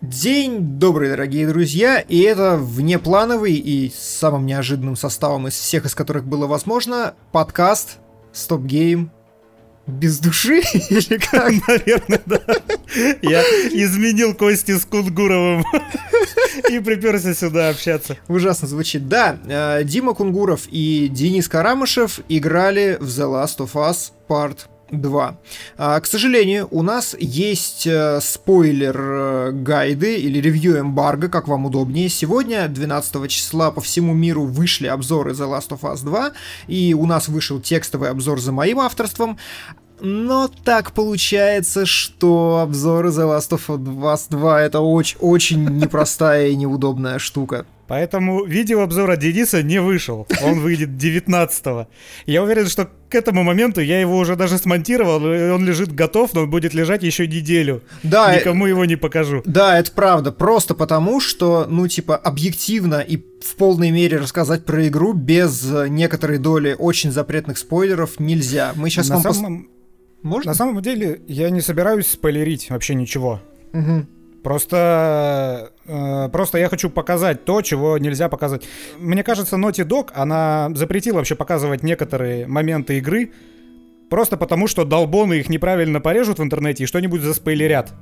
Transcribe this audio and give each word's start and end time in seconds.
День 0.00 0.78
добрый, 0.78 1.10
дорогие 1.10 1.46
друзья, 1.46 2.00
и 2.00 2.20
это 2.20 2.56
внеплановый 2.56 3.52
и 3.52 3.92
самым 3.94 4.46
неожиданным 4.46 4.96
составом 4.96 5.46
из 5.46 5.52
всех, 5.52 5.84
из 5.84 5.94
которых 5.94 6.24
было 6.24 6.46
возможно, 6.46 7.12
подкаст 7.32 7.98
Стоп 8.32 8.62
Гейм 8.62 9.12
без 9.86 10.18
души? 10.18 10.62
Или 10.88 11.18
как? 11.18 11.52
Наверное, 11.68 12.22
да. 12.24 12.40
Я 13.20 13.42
изменил 13.42 14.34
Кости 14.34 14.78
с 14.78 14.86
Кунгуровым 14.86 15.64
и 16.70 16.78
приперся 16.78 17.34
сюда 17.34 17.68
общаться. 17.68 18.16
Ужасно 18.26 18.68
звучит. 18.68 19.06
Да, 19.06 19.38
э, 19.46 19.84
Дима 19.84 20.14
Кунгуров 20.14 20.66
и 20.70 21.08
Денис 21.08 21.46
Карамышев 21.46 22.20
играли 22.30 22.96
в 23.00 23.04
The 23.04 23.30
Last 23.30 23.58
of 23.58 23.72
Us 23.74 24.12
Part 24.26 24.60
2. 24.90 25.38
А, 25.78 26.00
к 26.00 26.06
сожалению, 26.06 26.68
у 26.70 26.82
нас 26.82 27.16
есть 27.18 27.86
э, 27.86 28.20
спойлер 28.20 28.96
э, 28.98 29.52
или 30.18 30.40
ревью 30.40 30.80
эмбарго, 30.80 31.28
как 31.28 31.48
вам 31.48 31.66
удобнее. 31.66 32.08
Сегодня, 32.08 32.68
12 32.68 33.30
числа, 33.30 33.70
по 33.70 33.80
всему 33.80 34.14
миру 34.14 34.44
вышли 34.44 34.86
обзоры 34.86 35.32
The 35.32 35.48
Last 35.48 35.70
of 35.70 35.80
Us 35.82 36.04
2, 36.04 36.32
и 36.68 36.94
у 36.94 37.06
нас 37.06 37.28
вышел 37.28 37.60
текстовый 37.60 38.10
обзор 38.10 38.40
за 38.40 38.52
моим 38.52 38.80
авторством. 38.80 39.38
Но 40.00 40.48
так 40.64 40.92
получается, 40.92 41.84
что 41.84 42.60
обзоры 42.62 43.10
The 43.10 43.38
Last 43.38 43.50
of 43.50 43.66
Us 43.68 44.26
2 44.30 44.62
это 44.62 44.80
очень, 44.80 45.18
очень 45.20 45.64
непростая 45.68 46.48
и 46.48 46.56
неудобная 46.56 47.18
штука. 47.18 47.66
Поэтому 47.90 48.44
видеообзор 48.44 49.10
от 49.10 49.18
Дениса 49.18 49.64
не 49.64 49.80
вышел. 49.80 50.24
Он 50.44 50.60
выйдет 50.60 50.90
19-го. 50.90 51.88
Я 52.24 52.44
уверен, 52.44 52.68
что 52.68 52.88
к 53.08 53.16
этому 53.16 53.42
моменту 53.42 53.80
я 53.80 54.00
его 54.00 54.16
уже 54.16 54.36
даже 54.36 54.58
смонтировал, 54.58 55.18
и 55.26 55.50
он 55.50 55.66
лежит 55.66 55.92
готов, 55.92 56.32
но 56.32 56.42
он 56.42 56.50
будет 56.50 56.72
лежать 56.72 57.02
еще 57.02 57.26
неделю. 57.26 57.82
Да. 58.04 58.32
Никому 58.32 58.66
его 58.66 58.84
не 58.84 58.94
покажу. 58.94 59.42
Да, 59.44 59.76
это 59.76 59.90
правда. 59.90 60.30
Просто 60.30 60.74
потому, 60.74 61.20
что, 61.20 61.66
ну, 61.68 61.88
типа, 61.88 62.16
объективно 62.16 63.00
и 63.00 63.16
в 63.16 63.56
полной 63.56 63.90
мере 63.90 64.18
рассказать 64.18 64.64
про 64.64 64.86
игру 64.86 65.12
без 65.12 65.68
некоторой 65.88 66.38
доли 66.38 66.76
очень 66.78 67.10
запретных 67.10 67.58
спойлеров 67.58 68.20
нельзя. 68.20 68.72
Мы 68.76 68.88
сейчас 68.90 69.08
На 69.08 69.18
вам... 69.18 69.34
Самом... 69.34 69.62
Пос... 69.64 69.70
Можно? 70.22 70.50
На 70.52 70.54
самом 70.54 70.80
деле, 70.80 71.22
я 71.26 71.50
не 71.50 71.60
собираюсь 71.60 72.06
спойлерить 72.06 72.70
вообще 72.70 72.94
ничего. 72.94 73.40
Угу. 73.72 74.06
Просто, 74.42 75.72
э, 75.86 76.28
просто 76.32 76.58
я 76.58 76.68
хочу 76.68 76.88
показать 76.88 77.44
то, 77.44 77.60
чего 77.62 77.98
нельзя 77.98 78.28
показать. 78.28 78.66
Мне 78.98 79.22
кажется, 79.22 79.56
Naughty 79.56 79.84
Dog, 79.86 80.10
она 80.14 80.70
запретила 80.74 81.16
вообще 81.16 81.34
показывать 81.34 81.82
некоторые 81.82 82.46
моменты 82.46 82.98
игры, 82.98 83.32
просто 84.08 84.36
потому 84.36 84.66
что 84.66 84.84
долбоны 84.84 85.34
их 85.34 85.48
неправильно 85.50 86.00
порежут 86.00 86.38
в 86.38 86.42
интернете 86.42 86.84
и 86.84 86.86
что-нибудь 86.86 87.20
заспойлерят. 87.20 87.92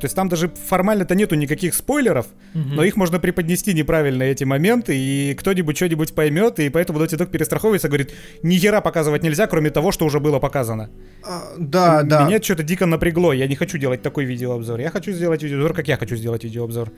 То 0.00 0.04
есть 0.04 0.14
там 0.14 0.28
даже 0.28 0.48
формально-то 0.48 1.14
нету 1.14 1.34
никаких 1.34 1.74
спойлеров, 1.74 2.26
угу. 2.54 2.64
но 2.74 2.84
их 2.84 2.96
можно 2.96 3.18
преподнести 3.18 3.74
неправильно 3.74 4.22
эти 4.22 4.44
моменты, 4.44 4.96
и 4.96 5.34
кто-нибудь 5.34 5.76
что-нибудь 5.76 6.14
поймет, 6.14 6.58
и 6.60 6.68
поэтому 6.68 7.00
Naughty 7.00 7.18
Dog 7.18 7.30
перестраховывается, 7.30 7.88
говорит, 7.88 8.12
ни 8.42 8.56
хера 8.56 8.80
показывать 8.80 9.22
нельзя, 9.22 9.46
кроме 9.46 9.70
того, 9.70 9.92
что 9.92 10.04
уже 10.06 10.20
было 10.20 10.38
показано. 10.38 10.90
А, 11.24 11.54
да, 11.58 12.02
да. 12.02 12.24
Меня 12.24 12.40
что-то 12.40 12.62
дико 12.62 12.86
напрягло, 12.86 13.32
я 13.32 13.46
не 13.46 13.56
хочу 13.56 13.78
делать 13.78 14.02
такой 14.02 14.24
видеообзор. 14.24 14.80
Я 14.80 14.90
хочу 14.90 15.12
сделать 15.12 15.42
видеообзор, 15.42 15.74
как 15.74 15.88
я 15.88 15.96
хочу 15.96 16.16
сделать 16.16 16.44
видеообзор. 16.44 16.90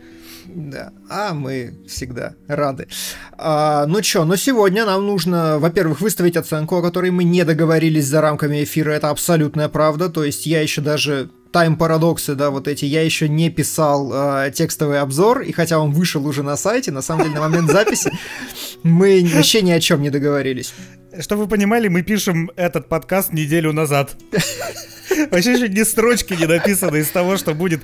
Да, 0.46 0.92
а 1.08 1.32
мы 1.34 1.74
всегда 1.88 2.34
рады. 2.46 2.86
А, 3.32 3.86
ну 3.86 4.00
чё, 4.02 4.24
ну 4.24 4.36
сегодня 4.36 4.84
нам 4.84 5.06
нужно, 5.06 5.58
во-первых, 5.58 6.00
выставить 6.00 6.36
оценку, 6.36 6.76
о 6.76 6.82
которой 6.82 7.10
мы 7.10 7.24
не 7.24 7.44
договорились 7.44 8.06
за 8.06 8.20
рамками 8.20 8.62
эфира, 8.62 8.90
это 8.90 9.10
абсолютная 9.10 9.68
правда, 9.68 10.08
то 10.08 10.24
есть 10.24 10.46
я 10.46 10.60
еще 10.60 10.80
даже 10.80 11.30
тайм-парадоксы, 11.52 12.34
да, 12.34 12.50
вот 12.50 12.68
эти, 12.68 12.84
я 12.84 13.02
еще 13.02 13.28
не 13.28 13.50
писал 13.50 14.10
э, 14.12 14.52
текстовый 14.54 15.00
обзор, 15.00 15.40
и 15.42 15.52
хотя 15.52 15.78
он 15.78 15.92
вышел 15.92 16.26
уже 16.26 16.42
на 16.42 16.56
сайте, 16.56 16.92
на 16.92 17.02
самом 17.02 17.24
деле 17.24 17.34
на 17.34 17.40
момент 17.40 17.70
записи 17.70 18.12
мы 18.82 19.28
вообще 19.34 19.62
ни 19.62 19.70
о 19.70 19.80
чем 19.80 20.02
не 20.02 20.10
договорились. 20.10 20.72
Чтобы 21.18 21.42
вы 21.42 21.48
понимали, 21.48 21.88
мы 21.88 22.02
пишем 22.02 22.50
этот 22.56 22.88
подкаст 22.88 23.32
неделю 23.32 23.72
назад. 23.72 24.16
Вообще 25.30 25.54
еще 25.54 25.68
ни 25.68 25.82
строчки 25.82 26.34
не 26.34 26.46
написаны 26.46 26.98
из 26.98 27.08
того, 27.08 27.36
что 27.36 27.52
будет 27.52 27.80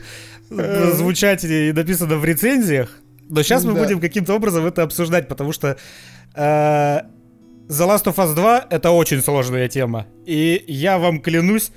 э, 0.50 0.92
звучать 0.92 1.42
и 1.42 1.72
написано 1.72 2.18
в 2.18 2.24
рецензиях. 2.24 2.88
Но 3.28 3.42
сейчас 3.42 3.64
мы 3.64 3.74
будем 3.74 4.00
каким-то 4.00 4.34
образом 4.34 4.64
это 4.64 4.84
обсуждать, 4.84 5.26
потому 5.26 5.52
что 5.52 5.76
э, 6.36 6.40
The 6.40 7.02
Last 7.68 8.04
of 8.04 8.14
Us 8.14 8.34
2 8.34 8.66
это 8.70 8.90
очень 8.90 9.20
сложная 9.20 9.68
тема. 9.68 10.06
И 10.24 10.64
я 10.68 10.98
вам 10.98 11.20
клянусь, 11.20 11.72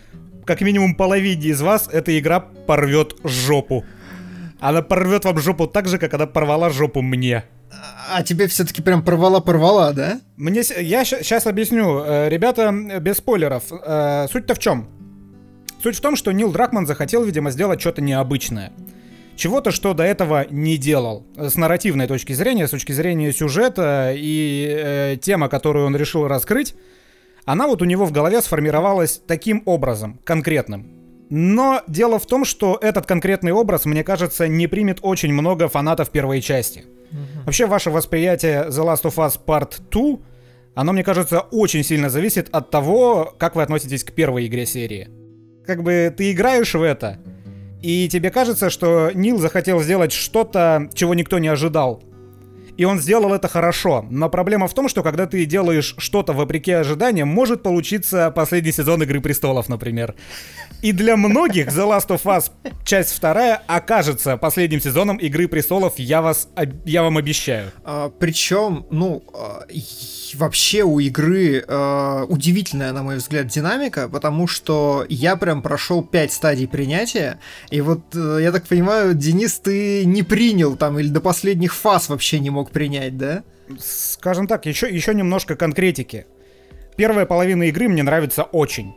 как 0.49 0.61
минимум 0.61 0.95
половине 0.95 1.49
из 1.49 1.61
вас 1.61 1.87
эта 1.91 2.17
игра 2.17 2.39
порвет 2.39 3.15
жопу. 3.23 3.85
Она 4.59 4.81
порвет 4.81 5.23
вам 5.23 5.37
жопу 5.37 5.67
так 5.67 5.87
же, 5.87 5.99
как 5.99 6.15
она 6.15 6.25
порвала 6.25 6.71
жопу 6.71 7.03
мне. 7.03 7.43
А 8.11 8.23
тебе 8.23 8.47
все-таки 8.47 8.81
прям 8.81 9.03
порвала-порвала, 9.03 9.93
да? 9.93 10.21
Мне, 10.37 10.63
я 10.79 11.05
сейчас 11.05 11.45
объясню. 11.45 12.03
Э, 12.03 12.29
ребята, 12.29 12.73
без 12.99 13.17
спойлеров. 13.17 13.65
Э, 13.69 14.25
суть-то 14.31 14.55
в 14.55 14.59
чем? 14.59 14.89
Суть 15.83 15.97
в 15.97 16.01
том, 16.01 16.15
что 16.15 16.31
Нил 16.31 16.51
Дракман 16.51 16.87
захотел, 16.87 17.23
видимо, 17.23 17.51
сделать 17.51 17.79
что-то 17.79 18.01
необычное. 18.01 18.71
Чего-то, 19.35 19.69
что 19.69 19.93
до 19.93 20.03
этого 20.03 20.47
не 20.49 20.77
делал. 20.77 21.27
С 21.37 21.57
нарративной 21.57 22.07
точки 22.07 22.33
зрения, 22.33 22.67
с 22.67 22.71
точки 22.71 22.91
зрения 22.91 23.31
сюжета 23.31 24.13
и 24.15 24.67
э, 24.67 25.17
тема, 25.21 25.47
которую 25.47 25.85
он 25.85 25.95
решил 25.95 26.27
раскрыть, 26.27 26.73
она 27.45 27.67
вот 27.67 27.81
у 27.81 27.85
него 27.85 28.05
в 28.05 28.11
голове 28.11 28.41
сформировалась 28.41 29.21
таким 29.25 29.63
образом, 29.65 30.19
конкретным. 30.23 30.99
Но 31.29 31.81
дело 31.87 32.17
в 32.17 32.25
том, 32.25 32.43
что 32.43 32.77
этот 32.81 33.05
конкретный 33.05 33.51
образ, 33.51 33.85
мне 33.85 34.03
кажется, 34.03 34.47
не 34.47 34.67
примет 34.67 34.99
очень 35.01 35.31
много 35.31 35.67
фанатов 35.67 36.09
первой 36.09 36.41
части. 36.41 36.85
Вообще, 37.45 37.65
ваше 37.65 37.91
восприятие 37.91 38.67
The 38.69 38.83
Last 38.83 39.03
of 39.03 39.15
Us 39.15 39.39
Part 39.43 39.81
2, 39.91 40.19
оно, 40.75 40.93
мне 40.93 41.03
кажется, 41.03 41.41
очень 41.41 41.83
сильно 41.83 42.09
зависит 42.09 42.49
от 42.51 42.71
того, 42.71 43.33
как 43.37 43.55
вы 43.55 43.63
относитесь 43.63 44.03
к 44.03 44.11
первой 44.11 44.47
игре 44.47 44.65
серии. 44.65 45.09
Как 45.65 45.83
бы 45.83 46.13
ты 46.15 46.31
играешь 46.31 46.73
в 46.73 46.81
это, 46.81 47.19
и 47.81 48.09
тебе 48.09 48.29
кажется, 48.29 48.69
что 48.69 49.11
Нил 49.13 49.37
захотел 49.37 49.81
сделать 49.81 50.11
что-то, 50.11 50.89
чего 50.93 51.13
никто 51.13 51.39
не 51.39 51.47
ожидал 51.47 52.03
и 52.79 52.85
он 52.85 53.01
сделал 53.01 53.33
это 53.33 53.49
хорошо. 53.49 54.05
Но 54.09 54.29
проблема 54.29 54.69
в 54.69 54.73
том, 54.73 54.87
что 54.87 55.03
когда 55.03 55.25
ты 55.25 55.43
делаешь 55.43 55.95
что-то 55.97 56.31
вопреки 56.31 56.71
ожиданиям, 56.71 57.27
может 57.27 57.61
получиться 57.61 58.31
последний 58.31 58.71
сезон 58.71 59.03
Игры 59.03 59.19
Престолов, 59.19 59.67
например. 59.67 60.15
И 60.81 60.93
для 60.93 61.17
многих 61.17 61.67
The 61.67 61.85
Last 61.85 62.07
of 62.07 62.23
Us 62.23 62.51
часть 62.85 63.13
вторая 63.13 63.61
окажется 63.67 64.37
последним 64.37 64.79
сезоном 64.79 65.17
Игры 65.17 65.49
Престолов, 65.49 65.95
я, 65.97 66.21
вас, 66.21 66.47
я 66.85 67.03
вам 67.03 67.17
обещаю. 67.17 67.73
А, 67.83 68.09
причем, 68.17 68.85
ну, 68.89 69.23
а, 69.33 69.65
вообще 70.35 70.83
у 70.83 70.99
игры 70.99 71.63
э, 71.67 72.25
удивительная, 72.29 72.93
на 72.93 73.03
мой 73.03 73.17
взгляд, 73.17 73.47
динамика, 73.47 74.07
потому 74.07 74.47
что 74.47 75.05
я 75.09 75.35
прям 75.35 75.61
прошел 75.61 76.03
5 76.03 76.31
стадий 76.31 76.67
принятия, 76.67 77.39
и 77.71 77.81
вот, 77.81 78.15
э, 78.15 78.39
я 78.41 78.51
так 78.51 78.65
понимаю, 78.67 79.15
Денис, 79.15 79.59
ты 79.59 80.05
не 80.05 80.23
принял 80.23 80.75
там 80.75 80.99
или 80.99 81.09
до 81.09 81.19
последних 81.19 81.73
фаз 81.73 82.09
вообще 82.09 82.39
не 82.39 82.49
мог 82.49 82.68
принять, 82.71 83.17
да? 83.17 83.43
Скажем 83.79 84.47
так, 84.47 84.65
еще, 84.65 84.89
еще 84.89 85.13
немножко 85.13 85.55
конкретики. 85.55 86.25
Первая 86.95 87.25
половина 87.25 87.63
игры 87.63 87.87
мне 87.87 88.03
нравится 88.03 88.43
очень. 88.43 88.93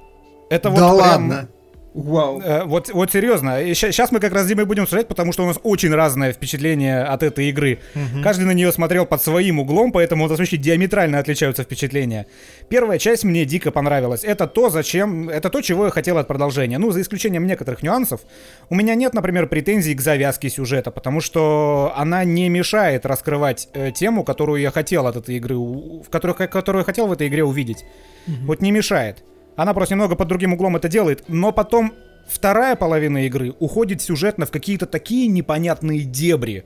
Это 0.50 0.70
вот 0.70 0.78
да 0.78 0.88
прям... 0.88 0.96
ладно. 0.96 1.48
Вау. 1.94 2.40
Э, 2.40 2.64
вот, 2.64 2.90
вот 2.90 3.12
серьезно. 3.12 3.74
Сейчас 3.74 4.10
мы 4.12 4.20
как 4.20 4.32
раз 4.32 4.44
с 4.44 4.48
Димой 4.48 4.64
будем 4.64 4.86
смотреть, 4.86 5.08
потому 5.08 5.32
что 5.32 5.44
у 5.44 5.46
нас 5.46 5.58
очень 5.62 5.94
разное 5.94 6.32
впечатление 6.32 7.02
от 7.02 7.22
этой 7.22 7.50
игры. 7.50 7.80
Угу. 7.94 8.22
Каждый 8.22 8.44
на 8.44 8.52
нее 8.52 8.72
смотрел 8.72 9.04
под 9.04 9.22
своим 9.22 9.58
углом, 9.58 9.92
поэтому 9.92 10.24
у 10.24 10.28
нас 10.28 10.38
вообще 10.38 10.56
диаметрально 10.56 11.18
отличаются 11.18 11.64
впечатления. 11.64 12.26
Первая 12.68 12.98
часть 12.98 13.24
мне 13.24 13.44
дико 13.44 13.70
понравилась. 13.70 14.24
Это 14.24 14.46
то, 14.46 14.70
зачем... 14.70 15.28
Это 15.28 15.50
то, 15.50 15.60
чего 15.60 15.84
я 15.86 15.90
хотел 15.90 16.16
от 16.16 16.26
продолжения. 16.28 16.78
Ну, 16.78 16.90
за 16.92 17.02
исключением 17.02 17.46
некоторых 17.46 17.82
нюансов. 17.82 18.22
У 18.70 18.74
меня 18.74 18.94
нет, 18.94 19.12
например, 19.12 19.46
претензий 19.46 19.94
к 19.94 20.00
завязке 20.00 20.48
сюжета, 20.48 20.90
потому 20.90 21.20
что 21.20 21.92
она 21.94 22.24
не 22.24 22.48
мешает 22.48 23.04
раскрывать 23.04 23.68
э, 23.74 23.90
тему, 23.92 24.24
которую 24.24 24.62
я 24.62 24.70
хотел 24.70 25.06
от 25.06 25.16
этой 25.16 25.36
игры, 25.36 25.56
в 25.56 26.08
которую, 26.10 26.36
которую 26.48 26.80
я 26.80 26.84
хотел 26.84 27.06
в 27.06 27.12
этой 27.12 27.28
игре 27.28 27.44
увидеть. 27.44 27.84
Угу. 28.26 28.46
Вот 28.46 28.62
не 28.62 28.70
мешает. 28.70 29.22
Она 29.56 29.74
просто 29.74 29.94
немного 29.94 30.16
под 30.16 30.28
другим 30.28 30.54
углом 30.54 30.76
это 30.76 30.88
делает, 30.88 31.24
но 31.28 31.52
потом 31.52 31.92
вторая 32.26 32.76
половина 32.76 33.26
игры 33.26 33.54
уходит 33.58 34.00
сюжетно 34.00 34.46
в 34.46 34.50
какие-то 34.50 34.86
такие 34.86 35.26
непонятные 35.26 36.00
дебри. 36.00 36.64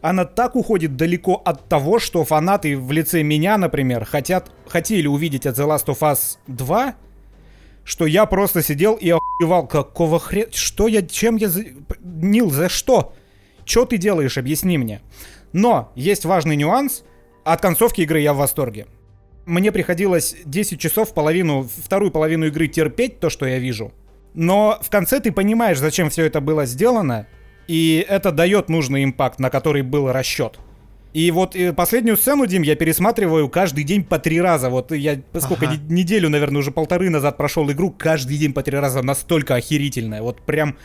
Она 0.00 0.24
так 0.24 0.54
уходит 0.56 0.96
далеко 0.96 1.34
от 1.44 1.68
того, 1.68 1.98
что 1.98 2.24
фанаты 2.24 2.76
в 2.78 2.92
лице 2.92 3.22
меня, 3.22 3.58
например, 3.58 4.04
хотят, 4.04 4.50
хотели 4.66 5.06
увидеть 5.06 5.46
от 5.46 5.58
The 5.58 5.66
Last 5.66 5.86
of 5.86 5.98
Us 6.00 6.38
2, 6.46 6.94
что 7.84 8.06
я 8.06 8.26
просто 8.26 8.62
сидел 8.62 8.94
и 8.94 9.10
охуевал, 9.10 9.66
какого 9.66 10.20
хрена, 10.20 10.52
что 10.52 10.88
я, 10.88 11.02
чем 11.02 11.36
я, 11.36 11.50
Нил, 12.00 12.50
за 12.50 12.68
что? 12.68 13.14
Что 13.64 13.86
ты 13.86 13.96
делаешь, 13.96 14.38
объясни 14.38 14.78
мне. 14.78 15.00
Но 15.52 15.90
есть 15.94 16.24
важный 16.24 16.56
нюанс, 16.56 17.02
от 17.44 17.60
концовки 17.60 18.02
игры 18.02 18.20
я 18.20 18.34
в 18.34 18.38
восторге 18.38 18.86
мне 19.48 19.72
приходилось 19.72 20.36
10 20.44 20.78
часов 20.78 21.14
половину, 21.14 21.68
вторую 21.84 22.10
половину 22.10 22.46
игры 22.46 22.68
терпеть 22.68 23.18
то, 23.18 23.30
что 23.30 23.46
я 23.46 23.58
вижу. 23.58 23.92
Но 24.34 24.78
в 24.82 24.90
конце 24.90 25.20
ты 25.20 25.32
понимаешь, 25.32 25.78
зачем 25.78 26.10
все 26.10 26.24
это 26.24 26.40
было 26.40 26.66
сделано, 26.66 27.26
И 27.66 28.06
это 28.08 28.32
дает 28.32 28.70
нужный 28.70 29.04
импакт, 29.04 29.38
на 29.40 29.50
который 29.50 29.82
был 29.82 30.10
расчет. 30.10 30.58
И 31.12 31.30
вот 31.30 31.56
и 31.56 31.72
последнюю 31.72 32.16
сцену, 32.16 32.46
Дим, 32.46 32.62
я 32.62 32.76
пересматриваю 32.76 33.48
каждый 33.48 33.84
день 33.84 34.04
по 34.04 34.18
три 34.18 34.40
раза. 34.40 34.70
Вот 34.70 34.92
я 34.92 35.20
сколько, 35.40 35.66
ага. 35.66 35.78
неделю, 35.88 36.28
наверное, 36.28 36.60
уже 36.60 36.70
полторы 36.70 37.10
назад 37.10 37.36
прошел 37.36 37.70
игру, 37.70 37.90
каждый 37.90 38.38
день 38.38 38.52
по 38.52 38.62
три 38.62 38.78
раза 38.78 39.02
настолько 39.02 39.54
охерительная. 39.54 40.22
Вот 40.22 40.40
прям 40.42 40.76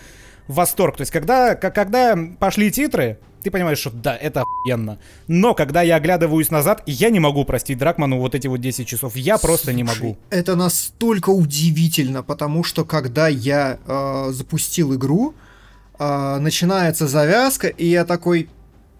восторг. 0.48 0.98
То 0.98 1.01
есть, 1.01 1.12
когда, 1.12 1.56
когда 1.56 2.18
пошли 2.40 2.72
титры, 2.72 3.19
ты 3.44 3.51
понимаешь, 3.51 3.78
что 3.78 3.92
да, 3.92 4.16
это 4.16 4.42
охуенно. 4.42 5.00
Но 5.28 5.54
когда 5.54 5.81
я 5.81 5.98
оглядываюсь 5.98 6.50
назад, 6.50 6.81
я 6.86 7.10
не 7.10 7.19
могу 7.19 7.44
простить 7.45 7.78
Дракману 7.78 8.19
вот 8.19 8.36
эти 8.36 8.48
вот 8.48 8.62
10 8.62 8.88
часов. 8.88 9.16
Я 9.16 9.38
Слушай, 9.38 9.48
просто 9.48 9.74
не 9.74 9.84
могу. 9.84 10.18
Это 10.30 10.56
настолько 10.56 11.30
удивительно, 11.30 12.24
потому 12.24 12.63
что 12.63 12.86
когда 12.86 13.28
я 13.28 13.80
э, 13.86 14.30
запустил 14.31 14.95
игру, 14.95 15.34
э, 16.00 16.38
начинается 16.40 17.07
завязка, 17.07 17.68
и 17.68 17.86
я 17.88 18.06
такой, 18.06 18.50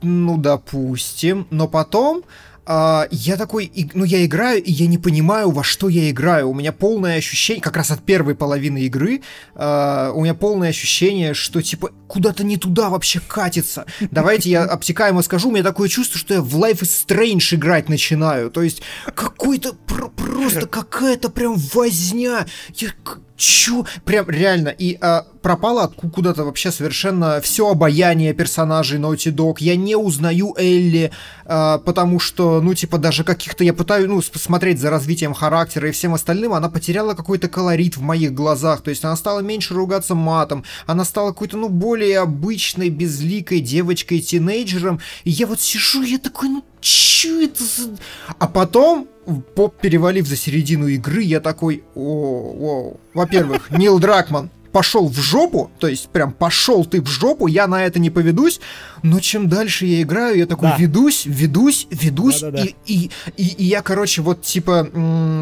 ну, 0.02 0.38
допустим, 0.38 1.48
но 1.50 1.68
потом 1.68 2.24
Uh, 2.66 3.08
я 3.12 3.36
такой, 3.36 3.72
ну 3.94 4.06
я 4.06 4.26
играю, 4.26 4.64
и 4.64 4.72
я 4.72 4.88
не 4.88 4.98
понимаю, 4.98 5.52
во 5.52 5.64
что 5.64 5.90
я 5.90 6.10
играю. 6.10 6.50
У 6.50 6.54
меня 6.54 6.72
полное 6.72 7.18
ощущение, 7.18 7.62
как 7.62 7.76
раз 7.76 7.92
от 7.92 8.04
первой 8.04 8.36
половины 8.36 8.84
игры, 8.84 9.22
uh, 9.56 10.12
у 10.12 10.22
меня 10.22 10.34
полное 10.34 10.70
ощущение, 10.70 11.34
что 11.34 11.62
типа 11.62 11.92
куда-то 12.08 12.46
не 12.46 12.58
туда 12.58 12.90
вообще 12.90 13.20
катится. 13.20 13.86
Давайте 14.12 14.50
я 14.50 14.64
обтекаемо 14.64 15.22
скажу, 15.24 15.50
у 15.50 15.52
меня 15.52 15.64
такое 15.64 15.90
чувство, 15.90 16.18
что 16.18 16.36
я 16.36 16.42
в 16.42 16.56
Life 16.56 16.82
is 16.82 17.06
Strange 17.06 17.56
играть 17.56 17.90
начинаю. 17.90 18.50
То 18.50 18.62
есть 18.62 18.82
какой-то 19.14 19.74
пр 19.74 20.10
просто 20.10 20.68
какая-то 20.68 21.30
прям 21.30 21.56
возня. 21.56 22.46
Я 22.76 22.90
Чё? 23.36 23.86
Прям 24.06 24.30
реально. 24.30 24.70
И 24.70 24.98
а, 25.02 25.26
пропало 25.44 25.94
куда-то 26.14 26.46
вообще 26.46 26.72
совершенно 26.72 27.42
все 27.42 27.70
обаяние 27.70 28.34
персонажей 28.34 28.98
Naughty 28.98 29.32
Dog. 29.32 29.58
Я 29.60 29.76
не 29.76 29.96
узнаю 29.96 30.56
Элли, 30.58 31.12
а, 31.46 31.78
потому 31.80 32.20
что, 32.20 32.62
ну, 32.62 32.74
типа, 32.74 32.98
даже 32.98 33.24
каких-то 33.24 33.64
я 33.64 33.74
пытаюсь, 33.74 34.08
ну, 34.08 34.22
смотреть 34.22 34.80
за 34.80 34.90
развитием 34.90 35.34
характера 35.34 35.90
и 35.90 35.92
всем 35.92 36.14
остальным, 36.14 36.54
она 36.54 36.70
потеряла 36.70 37.14
какой-то 37.14 37.50
колорит 37.50 37.98
в 37.98 38.02
моих 38.02 38.34
глазах. 38.34 38.82
То 38.82 38.90
есть 38.90 39.04
она 39.04 39.16
стала 39.18 39.42
меньше 39.42 39.74
ругаться 39.74 40.16
матом, 40.16 40.64
она 40.88 41.04
стала 41.04 41.32
какой-то, 41.32 41.58
ну, 41.58 41.68
более 41.68 42.20
обычной, 42.20 42.90
безликой 42.90 43.60
девочкой-тинейджером. 43.60 45.02
И 45.26 45.30
я 45.30 45.46
вот 45.46 45.60
сижу, 45.60 46.02
я 46.04 46.20
такой, 46.20 46.48
ну, 46.50 46.64
чё 46.80 47.42
это 47.42 47.62
за... 47.64 47.98
А 48.40 48.48
потом 48.48 49.10
поп 49.56 49.76
перевалив 49.80 50.26
за 50.26 50.38
середину 50.38 50.88
игры, 50.88 51.22
я 51.22 51.42
такой, 51.42 51.84
о, 51.96 52.02
о. 52.02 52.98
Во-первых, 53.14 53.70
Нил 53.78 54.00
Дракман 54.00 54.50
пошел 54.74 55.08
в 55.08 55.18
жопу, 55.18 55.72
то 55.80 55.88
есть 55.88 56.10
прям 56.10 56.34
пошел 56.34 56.84
ты 56.84 57.02
в 57.02 57.08
жопу, 57.08 57.48
я 57.48 57.68
на 57.68 57.86
это 57.86 58.00
не 58.00 58.10
поведусь, 58.10 58.60
но 59.04 59.20
чем 59.20 59.50
дальше 59.50 59.86
я 59.86 60.02
играю, 60.02 60.38
я 60.38 60.46
такой 60.46 60.70
да. 60.70 60.78
ведусь, 60.78 61.26
ведусь, 61.26 61.88
ведусь, 61.92 62.40
да, 62.40 62.52
да, 62.52 62.58
да. 62.58 62.64
И, 62.64 62.74
и, 62.86 63.12
и, 63.36 63.48
и 63.58 63.66
я, 63.66 63.82
короче, 63.82 64.22
вот 64.22 64.42
типа 64.42 64.90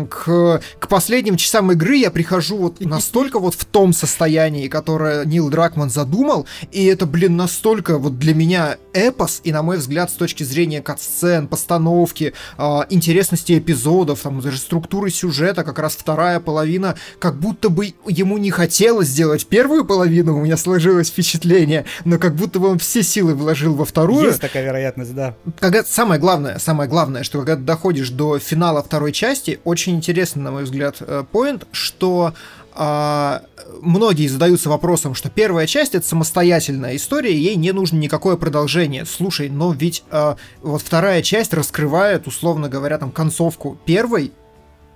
к, 0.09 0.61
к 0.79 0.87
последним 0.87 1.37
часам 1.37 1.71
игры 1.71 1.95
я 1.95 2.09
прихожу 2.09 2.57
вот 2.57 2.79
настолько 2.79 3.39
вот 3.39 3.53
в 3.53 3.63
том 3.65 3.93
состоянии, 3.93 4.67
которое 4.67 5.25
Нил 5.25 5.49
Дракман 5.49 5.91
задумал, 5.91 6.47
и 6.71 6.85
это, 6.85 7.05
блин, 7.05 7.37
настолько 7.37 7.99
вот 7.99 8.17
для 8.17 8.33
меня 8.33 8.77
эпос, 8.93 9.41
и 9.43 9.51
на 9.51 9.61
мой 9.61 9.77
взгляд, 9.77 10.09
с 10.09 10.13
точки 10.13 10.43
зрения 10.43 10.81
катсцен, 10.81 11.47
постановки, 11.47 12.33
э, 12.57 12.79
интересности 12.89 13.59
эпизодов, 13.59 14.21
там 14.21 14.41
даже 14.41 14.57
структуры 14.57 15.11
сюжета, 15.11 15.63
как 15.63 15.77
раз 15.77 15.95
вторая 15.95 16.39
половина, 16.39 16.95
как 17.19 17.37
будто 17.37 17.69
бы 17.69 17.93
ему 18.07 18.39
не 18.39 18.49
хотелось 18.49 19.07
сделать 19.07 19.45
первую 19.45 19.85
половину, 19.85 20.35
у 20.35 20.41
меня 20.41 20.57
сложилось 20.57 21.09
впечатление, 21.09 21.85
но 22.05 22.17
как 22.17 22.35
будто 22.35 22.59
бы 22.59 22.67
он 22.67 22.79
все 22.79 23.03
силы 23.03 23.35
вложил 23.35 23.50
вложил 23.51 23.75
во 23.75 23.85
вторую. 23.85 24.27
Есть 24.27 24.41
такая 24.41 24.63
вероятность, 24.63 25.13
да. 25.13 25.35
Когда, 25.59 25.83
самое 25.83 26.19
главное, 26.19 26.57
самое 26.59 26.89
главное, 26.89 27.23
что 27.23 27.39
когда 27.39 27.55
доходишь 27.55 28.09
до 28.09 28.39
финала 28.39 28.81
второй 28.81 29.11
части, 29.11 29.59
очень 29.63 29.95
интересно, 29.95 30.41
на 30.43 30.51
мой 30.51 30.63
взгляд, 30.63 30.97
э, 30.99 31.23
поинт, 31.31 31.67
что 31.71 32.33
а, 32.73 33.41
многие 33.81 34.27
задаются 34.27 34.69
вопросом, 34.69 35.13
что 35.13 35.29
первая 35.29 35.67
часть 35.67 35.93
это 35.95 36.07
самостоятельная 36.07 36.95
история, 36.95 37.35
ей 37.35 37.55
не 37.55 37.73
нужно 37.73 37.97
никакое 37.97 38.37
продолжение. 38.37 39.05
Слушай, 39.05 39.49
но 39.49 39.73
ведь 39.73 40.03
а, 40.09 40.37
вот 40.61 40.81
вторая 40.81 41.21
часть 41.21 41.53
раскрывает, 41.53 42.27
условно 42.27 42.69
говоря, 42.69 42.97
там 42.97 43.11
концовку 43.11 43.77
первой 43.85 44.31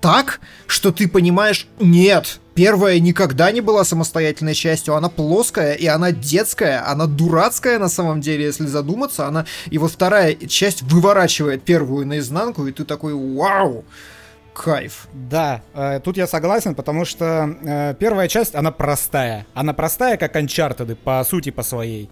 так, 0.05 0.39
что 0.67 0.91
ты 0.91 1.07
понимаешь, 1.07 1.67
нет, 1.79 2.39
Первая 2.53 2.99
никогда 2.99 3.51
не 3.51 3.59
была 3.59 3.83
самостоятельной 3.83 4.53
частью, 4.53 4.95
она 4.95 5.09
плоская, 5.09 5.73
и 5.73 5.87
она 5.87 6.11
детская, 6.11 6.89
она 6.89 7.05
дурацкая 7.05 7.79
на 7.79 7.89
самом 7.89 8.21
деле, 8.21 8.45
если 8.45 8.67
задуматься, 8.67 9.27
она... 9.27 9.45
И 9.71 9.77
вот 9.77 9.91
вторая 9.91 10.35
часть 10.35 10.83
выворачивает 10.83 11.63
первую 11.63 12.07
наизнанку, 12.07 12.65
и 12.67 12.71
ты 12.71 12.85
такой, 12.85 13.13
вау! 13.13 13.83
кайф. 14.53 15.07
Да, 15.11 15.63
э, 15.73 15.99
тут 16.01 16.17
я 16.17 16.27
согласен, 16.27 16.75
потому 16.75 17.03
что 17.03 17.57
э, 17.61 17.95
первая 17.99 18.29
часть, 18.29 18.55
она 18.55 18.71
простая. 18.71 19.45
Она 19.53 19.73
простая, 19.73 20.15
как 20.15 20.35
Uncharted, 20.37 20.95
по 20.95 21.21
сути, 21.25 21.49
по 21.49 21.63
своей. 21.63 22.09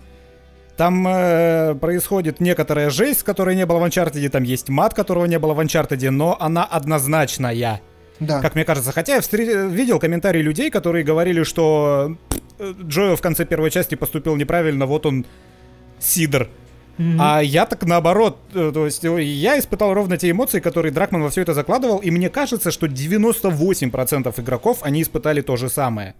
Там 0.78 1.08
э, 1.08 1.76
происходит 1.76 2.40
некоторая 2.40 2.90
жесть, 2.90 3.24
которой 3.24 3.56
не 3.56 3.66
было 3.66 3.78
в 3.78 3.84
Uncharted, 3.84 4.28
там 4.30 4.44
есть 4.44 4.70
мат, 4.70 4.94
которого 4.94 5.26
не 5.26 5.38
было 5.38 5.54
в 5.54 5.60
Uncharted, 5.60 6.10
но 6.10 6.36
она 6.40 6.64
однозначная. 6.64 7.82
Да. 8.20 8.42
Как 8.42 8.56
мне 8.56 8.66
кажется. 8.66 8.92
Хотя 8.92 9.16
я 9.16 9.22
встр... 9.22 9.42
видел 9.42 10.00
комментарии 10.00 10.42
людей, 10.42 10.72
которые 10.72 11.04
говорили, 11.04 11.44
что 11.44 12.18
Джоэл 12.60 13.16
в 13.16 13.22
конце 13.22 13.46
первой 13.46 13.70
части 13.70 13.96
поступил 13.96 14.36
неправильно, 14.36 14.86
вот 14.86 15.06
он 15.06 15.26
Сидор. 16.00 16.50
Mm-hmm. 16.98 17.18
А 17.20 17.42
я 17.42 17.66
так 17.66 17.84
наоборот, 17.86 18.38
э, 18.54 18.72
то 18.72 18.86
есть 18.86 19.04
э, 19.04 19.24
я 19.24 19.58
испытал 19.58 19.96
ровно 19.96 20.18
те 20.18 20.30
эмоции, 20.30 20.60
которые 20.60 20.92
Дракман 20.92 21.24
во 21.24 21.32
все 21.32 21.42
это 21.42 21.56
закладывал, 21.56 21.98
и 21.98 22.12
мне 22.12 22.30
кажется, 22.30 22.70
что 22.70 22.86
98% 22.86 24.42
игроков, 24.42 24.80
они 24.82 25.02
испытали 25.02 25.42
то 25.42 25.56
же 25.56 25.70
самое. 25.70 26.14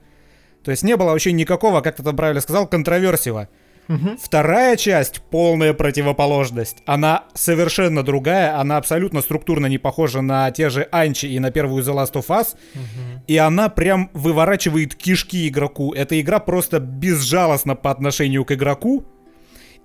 То 0.64 0.72
есть 0.72 0.84
не 0.84 0.98
было 0.98 1.12
вообще 1.12 1.32
никакого, 1.32 1.82
как 1.82 1.98
ты 1.98 2.04
там 2.04 2.16
правильно 2.16 2.42
сказал, 2.42 2.66
контроверсива. 2.66 3.50
Угу. 3.90 4.18
Вторая 4.22 4.78
часть 4.78 5.22
полная 5.30 5.74
противоположность. 5.74 6.78
Она 6.86 7.26
совершенно 7.34 8.04
другая, 8.04 8.60
она 8.60 8.78
абсолютно 8.78 9.22
структурно 9.22 9.68
не 9.68 9.78
похожа 9.78 10.22
на 10.22 10.50
те 10.52 10.70
же 10.70 10.88
Анчи 10.92 11.28
и 11.28 11.40
на 11.40 11.52
первую 11.52 11.84
The 11.84 11.94
Last 11.94 12.14
of 12.14 12.28
Us. 12.28 12.56
Угу. 12.76 13.24
И 13.28 13.38
она 13.38 13.70
прям 13.70 14.10
выворачивает 14.14 14.96
кишки 14.96 15.48
игроку. 15.48 15.94
Эта 15.94 16.20
игра 16.20 16.40
просто 16.40 16.80
безжалостна 16.80 17.76
по 17.76 17.92
отношению 17.92 18.46
к 18.46 18.52
игроку. 18.52 19.06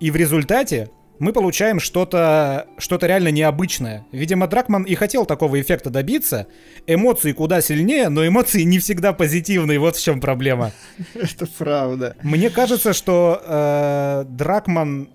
И 0.01 0.11
в 0.11 0.17
результате 0.17 0.91
мы 1.19 1.33
получаем 1.33 1.81
что-то 1.81 2.67
что 2.79 2.99
реально 3.01 3.29
необычное. 3.29 4.07
Видимо, 4.13 4.47
Дракман 4.47 4.85
и 4.85 4.95
хотел 4.95 5.27
такого 5.27 5.61
эффекта 5.61 5.91
добиться. 5.91 6.47
Эмоции 6.87 7.33
куда 7.33 7.61
сильнее, 7.61 8.09
но 8.09 8.27
эмоции 8.27 8.63
не 8.63 8.79
всегда 8.79 9.13
позитивные. 9.13 9.79
Вот 9.79 9.97
в 9.97 10.03
чем 10.03 10.21
проблема. 10.21 10.73
Это 11.15 11.47
правда. 11.47 12.17
Мне 12.23 12.51
кажется, 12.51 12.93
что 12.93 13.43
э, 13.45 14.25
Дракман, 14.29 15.09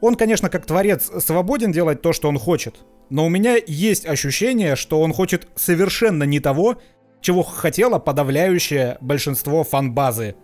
он, 0.00 0.14
конечно, 0.14 0.48
как 0.48 0.66
творец 0.66 1.10
свободен 1.24 1.72
делать 1.72 2.02
то, 2.02 2.12
что 2.12 2.28
он 2.28 2.38
хочет. 2.38 2.76
Но 3.08 3.26
у 3.26 3.28
меня 3.28 3.56
есть 3.66 4.06
ощущение, 4.06 4.76
что 4.76 5.00
он 5.00 5.12
хочет 5.12 5.48
совершенно 5.54 6.24
не 6.24 6.40
того, 6.40 6.78
чего 7.20 7.42
хотело 7.42 7.98
подавляющее 7.98 8.98
большинство 9.00 9.64
фан-базы. 9.64 10.36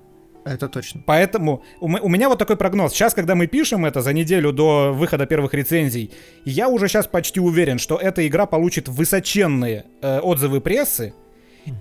Это 0.44 0.68
точно. 0.68 1.02
Поэтому 1.06 1.62
у, 1.80 1.86
у 1.86 2.08
меня 2.08 2.28
вот 2.28 2.38
такой 2.38 2.56
прогноз. 2.56 2.92
Сейчас, 2.92 3.14
когда 3.14 3.34
мы 3.34 3.46
пишем 3.46 3.84
это 3.84 4.02
за 4.02 4.12
неделю 4.12 4.52
до 4.52 4.92
выхода 4.92 5.26
первых 5.26 5.54
рецензий, 5.54 6.10
я 6.44 6.68
уже 6.68 6.88
сейчас 6.88 7.06
почти 7.06 7.40
уверен, 7.40 7.78
что 7.78 7.96
эта 7.96 8.26
игра 8.26 8.46
получит 8.46 8.88
высоченные 8.88 9.84
э, 10.00 10.20
отзывы 10.20 10.60
прессы 10.60 11.14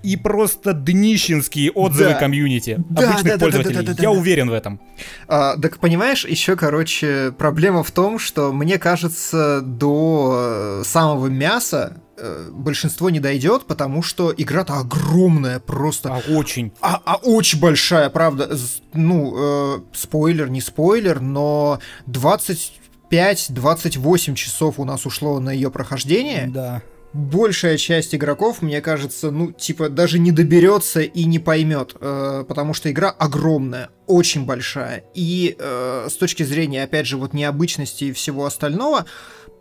и 0.03 0.15
просто 0.15 0.73
днищенские 0.73 1.71
отзывы 1.71 2.11
да. 2.11 2.15
комьюнити 2.15 2.83
да, 2.89 3.09
обычных 3.09 3.33
да, 3.33 3.39
пользователей. 3.39 3.75
Да, 3.75 3.81
да, 3.81 3.87
да, 3.87 3.93
да, 3.97 4.03
я 4.03 4.09
да. 4.09 4.19
уверен 4.19 4.49
в 4.49 4.53
этом. 4.53 4.79
А, 5.27 5.57
так 5.57 5.79
понимаешь, 5.79 6.25
еще, 6.25 6.55
короче, 6.55 7.33
проблема 7.37 7.83
в 7.83 7.91
том, 7.91 8.19
что 8.19 8.53
мне 8.53 8.77
кажется, 8.77 9.61
до 9.61 10.81
самого 10.85 11.27
мяса 11.27 11.97
Э, 12.23 12.49
большинство 12.51 13.09
не 13.09 13.19
дойдет, 13.19 13.65
потому 13.65 14.03
что 14.03 14.31
игра-то 14.35 14.75
огромная 14.75 15.59
просто. 15.59 16.13
А 16.13 16.21
очень. 16.31 16.71
А, 16.79 17.01
а 17.03 17.15
очень 17.15 17.59
большая, 17.59 18.11
правда. 18.11 18.55
Ну, 18.93 19.33
э, 19.35 19.79
спойлер, 19.93 20.47
не 20.49 20.61
спойлер, 20.61 21.19
но 21.19 21.79
25-28 22.07 24.35
часов 24.35 24.79
у 24.79 24.85
нас 24.85 25.07
ушло 25.07 25.39
на 25.39 25.49
ее 25.49 25.71
прохождение. 25.71 26.47
Да 26.53 26.83
большая 27.13 27.77
часть 27.77 28.15
игроков, 28.15 28.61
мне 28.61 28.81
кажется, 28.81 29.31
ну, 29.31 29.51
типа, 29.51 29.89
даже 29.89 30.19
не 30.19 30.31
доберется 30.31 31.01
и 31.01 31.25
не 31.25 31.39
поймет, 31.39 31.95
э, 31.99 32.45
потому 32.47 32.73
что 32.73 32.91
игра 32.91 33.09
огромная, 33.09 33.89
очень 34.07 34.45
большая. 34.45 35.03
И 35.13 35.55
э, 35.57 36.07
с 36.09 36.13
точки 36.13 36.43
зрения, 36.43 36.83
опять 36.83 37.07
же, 37.07 37.17
вот 37.17 37.33
необычности 37.33 38.05
и 38.05 38.13
всего 38.13 38.45
остального, 38.45 39.05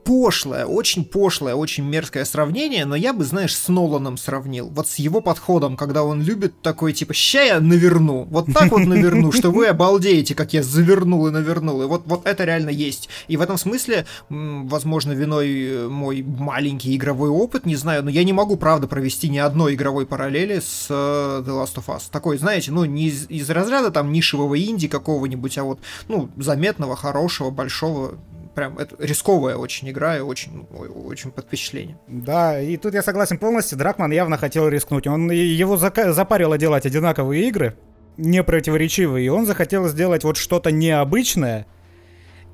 пошлое, 0.04 0.66
очень 0.66 1.04
пошлое, 1.04 1.54
очень 1.54 1.84
мерзкое 1.84 2.24
сравнение, 2.24 2.84
но 2.84 2.96
я 2.96 3.12
бы, 3.12 3.24
знаешь, 3.24 3.56
с 3.56 3.68
Ноланом 3.68 4.16
сравнил. 4.16 4.68
Вот 4.68 4.88
с 4.88 4.96
его 4.96 5.20
подходом, 5.20 5.76
когда 5.76 6.02
он 6.02 6.22
любит 6.22 6.60
такой, 6.62 6.92
типа, 6.92 7.14
ща 7.14 7.42
я 7.42 7.60
наверну, 7.60 8.26
вот 8.30 8.46
так 8.52 8.70
вот 8.70 8.86
наверну, 8.86 9.32
что 9.32 9.50
вы 9.50 9.66
обалдеете, 9.66 10.34
как 10.34 10.52
я 10.52 10.62
завернул 10.62 11.26
и 11.26 11.30
навернул. 11.30 11.82
И 11.82 11.86
вот, 11.86 12.02
вот 12.06 12.26
это 12.26 12.44
реально 12.44 12.70
есть. 12.70 13.08
И 13.28 13.36
в 13.36 13.40
этом 13.40 13.58
смысле, 13.58 14.06
возможно, 14.28 15.12
виной 15.12 15.48
э, 15.48 15.88
мой 15.88 16.22
маленький 16.22 16.96
игровой 16.96 17.30
опыт, 17.30 17.66
не 17.66 17.76
знаю, 17.76 18.04
но 18.04 18.10
я 18.10 18.24
не 18.24 18.32
могу, 18.32 18.56
правда, 18.56 18.86
провести 18.86 19.28
ни 19.28 19.38
одной 19.38 19.74
игровой 19.74 20.06
параллели 20.06 20.60
с 20.60 20.86
э, 20.88 21.42
The 21.46 21.46
Last 21.46 21.76
of 21.76 21.86
Us. 21.86 22.04
Такой, 22.10 22.38
знаете, 22.38 22.72
ну, 22.72 22.84
не 22.84 23.08
из, 23.08 23.28
из 23.28 23.48
разряда 23.50 23.90
там 23.90 24.12
нишевого 24.12 24.58
инди 24.60 24.88
какого-нибудь, 24.88 25.58
а 25.58 25.64
вот, 25.64 25.78
ну, 26.08 26.28
заметного, 26.36 26.96
хорошего, 26.96 27.50
большого 27.50 28.14
прям 28.54 28.78
это 28.78 28.96
рисковая 28.98 29.56
очень 29.56 29.90
игра 29.90 30.18
и 30.18 30.20
очень, 30.20 30.66
очень 30.70 31.30
под 31.30 31.46
впечатлением. 31.46 31.98
Да, 32.06 32.60
и 32.60 32.76
тут 32.76 32.94
я 32.94 33.02
согласен 33.02 33.38
полностью. 33.38 33.78
Дракман 33.78 34.10
явно 34.10 34.36
хотел 34.36 34.68
рискнуть. 34.68 35.06
Он 35.06 35.30
его 35.30 35.76
запарило 35.76 36.58
делать 36.58 36.86
одинаковые 36.86 37.48
игры, 37.48 37.76
не 38.16 38.42
противоречивые, 38.42 39.26
и 39.26 39.28
он 39.28 39.46
захотел 39.46 39.88
сделать 39.88 40.24
вот 40.24 40.36
что-то 40.36 40.70
необычное, 40.70 41.66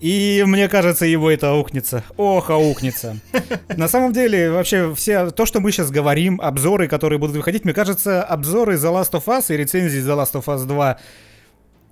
и 0.00 0.44
мне 0.46 0.68
кажется, 0.68 1.06
его 1.06 1.30
это 1.30 1.50
аукнется. 1.50 2.04
Ох, 2.16 2.50
аукнется. 2.50 3.16
На 3.76 3.88
самом 3.88 4.12
деле, 4.12 4.50
вообще, 4.50 4.94
все 4.94 5.30
то, 5.30 5.46
что 5.46 5.60
мы 5.60 5.72
сейчас 5.72 5.90
говорим, 5.90 6.40
обзоры, 6.40 6.86
которые 6.86 7.18
будут 7.18 7.36
выходить, 7.36 7.64
мне 7.64 7.72
кажется, 7.72 8.22
обзоры 8.22 8.74
The 8.74 8.92
Last 8.92 9.12
of 9.12 9.24
Us 9.24 9.52
и 9.52 9.56
рецензии 9.56 10.00
The 10.00 10.22
Last 10.22 10.32
of 10.34 10.44
Us 10.44 10.66
2 10.66 10.98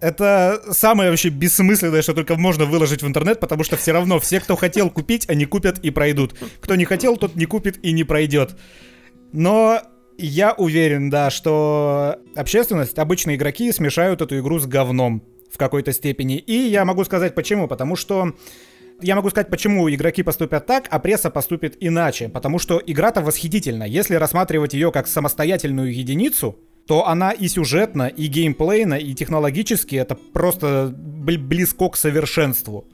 это 0.04 0.60
самое 0.70 1.10
вообще 1.10 1.30
бессмысленное, 1.30 2.02
что 2.02 2.12
только 2.12 2.36
можно 2.36 2.66
выложить 2.66 3.02
в 3.02 3.06
интернет, 3.06 3.40
потому 3.40 3.64
что 3.64 3.76
все 3.76 3.92
равно 3.92 4.20
все, 4.20 4.38
кто 4.38 4.54
хотел 4.54 4.90
купить, 4.90 5.28
они 5.30 5.46
купят 5.46 5.78
и 5.78 5.90
пройдут. 5.90 6.34
Кто 6.60 6.74
не 6.74 6.84
хотел, 6.84 7.16
тот 7.16 7.36
не 7.36 7.46
купит 7.46 7.82
и 7.82 7.92
не 7.92 8.04
пройдет. 8.04 8.56
Но 9.32 9.80
я 10.18 10.52
уверен, 10.52 11.08
да, 11.08 11.30
что 11.30 12.16
общественность, 12.36 12.98
обычные 12.98 13.36
игроки 13.36 13.72
смешают 13.72 14.20
эту 14.20 14.38
игру 14.38 14.58
с 14.58 14.66
говном 14.66 15.24
в 15.50 15.56
какой-то 15.56 15.92
степени. 15.92 16.36
И 16.36 16.52
я 16.52 16.84
могу 16.84 17.04
сказать 17.04 17.34
почему. 17.34 17.66
Потому 17.66 17.96
что 17.96 18.34
я 19.00 19.16
могу 19.16 19.30
сказать, 19.30 19.48
почему 19.48 19.88
игроки 19.88 20.22
поступят 20.22 20.66
так, 20.66 20.86
а 20.90 20.98
пресса 20.98 21.30
поступит 21.30 21.76
иначе. 21.80 22.28
Потому 22.28 22.58
что 22.58 22.80
игра-то 22.84 23.22
восхитительна. 23.22 23.84
Если 23.84 24.16
рассматривать 24.16 24.74
ее 24.74 24.92
как 24.92 25.06
самостоятельную 25.06 25.94
единицу, 25.94 26.58
то 26.86 27.06
она 27.06 27.32
и 27.32 27.48
сюжетно, 27.48 28.08
и 28.08 28.26
геймплейно, 28.26 28.94
и 28.94 29.14
технологически 29.14 29.96
это 29.96 30.14
просто 30.14 30.94
близко 30.94 31.88
к 31.88 31.96
совершенству. 31.96 32.86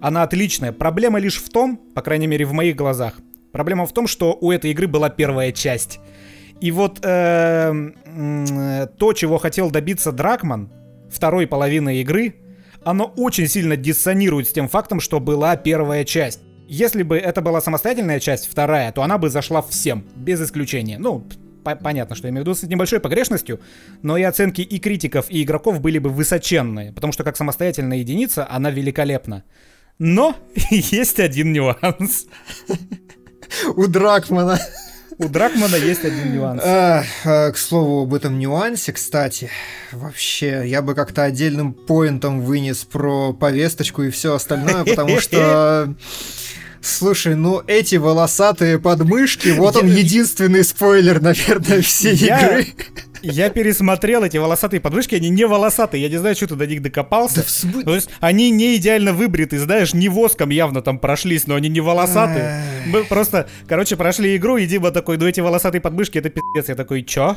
Она 0.00 0.22
отличная. 0.22 0.72
Проблема 0.72 1.18
лишь 1.18 1.42
в 1.42 1.48
том, 1.48 1.76
по 1.76 2.02
крайней 2.02 2.26
мере 2.26 2.44
в 2.44 2.52
моих 2.52 2.76
глазах, 2.76 3.14
проблема 3.52 3.86
в 3.86 3.92
том, 3.92 4.06
что 4.06 4.36
у 4.40 4.52
этой 4.52 4.70
игры 4.70 4.86
была 4.86 5.08
первая 5.08 5.52
часть. 5.52 5.98
И 6.60 6.70
вот 6.70 7.00
э, 7.02 7.92
э, 8.04 8.86
то, 8.98 9.12
чего 9.12 9.38
хотел 9.38 9.70
добиться 9.70 10.12
Дракман, 10.12 10.70
второй 11.10 11.46
половины 11.46 12.00
игры, 12.00 12.36
оно 12.84 13.12
очень 13.16 13.48
сильно 13.48 13.76
диссонирует 13.76 14.48
с 14.48 14.52
тем 14.52 14.68
фактом, 14.68 15.00
что 15.00 15.18
была 15.18 15.56
первая 15.56 16.04
часть. 16.04 16.40
Если 16.68 17.02
бы 17.02 17.16
это 17.18 17.40
была 17.42 17.60
самостоятельная 17.60 18.20
часть, 18.20 18.48
вторая, 18.48 18.90
то 18.92 19.02
она 19.02 19.18
бы 19.18 19.28
зашла 19.28 19.60
всем, 19.62 20.04
без 20.14 20.40
исключения. 20.40 20.98
Ну, 20.98 21.26
понятно, 21.74 22.14
что 22.14 22.28
я 22.28 22.30
имею 22.30 22.44
в 22.44 22.46
виду 22.48 22.54
с 22.54 22.62
небольшой 22.62 23.00
погрешностью, 23.00 23.60
но 24.02 24.16
и 24.16 24.22
оценки 24.22 24.60
и 24.60 24.78
критиков, 24.78 25.26
и 25.30 25.42
игроков 25.42 25.80
были 25.80 25.98
бы 25.98 26.10
высоченные, 26.10 26.92
потому 26.92 27.12
что 27.12 27.24
как 27.24 27.36
самостоятельная 27.36 27.98
единица 27.98 28.46
она 28.48 28.70
великолепна. 28.70 29.44
Но 29.98 30.36
есть 30.70 31.20
один 31.20 31.52
нюанс. 31.52 32.26
У 33.74 33.86
Дракмана. 33.86 34.60
У 35.18 35.28
Дракмана 35.28 35.76
есть 35.76 36.04
один 36.04 36.34
нюанс. 36.34 36.62
А, 36.62 37.02
а, 37.24 37.50
к 37.50 37.56
слову 37.56 38.02
об 38.02 38.12
этом 38.12 38.38
нюансе, 38.38 38.92
кстати, 38.92 39.48
вообще, 39.92 40.64
я 40.66 40.82
бы 40.82 40.94
как-то 40.94 41.22
отдельным 41.24 41.72
поинтом 41.72 42.42
вынес 42.42 42.84
про 42.84 43.32
повесточку 43.32 44.02
и 44.02 44.10
все 44.10 44.34
остальное, 44.34 44.84
потому 44.84 45.18
что 45.18 45.94
Слушай, 46.80 47.34
ну 47.34 47.62
эти 47.66 47.96
волосатые 47.96 48.78
подмышки, 48.78 49.48
вот 49.48 49.76
он 49.76 49.86
единственный 49.86 50.64
спойлер, 50.64 51.20
наверное, 51.20 51.82
всей 51.82 52.14
игры. 52.16 52.66
Я 53.22 53.50
пересмотрел 53.50 54.24
эти 54.24 54.36
волосатые 54.36 54.80
подмышки, 54.80 55.14
они 55.14 55.28
не 55.30 55.44
волосатые, 55.44 56.02
я 56.02 56.08
не 56.08 56.16
знаю, 56.16 56.34
что 56.34 56.48
ты 56.48 56.54
до 56.54 56.66
них 56.66 56.82
докопался. 56.82 57.36
Да 57.36 57.42
в 57.42 57.50
смы... 57.50 57.84
То 57.84 57.94
есть 57.94 58.08
они 58.20 58.50
не 58.50 58.76
идеально 58.76 59.12
выбриты, 59.12 59.58
знаешь, 59.58 59.94
не 59.94 60.08
воском 60.08 60.50
явно 60.50 60.82
там 60.82 60.98
прошлись, 60.98 61.46
но 61.46 61.54
они 61.54 61.68
не 61.68 61.80
волосатые. 61.80 62.62
Мы 62.86 63.04
просто, 63.04 63.48
короче, 63.68 63.96
прошли 63.96 64.36
игру, 64.36 64.56
и 64.56 64.66
Дима 64.66 64.90
такой, 64.90 65.16
ну 65.18 65.26
эти 65.26 65.40
волосатые 65.40 65.80
подмышки, 65.80 66.18
это 66.18 66.30
пиздец. 66.30 66.68
Я 66.68 66.74
такой, 66.74 67.02
чё? 67.02 67.36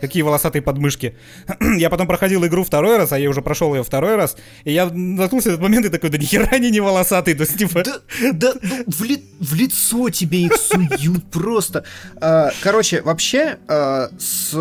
Какие 0.00 0.22
волосатые 0.22 0.62
подмышки? 0.62 1.16
я 1.78 1.90
потом 1.90 2.06
проходил 2.06 2.44
игру 2.46 2.64
второй 2.64 2.96
раз, 2.96 3.12
а 3.12 3.18
я 3.18 3.28
уже 3.28 3.42
прошел 3.42 3.74
ее 3.74 3.82
второй 3.82 4.16
раз, 4.16 4.36
и 4.64 4.72
я 4.72 4.86
наткнулся 4.86 5.50
в 5.50 5.52
этот 5.52 5.62
момент 5.62 5.86
и 5.86 5.88
такой, 5.88 6.10
да 6.10 6.18
нихера 6.18 6.48
они 6.52 6.70
не 6.70 6.80
волосатые, 6.80 7.34
то 7.34 7.42
есть 7.42 7.58
типа... 7.58 7.82
Да, 7.84 8.00
да 8.32 8.52
ну, 8.62 8.84
в, 8.86 9.02
ли, 9.04 9.24
в 9.40 9.54
лицо 9.54 10.10
тебе 10.10 10.46
их 10.46 10.54
суют 10.56 11.24
просто. 11.30 11.84
А, 12.20 12.50
короче, 12.62 13.02
вообще, 13.02 13.58
а, 13.68 14.10
с 14.18 14.52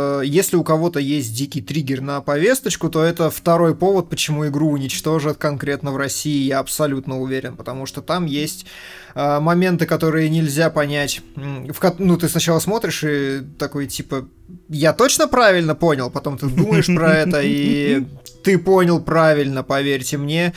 Э, 0.00 0.22
если 0.24 0.56
у 0.56 0.64
кого-то 0.64 0.98
есть 0.98 1.34
дикий 1.34 1.60
триггер 1.60 2.00
на 2.00 2.20
повесточку, 2.20 2.88
то 2.88 3.02
это 3.02 3.30
второй 3.30 3.74
повод, 3.74 4.08
почему 4.08 4.46
игру 4.46 4.70
уничтожат 4.70 5.38
конкретно 5.38 5.92
в 5.92 5.96
России, 5.96 6.44
я 6.44 6.58
абсолютно 6.58 7.20
уверен, 7.20 7.56
потому 7.56 7.86
что 7.86 8.02
там 8.02 8.26
есть 8.26 8.66
э, 9.14 9.40
моменты, 9.40 9.86
которые 9.86 10.28
нельзя 10.28 10.70
понять. 10.70 11.20
В, 11.36 11.94
ну, 11.98 12.16
ты 12.16 12.28
сначала 12.28 12.58
смотришь 12.58 13.04
и 13.04 13.40
такой, 13.58 13.86
типа, 13.86 14.28
я 14.68 14.92
точно 14.92 15.28
правильно 15.28 15.74
понял, 15.74 16.10
потом 16.10 16.38
ты 16.38 16.46
думаешь 16.46 16.86
про 16.86 17.14
это, 17.14 17.40
и 17.42 18.04
ты 18.42 18.58
понял 18.58 19.00
правильно, 19.00 19.62
поверьте 19.62 20.16
мне. 20.16 20.54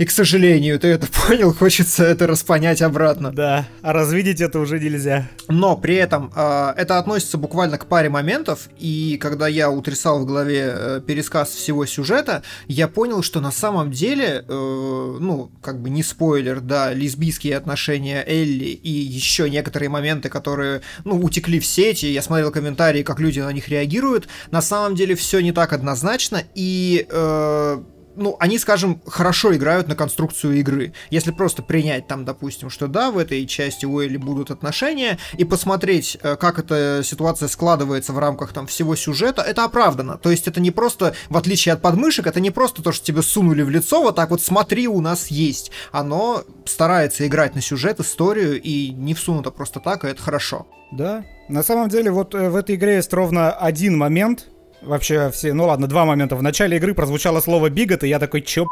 И, 0.00 0.06
к 0.06 0.10
сожалению, 0.10 0.80
ты 0.80 0.88
это 0.88 1.06
понял, 1.28 1.52
хочется 1.52 2.04
это 2.04 2.26
распонять 2.26 2.80
обратно. 2.80 3.30
Да, 3.32 3.68
а 3.82 3.92
развидеть 3.92 4.40
это 4.40 4.58
уже 4.58 4.80
нельзя. 4.80 5.28
Но 5.46 5.76
при 5.76 5.94
этом 5.96 6.32
э, 6.34 6.72
это 6.78 6.98
относится 6.98 7.36
буквально 7.36 7.76
к 7.76 7.84
паре 7.84 8.08
моментов, 8.08 8.70
и 8.78 9.18
когда 9.20 9.46
я 9.46 9.68
утрясал 9.70 10.20
в 10.20 10.24
голове 10.24 10.72
э, 10.74 11.00
пересказ 11.06 11.50
всего 11.50 11.84
сюжета, 11.84 12.42
я 12.66 12.88
понял, 12.88 13.22
что 13.22 13.42
на 13.42 13.52
самом 13.52 13.90
деле, 13.90 14.42
э, 14.48 15.16
ну, 15.20 15.50
как 15.60 15.82
бы 15.82 15.90
не 15.90 16.02
спойлер, 16.02 16.62
да, 16.62 16.94
лесбийские 16.94 17.54
отношения 17.54 18.24
Элли 18.26 18.70
и 18.70 18.88
еще 18.88 19.50
некоторые 19.50 19.90
моменты, 19.90 20.30
которые, 20.30 20.80
ну, 21.04 21.20
утекли 21.20 21.60
в 21.60 21.66
сети, 21.66 22.06
я 22.06 22.22
смотрел 22.22 22.50
комментарии, 22.50 23.02
как 23.02 23.20
люди 23.20 23.40
на 23.40 23.52
них 23.52 23.68
реагируют, 23.68 24.28
на 24.50 24.62
самом 24.62 24.94
деле 24.94 25.14
все 25.14 25.40
не 25.40 25.52
так 25.52 25.74
однозначно, 25.74 26.42
и... 26.54 27.06
Э, 27.10 27.82
ну, 28.20 28.36
они, 28.38 28.58
скажем, 28.58 29.00
хорошо 29.06 29.54
играют 29.54 29.88
на 29.88 29.96
конструкцию 29.96 30.58
игры. 30.58 30.92
Если 31.10 31.30
просто 31.30 31.62
принять 31.62 32.06
там, 32.06 32.24
допустим, 32.24 32.70
что 32.70 32.86
да, 32.86 33.10
в 33.10 33.18
этой 33.18 33.46
части 33.46 33.86
у 33.86 34.00
Элли 34.00 34.18
будут 34.18 34.50
отношения, 34.50 35.18
и 35.36 35.44
посмотреть, 35.44 36.18
э, 36.22 36.36
как 36.36 36.58
эта 36.58 37.02
ситуация 37.04 37.48
складывается 37.48 38.12
в 38.12 38.18
рамках 38.18 38.52
там 38.52 38.66
всего 38.66 38.94
сюжета, 38.94 39.42
это 39.42 39.64
оправдано. 39.64 40.18
То 40.18 40.30
есть 40.30 40.46
это 40.46 40.60
не 40.60 40.70
просто, 40.70 41.14
в 41.28 41.36
отличие 41.36 41.72
от 41.72 41.82
подмышек, 41.82 42.26
это 42.26 42.40
не 42.40 42.50
просто 42.50 42.82
то, 42.82 42.92
что 42.92 43.04
тебе 43.04 43.22
сунули 43.22 43.62
в 43.62 43.70
лицо, 43.70 44.02
вот 44.02 44.16
так 44.16 44.30
вот 44.30 44.42
смотри, 44.42 44.86
у 44.86 45.00
нас 45.00 45.28
есть. 45.28 45.70
Оно 45.90 46.44
старается 46.66 47.26
играть 47.26 47.54
на 47.54 47.62
сюжет, 47.62 48.00
историю, 48.00 48.60
и 48.60 48.90
не 48.90 49.14
всунуто 49.14 49.50
просто 49.50 49.80
так, 49.80 50.04
и 50.04 50.08
это 50.08 50.22
хорошо. 50.22 50.66
Да, 50.92 51.24
на 51.48 51.62
самом 51.62 51.88
деле 51.88 52.10
вот 52.10 52.34
э, 52.34 52.50
в 52.50 52.56
этой 52.56 52.74
игре 52.74 52.96
есть 52.96 53.12
ровно 53.12 53.52
один 53.52 53.96
момент, 53.96 54.48
Вообще 54.82 55.30
все, 55.30 55.52
ну 55.52 55.66
ладно, 55.66 55.86
два 55.86 56.04
момента. 56.04 56.36
В 56.36 56.42
начале 56.42 56.76
игры 56.76 56.94
прозвучало 56.94 57.40
слово 57.40 57.68
бигот, 57.68 58.02
и 58.02 58.08
я 58.08 58.18
такой, 58.18 58.40
чё, 58.42 58.66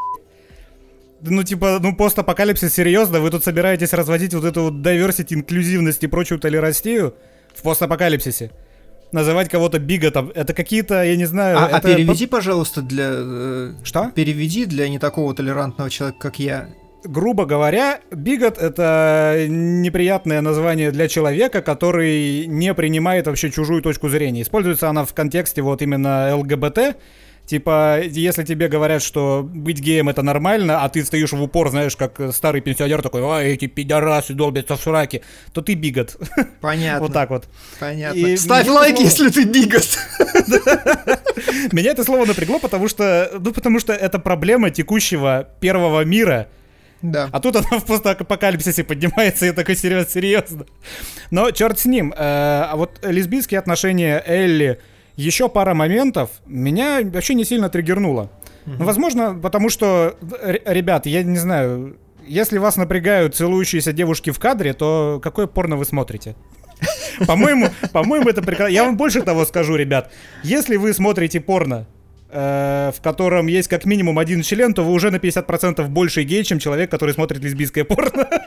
ну, 1.20 1.42
типа, 1.42 1.78
ну, 1.82 1.94
постапокалипсис, 1.94 2.72
серьезно? 2.72 3.20
Вы 3.20 3.30
тут 3.30 3.44
собираетесь 3.44 3.92
разводить 3.92 4.34
вот 4.34 4.44
эту 4.44 4.64
вот 4.64 4.74
diversity, 4.74 5.34
инклюзивность 5.34 6.02
и 6.04 6.06
прочую 6.06 6.38
толерастию 6.38 7.14
в 7.54 7.62
постапокалипсисе? 7.62 8.52
Называть 9.10 9.48
кого-то 9.48 9.78
биготом, 9.78 10.30
это 10.34 10.52
какие-то, 10.52 11.02
я 11.02 11.16
не 11.16 11.24
знаю... 11.24 11.58
А, 11.58 11.64
а 11.64 11.68
это... 11.68 11.76
а 11.76 11.80
переведи, 11.80 12.26
пожалуйста, 12.26 12.82
для... 12.82 13.08
Э, 13.10 13.72
Что? 13.82 14.12
Переведи 14.14 14.66
для 14.66 14.88
не 14.88 14.98
такого 14.98 15.34
толерантного 15.34 15.88
человека, 15.90 16.18
как 16.20 16.38
я 16.38 16.68
грубо 17.04 17.44
говоря, 17.44 18.00
бигот— 18.10 18.58
это 18.60 19.46
неприятное 19.48 20.40
название 20.40 20.90
для 20.90 21.08
человека, 21.08 21.62
который 21.62 22.46
не 22.46 22.74
принимает 22.74 23.26
вообще 23.26 23.50
чужую 23.50 23.82
точку 23.82 24.08
зрения. 24.08 24.42
Используется 24.42 24.88
она 24.88 25.04
в 25.04 25.14
контексте 25.14 25.62
вот 25.62 25.82
именно 25.82 26.36
ЛГБТ, 26.36 26.96
Типа, 27.48 28.02
если 28.02 28.44
тебе 28.44 28.68
говорят, 28.68 29.02
что 29.02 29.42
быть 29.42 29.80
геем 29.80 30.10
это 30.10 30.20
нормально, 30.20 30.84
а 30.84 30.88
ты 30.90 31.02
стоишь 31.02 31.32
в 31.32 31.42
упор, 31.42 31.70
знаешь, 31.70 31.96
как 31.96 32.20
старый 32.34 32.60
пенсионер 32.60 33.00
такой, 33.00 33.22
а 33.22 33.40
эти 33.40 33.64
пидорасы 33.64 34.34
долбятся 34.34 34.76
в 34.76 34.82
сраке, 34.82 35.22
то 35.54 35.62
ты 35.62 35.72
бигот. 35.72 36.18
Понятно. 36.60 37.06
Вот 37.06 37.14
так 37.14 37.30
вот. 37.30 37.48
Понятно. 37.80 38.18
И 38.18 38.36
Ставь 38.36 38.68
лайк, 38.68 38.96
слово... 38.96 39.06
если 39.06 39.30
ты 39.30 39.44
бигот. 39.44 39.98
Меня 41.72 41.92
это 41.92 42.04
слово 42.04 42.26
напрягло, 42.26 42.58
потому 42.58 42.86
что, 42.86 43.30
ну, 43.40 43.50
потому 43.54 43.80
что 43.80 43.94
это 43.94 44.18
проблема 44.18 44.68
текущего 44.68 45.48
первого 45.60 46.04
мира, 46.04 46.48
да. 47.02 47.28
А 47.32 47.40
тут 47.40 47.56
она 47.56 47.78
в 47.78 47.84
постапокалипсисе 47.84 48.84
поднимается, 48.84 49.44
и 49.44 49.48
я 49.48 49.54
такой 49.54 49.76
серьезно, 49.76 50.10
серьезно. 50.10 50.66
Но 51.30 51.50
черт 51.50 51.78
с 51.78 51.86
ним. 51.86 52.12
Э, 52.12 52.64
а 52.70 52.74
вот 52.76 52.98
лесбийские 53.02 53.60
отношения 53.60 54.22
Элли 54.26 54.80
еще 55.16 55.48
пара 55.48 55.74
моментов 55.74 56.30
меня 56.46 57.00
вообще 57.02 57.34
не 57.34 57.44
сильно 57.44 57.68
триггернуло. 57.68 58.30
Ну, 58.66 58.84
возможно, 58.84 59.34
потому 59.34 59.70
что, 59.70 60.16
ребят, 60.66 61.06
я 61.06 61.22
не 61.22 61.38
знаю, 61.38 61.96
если 62.26 62.58
вас 62.58 62.76
напрягают 62.76 63.34
целующиеся 63.34 63.92
девушки 63.92 64.30
в 64.30 64.38
кадре, 64.38 64.74
то 64.74 65.20
какое 65.22 65.46
порно 65.46 65.76
вы 65.76 65.86
смотрите? 65.86 66.36
По-моему, 67.26 67.68
по-моему, 67.92 68.28
это 68.28 68.42
прекрасно. 68.42 68.72
Я 68.72 68.84
вам 68.84 68.96
больше 68.96 69.22
того 69.22 69.44
скажу, 69.44 69.74
ребят. 69.74 70.12
Если 70.42 70.76
вы 70.76 70.92
смотрите 70.92 71.40
порно, 71.40 71.86
э, 71.96 71.97
в 72.30 72.96
котором 73.02 73.46
есть 73.46 73.68
как 73.68 73.84
минимум 73.84 74.18
один 74.18 74.42
член, 74.42 74.74
то 74.74 74.84
вы 74.84 74.92
уже 74.92 75.10
на 75.10 75.16
50% 75.16 75.86
больше 75.88 76.22
гей, 76.24 76.44
чем 76.44 76.58
человек, 76.58 76.90
который 76.90 77.14
смотрит 77.14 77.42
лесбийское 77.42 77.84
порно. 77.84 78.28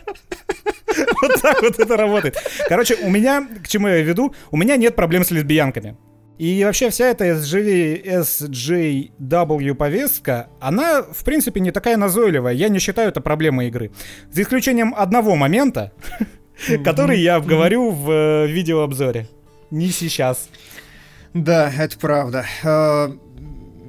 Вот 1.21 1.39
так 1.39 1.61
вот 1.61 1.79
это 1.79 1.97
работает. 1.97 2.35
Короче, 2.67 2.95
у 2.95 3.09
меня, 3.09 3.47
к 3.63 3.67
чему 3.67 3.87
я 3.87 4.01
веду, 4.01 4.33
у 4.49 4.57
меня 4.57 4.75
нет 4.75 4.95
проблем 4.95 5.23
с 5.23 5.29
лесбиянками. 5.29 5.95
И 6.41 6.63
вообще 6.63 6.89
вся 6.89 7.09
эта 7.09 7.25
SGV, 7.25 8.03
SJW 8.03 9.75
повестка, 9.75 10.47
она, 10.59 11.03
в 11.03 11.23
принципе, 11.23 11.59
не 11.59 11.69
такая 11.69 11.97
назойливая. 11.97 12.53
Я 12.53 12.67
не 12.69 12.79
считаю 12.79 13.09
это 13.09 13.21
проблемой 13.21 13.67
игры. 13.67 13.91
За 14.31 14.41
исключением 14.41 14.95
одного 14.97 15.35
момента, 15.35 15.91
который 16.83 17.19
я 17.19 17.35
обговорю 17.35 17.91
в 17.91 18.09
э, 18.09 18.47
видеообзоре. 18.47 19.27
Не 19.69 19.89
сейчас. 19.89 20.49
Да, 21.35 21.71
это 21.77 21.99
правда. 21.99 22.45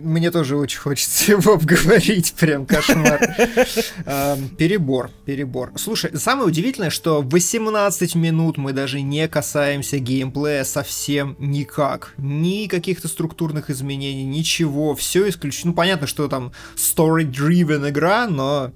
Мне 0.02 0.30
тоже 0.30 0.56
очень 0.56 0.78
хочется 0.78 1.32
его 1.32 1.54
обговорить, 1.54 2.34
прям 2.34 2.66
кошмар. 2.66 3.20
Перебор, 4.58 5.10
перебор. 5.24 5.72
Слушай, 5.76 6.16
самое 6.18 6.48
удивительное, 6.48 6.90
что 6.90 7.22
18 7.22 8.14
минут 8.14 8.56
мы 8.56 8.72
даже 8.72 9.00
не 9.00 9.26
касаемся 9.28 9.98
геймплея 9.98 10.64
совсем 10.64 11.36
никак. 11.38 12.14
Ни 12.18 12.66
каких-то 12.66 13.08
структурных 13.08 13.70
изменений, 13.70 14.24
ничего. 14.24 14.94
Все 14.94 15.28
исключено. 15.28 15.70
Ну, 15.70 15.74
понятно, 15.74 16.06
что 16.06 16.28
там 16.28 16.52
story-driven 16.76 17.88
игра, 17.88 18.26
но 18.26 18.72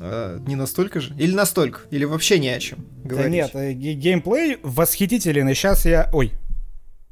э, 0.00 0.38
не 0.46 0.56
настолько 0.56 1.00
же? 1.00 1.14
Или 1.18 1.34
настолько? 1.34 1.80
Или 1.90 2.04
вообще 2.04 2.38
ни 2.38 2.48
о 2.48 2.60
чем 2.60 2.78
говорить? 3.02 3.30
Да 3.30 3.36
нет, 3.36 3.50
э, 3.54 3.72
геймплей 3.72 4.58
восхитителен. 4.62 5.48
И 5.48 5.54
сейчас 5.54 5.84
я... 5.84 6.08
Ой, 6.12 6.32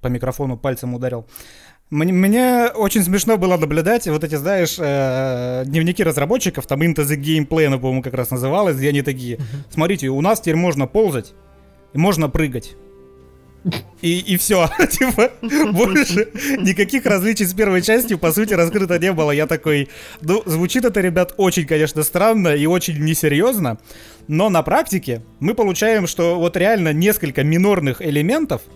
по 0.00 0.08
микрофону 0.08 0.56
пальцем 0.56 0.94
ударил. 0.94 1.26
Мне, 1.92 2.10
мне 2.10 2.68
очень 2.68 3.04
смешно 3.04 3.36
было 3.36 3.58
наблюдать 3.58 4.08
вот 4.08 4.24
эти, 4.24 4.36
знаешь, 4.36 4.76
э, 4.78 5.64
дневники 5.66 6.02
разработчиков, 6.02 6.66
там 6.66 6.80
Into 6.80 7.04
the 7.04 7.18
Gameplay, 7.20 7.66
она, 7.66 7.76
по-моему, 7.76 8.02
как 8.02 8.14
раз 8.14 8.30
называлась, 8.30 8.78
где 8.78 8.88
они 8.88 9.02
такие, 9.02 9.38
смотрите, 9.68 10.08
у 10.08 10.18
нас 10.22 10.40
теперь 10.40 10.56
можно 10.56 10.86
ползать 10.86 11.34
и 11.92 11.98
можно 11.98 12.30
прыгать. 12.30 12.76
И, 14.00 14.20
и 14.20 14.38
все. 14.38 14.70
типа, 14.90 15.32
больше 15.42 16.30
никаких 16.60 17.04
различий 17.04 17.44
с 17.44 17.52
первой 17.52 17.82
частью, 17.82 18.18
по 18.18 18.32
сути, 18.32 18.54
раскрыто 18.54 18.98
не 18.98 19.12
было. 19.12 19.30
Я 19.30 19.46
такой, 19.46 19.90
ну, 20.22 20.42
звучит 20.46 20.86
это, 20.86 21.02
ребят, 21.02 21.34
очень, 21.36 21.66
конечно, 21.66 22.02
странно 22.04 22.54
и 22.54 22.64
очень 22.64 23.04
несерьезно. 23.04 23.76
Но 24.28 24.48
на 24.48 24.62
практике 24.62 25.20
мы 25.40 25.52
получаем, 25.52 26.06
что 26.06 26.36
вот 26.36 26.56
реально 26.56 26.94
несколько 26.94 27.44
минорных 27.44 28.00
элементов— 28.00 28.62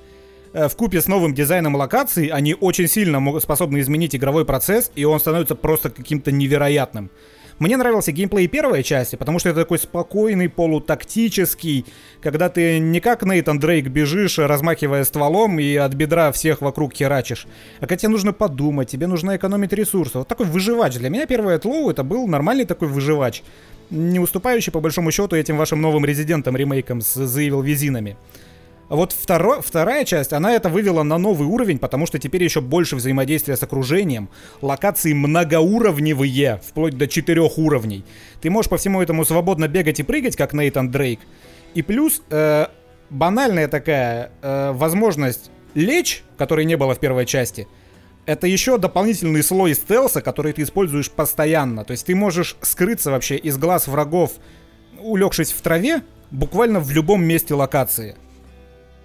в 0.53 0.71
купе 0.77 1.01
с 1.01 1.07
новым 1.07 1.35
дизайном 1.35 1.77
локаций 1.77 2.27
они 2.27 2.55
очень 2.55 2.89
сильно 2.89 3.41
способны 3.41 3.81
изменить 3.81 4.15
игровой 4.15 4.45
процесс, 4.45 4.91
и 4.95 5.05
он 5.05 5.21
становится 5.21 5.55
просто 5.55 5.91
каким-то 5.91 6.33
невероятным. 6.33 7.11
Мне 7.59 7.79
нравился 7.79 8.13
геймплей 8.13 8.49
первой 8.49 8.83
части, 8.83 9.17
потому 9.17 9.39
что 9.39 9.49
это 9.49 9.61
такой 9.61 9.79
спокойный, 9.79 10.51
полутактический, 10.51 11.87
когда 12.21 12.51
ты 12.51 12.79
не 12.79 13.01
как 13.01 13.23
Нейтан 13.23 13.59
Дрейк 13.59 13.87
бежишь, 13.87 14.39
размахивая 14.39 15.05
стволом 15.05 15.59
и 15.59 15.75
от 15.77 15.95
бедра 15.95 16.33
всех 16.33 16.61
вокруг 16.61 16.93
херачишь, 16.93 17.47
а 17.79 17.87
когда 17.87 17.97
тебе 17.97 18.11
нужно 18.11 18.35
подумать, 18.35 18.91
тебе 18.91 19.07
нужно 19.07 19.37
экономить 19.37 19.73
ресурсы. 19.73 20.19
Вот 20.19 20.29
такой 20.29 20.45
выживач. 20.45 20.97
Для 20.97 21.09
меня 21.09 21.25
первый 21.27 21.57
Этлоу 21.57 21.89
это 21.89 22.05
был 22.05 22.27
нормальный 22.29 22.67
такой 22.67 22.89
выживач, 22.89 23.43
не 23.89 24.19
уступающий 24.19 24.71
по 24.71 24.81
большому 24.81 25.11
счету 25.11 25.35
этим 25.35 25.57
вашим 25.57 25.81
новым 25.81 26.05
резидентам 26.05 26.57
ремейкам 26.57 27.01
с 27.01 27.17
Evil 27.17 27.65
Визинами. 27.65 28.19
А 28.89 28.95
вот 28.95 29.13
второ, 29.13 29.61
вторая 29.61 30.05
часть, 30.05 30.33
она 30.33 30.53
это 30.53 30.69
вывела 30.69 31.03
на 31.03 31.19
новый 31.19 31.49
уровень, 31.49 31.79
потому 31.79 32.07
что 32.07 32.21
теперь 32.21 32.45
еще 32.45 32.61
больше 32.61 32.95
взаимодействия 32.95 33.57
с 33.57 33.63
окружением. 33.63 34.29
Локации 34.63 35.13
многоуровневые, 35.13 36.61
вплоть 36.65 36.97
до 36.97 37.09
четырех 37.09 37.59
уровней. 37.59 38.05
Ты 38.41 38.49
можешь 38.49 38.71
по 38.71 38.77
всему 38.77 39.03
этому 39.03 39.25
свободно 39.25 39.67
бегать 39.67 39.99
и 39.99 40.05
прыгать, 40.05 40.37
как 40.37 40.53
Нейтан 40.53 40.91
Дрейк. 40.91 41.19
И 41.75 41.83
плюс 41.83 42.23
э, 42.31 42.67
банальная 43.11 43.67
такая 43.67 44.31
э, 44.41 44.71
возможность 44.73 45.51
лечь, 45.75 46.23
которой 46.39 46.65
не 46.65 46.77
было 46.77 46.95
в 46.95 47.01
первой 47.01 47.27
части. 47.27 47.67
Это 48.25 48.47
еще 48.47 48.79
дополнительный 48.79 49.43
слой 49.43 49.75
стелса, 49.75 50.23
который 50.23 50.53
ты 50.53 50.63
используешь 50.63 51.11
постоянно. 51.11 51.85
То 51.85 51.91
есть 51.91 52.07
ты 52.07 52.15
можешь 52.15 52.57
скрыться 52.61 53.11
вообще 53.11 53.37
из 53.37 53.59
глаз 53.59 53.89
врагов, 53.89 54.33
улегшись 55.01 55.53
в 55.53 55.61
траве, 55.61 56.03
буквально 56.31 56.79
в 56.79 56.91
любом 56.93 57.25
месте 57.25 57.55
локации. 57.55 58.17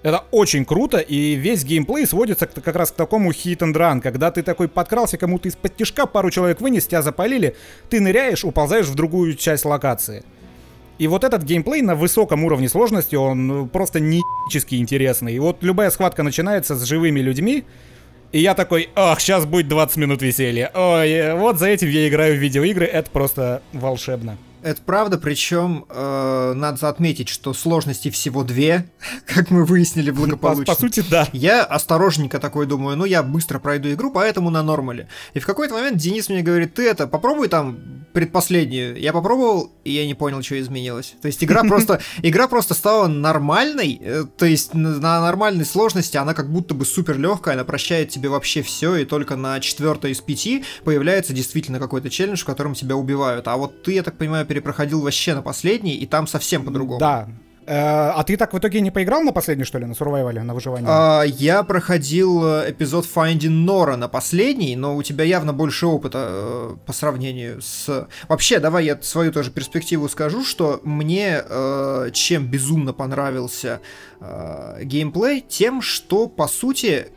Это 0.04 0.24
очень 0.32 0.66
круто, 0.66 0.98
и 0.98 1.36
весь 1.36 1.64
геймплей 1.64 2.08
сводится 2.08 2.48
к, 2.48 2.54
как 2.54 2.76
раз 2.76 2.92
к 2.92 2.96
такому 2.96 3.32
hit 3.32 3.60
and 3.60 3.74
run, 3.74 4.02
когда 4.02 4.32
ты 4.32 4.42
такой 4.42 4.68
подкрался 4.68 5.18
кому-то 5.18 5.48
из-под 5.48 5.76
тяжка, 5.76 6.08
пару 6.08 6.32
человек 6.32 6.60
вынес, 6.60 6.88
тебя 6.88 7.04
запалили, 7.04 7.56
ты 7.90 8.02
ныряешь, 8.02 8.44
уползаешь 8.44 8.88
в 8.88 8.96
другую 8.96 9.36
часть 9.36 9.64
локации. 9.64 10.24
И 10.98 11.08
вот 11.08 11.24
этот 11.24 11.44
геймплей 11.44 11.84
на 11.84 11.96
высоком 11.96 12.44
уровне 12.44 12.68
сложности, 12.68 13.16
он 13.16 13.48
ну, 13.48 13.68
просто 13.68 14.00
неически 14.00 14.76
интересный. 14.76 15.36
И 15.36 15.40
вот 15.40 15.58
любая 15.62 15.92
схватка 15.92 16.24
начинается 16.24 16.76
с 16.76 16.84
живыми 16.84 17.20
людьми, 17.20 17.66
и 18.32 18.40
я 18.40 18.56
такой, 18.56 18.90
ах, 18.96 19.20
сейчас 19.20 19.46
будет 19.46 19.68
20 19.68 19.98
минут 19.98 20.22
веселья. 20.24 20.72
Ой, 20.74 21.36
вот 21.36 21.60
за 21.60 21.68
этим 21.68 21.90
я 21.90 22.08
играю 22.08 22.36
в 22.36 22.40
видеоигры, 22.40 22.86
это 22.86 23.10
просто 23.12 23.62
волшебно. 23.74 24.38
Это 24.64 24.82
правда, 24.82 25.18
причем 25.18 25.86
э, 25.90 26.54
надо 26.56 26.88
отметить, 26.88 27.30
что 27.30 27.54
сложности 27.54 28.10
всего 28.10 28.44
две, 28.44 28.90
как 29.26 29.50
мы 29.50 29.66
выяснили 29.66 30.12
благополучно. 30.12 30.66
По, 30.66 30.76
по 30.76 30.80
сути, 30.80 31.04
да. 31.10 31.28
Я 31.34 31.64
осторожненько 31.64 32.40
такой 32.40 32.66
думаю, 32.68 32.98
ну 32.98 33.06
я 33.06 33.24
быстро 33.24 33.60
пройду 33.60 33.92
игру, 33.92 34.12
поэтому 34.12 34.50
на 34.50 34.62
нормале. 34.64 35.08
И 35.34 35.40
в 35.40 35.46
какой-то 35.46 35.74
момент 35.74 35.98
Денис 35.98 36.30
мне 36.30 36.42
говорит, 36.42 36.74
ты 36.76 36.88
это, 36.88 37.08
попробуй 37.08 37.48
там 37.48 37.80
предпоследнюю. 38.14 39.00
Я 39.00 39.14
попробовал, 39.14 39.72
и 39.84 39.92
я 39.92 40.06
не 40.06 40.14
понял, 40.14 40.42
что 40.44 40.60
изменилось. 40.60 41.16
То 41.22 41.28
есть 41.28 41.44
игра 41.44 41.64
просто, 41.68 42.02
игра 42.22 42.48
просто 42.48 42.74
стала 42.74 43.08
нормальной, 43.08 44.00
э, 44.02 44.26
то 44.38 44.46
есть 44.46 44.74
на 44.74 45.22
нормальной 45.22 45.66
сложности 45.66 46.18
она 46.18 46.34
как 46.34 46.52
будто 46.52 46.74
бы 46.74 46.86
супер 46.86 47.18
легкая, 47.18 47.56
она 47.56 47.64
прощает 47.64 48.10
тебе 48.10 48.30
вообще 48.30 48.62
все, 48.62 48.96
и 48.98 49.06
только 49.06 49.36
на 49.36 49.60
четвертой 49.60 50.12
из 50.12 50.22
пяти 50.22 50.64
появляется 50.84 51.34
действительно 51.34 51.80
какой-то 51.80 52.10
челлендж, 52.10 52.42
в 52.42 52.46
котором 52.46 52.74
тебя 52.74 52.96
убивают. 52.96 53.48
А 53.48 53.58
вот 53.58 53.84
ты, 53.84 53.94
я 53.94 54.04
так 54.04 54.18
понимаю, 54.18 54.46
перепроходил 54.52 55.02
вообще 55.02 55.34
на 55.34 55.42
последний, 55.42 55.96
и 55.96 56.06
там 56.06 56.28
совсем 56.28 56.66
по-другому. 56.66 57.00
Да, 57.00 57.30
Э, 57.68 58.12
а 58.16 58.24
ты 58.24 58.38
так 58.38 58.54
в 58.54 58.58
итоге 58.58 58.82
не 58.82 58.92
поиграл 58.92 59.22
на 59.22 59.32
последний, 59.32 59.64
что 59.64 59.78
ли, 59.78 59.86
на 59.86 59.94
сурвайвале, 59.94 60.42
на 60.44 60.54
выживание? 60.54 60.90
А, 60.90 61.24
я 61.24 61.64
проходил 61.64 62.44
э, 62.46 62.72
эпизод 62.72 63.06
Finding 63.06 63.66
Nora 63.66 63.96
на 63.96 64.08
последний, 64.08 64.76
но 64.76 64.96
у 64.96 65.04
тебя 65.04 65.24
явно 65.24 65.54
больше 65.54 65.86
опыта 65.86 66.28
э, 66.30 66.76
по 66.86 66.92
сравнению 66.92 67.62
с... 67.62 68.08
Вообще, 68.28 68.60
давай 68.60 68.86
я 68.86 69.00
свою 69.02 69.32
тоже 69.32 69.52
перспективу 69.52 70.10
скажу, 70.10 70.44
что 70.44 70.82
мне 70.84 71.44
э, 71.48 72.10
чем 72.14 72.48
безумно 72.48 72.94
понравился 72.94 73.80
э, 74.20 74.84
геймплей, 74.84 75.42
тем, 75.42 75.82
что, 75.82 76.28
по 76.28 76.48
сути, 76.48 77.08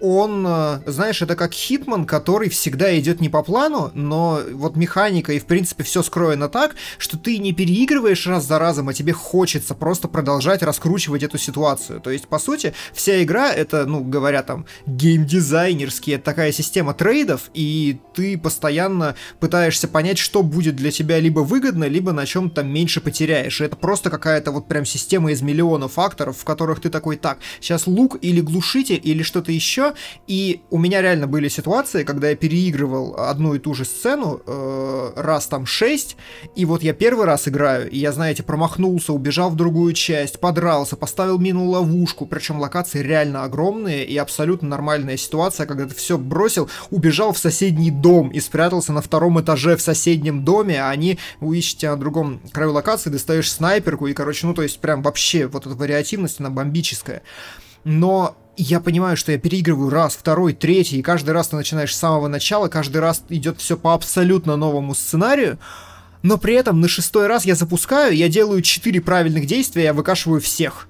он, 0.00 0.44
э, 0.46 0.80
знаешь, 0.86 1.22
это 1.22 1.36
как 1.36 1.52
Хитман, 1.52 2.06
который 2.06 2.48
всегда 2.48 2.96
идет 2.98 3.20
не 3.20 3.28
по 3.28 3.42
плану, 3.42 3.90
но 3.94 4.40
вот 4.52 4.76
механика 4.76 5.32
и, 5.32 5.38
в 5.38 5.46
принципе, 5.46 5.84
все 5.84 6.02
скроено 6.02 6.48
так, 6.48 6.74
что 6.98 7.18
ты 7.18 7.38
не 7.38 7.52
переигрываешь 7.52 8.26
раз 8.26 8.46
за 8.46 8.58
разом, 8.58 8.88
а 8.88 8.94
тебе 8.94 9.12
хочется 9.12 9.74
просто 9.74 10.08
продолжать 10.08 10.62
раскручивать 10.62 11.22
эту 11.22 11.38
ситуацию. 11.38 12.00
То 12.00 12.10
есть, 12.10 12.28
по 12.28 12.38
сути, 12.38 12.74
вся 12.92 13.22
игра 13.22 13.52
это, 13.52 13.86
ну, 13.86 14.02
говоря 14.02 14.42
там, 14.42 14.66
геймдизайнерский, 14.86 16.14
это 16.14 16.24
такая 16.24 16.52
система 16.52 16.94
трейдов, 16.94 17.50
и 17.54 17.98
ты 18.14 18.38
постоянно 18.38 19.14
пытаешься 19.40 19.88
понять, 19.88 20.18
что 20.18 20.42
будет 20.42 20.76
для 20.76 20.90
тебя 20.90 21.20
либо 21.20 21.40
выгодно, 21.40 21.84
либо 21.84 22.12
на 22.12 22.26
чем 22.26 22.50
там 22.50 22.68
меньше 22.68 23.00
потеряешь. 23.00 23.60
И 23.60 23.64
это 23.64 23.76
просто 23.76 24.10
какая-то 24.10 24.52
вот 24.52 24.68
прям 24.68 24.84
система 24.84 25.32
из 25.32 25.42
миллиона 25.42 25.88
факторов, 25.88 26.38
в 26.38 26.44
которых 26.44 26.80
ты 26.80 26.90
такой, 26.90 27.16
так, 27.16 27.38
сейчас 27.60 27.86
лук 27.86 28.18
или 28.20 28.40
глушитель, 28.40 29.00
или 29.02 29.22
что 29.22 29.37
что-то 29.38 29.52
еще. 29.52 29.94
И 30.26 30.62
у 30.70 30.78
меня 30.78 31.00
реально 31.00 31.28
были 31.28 31.48
ситуации, 31.48 32.02
когда 32.02 32.30
я 32.30 32.36
переигрывал 32.36 33.14
одну 33.18 33.54
и 33.54 33.58
ту 33.58 33.72
же 33.72 33.84
сцену 33.84 34.40
э, 34.44 35.12
раз 35.14 35.46
там 35.46 35.64
шесть, 35.64 36.16
и 36.56 36.64
вот 36.64 36.82
я 36.82 36.92
первый 36.92 37.24
раз 37.24 37.46
играю, 37.46 37.88
и 37.88 37.98
я, 37.98 38.10
знаете, 38.10 38.42
промахнулся, 38.42 39.12
убежал 39.12 39.50
в 39.50 39.56
другую 39.56 39.92
часть, 39.92 40.40
подрался, 40.40 40.96
поставил 40.96 41.38
мину 41.38 41.66
ловушку, 41.66 42.26
причем 42.26 42.58
локации 42.58 43.00
реально 43.00 43.44
огромные 43.44 44.04
и 44.04 44.16
абсолютно 44.16 44.68
нормальная 44.68 45.16
ситуация, 45.16 45.66
когда 45.66 45.86
ты 45.86 45.94
все 45.94 46.18
бросил, 46.18 46.68
убежал 46.90 47.32
в 47.32 47.38
соседний 47.38 47.92
дом 47.92 48.30
и 48.30 48.40
спрятался 48.40 48.92
на 48.92 49.02
втором 49.02 49.40
этаже 49.40 49.76
в 49.76 49.82
соседнем 49.82 50.44
доме, 50.44 50.82
а 50.82 50.90
они, 50.90 51.18
вы 51.40 51.58
ищете 51.58 51.90
на 51.90 51.96
другом 51.96 52.40
краю 52.52 52.72
локации, 52.72 53.10
достаешь 53.10 53.52
снайперку, 53.52 54.08
и, 54.08 54.14
короче, 54.14 54.46
ну, 54.46 54.54
то 54.54 54.62
есть 54.62 54.80
прям 54.80 55.02
вообще 55.02 55.46
вот 55.46 55.66
эта 55.66 55.76
вариативность, 55.76 56.40
она 56.40 56.50
бомбическая. 56.50 57.22
Но 57.84 58.36
я 58.62 58.80
понимаю, 58.80 59.16
что 59.16 59.32
я 59.32 59.38
переигрываю 59.38 59.90
раз, 59.90 60.16
второй, 60.16 60.52
третий, 60.52 60.98
и 60.98 61.02
каждый 61.02 61.30
раз 61.30 61.48
ты 61.48 61.56
начинаешь 61.56 61.94
с 61.94 61.98
самого 61.98 62.26
начала, 62.28 62.68
каждый 62.68 62.98
раз 62.98 63.22
идет 63.28 63.58
все 63.58 63.76
по 63.76 63.94
абсолютно 63.94 64.56
новому 64.56 64.94
сценарию, 64.94 65.58
но 66.22 66.38
при 66.38 66.54
этом 66.54 66.80
на 66.80 66.88
шестой 66.88 67.28
раз 67.28 67.44
я 67.44 67.54
запускаю, 67.54 68.16
я 68.16 68.28
делаю 68.28 68.62
четыре 68.62 69.00
правильных 69.00 69.46
действия, 69.46 69.84
я 69.84 69.92
выкашиваю 69.94 70.40
всех. 70.40 70.87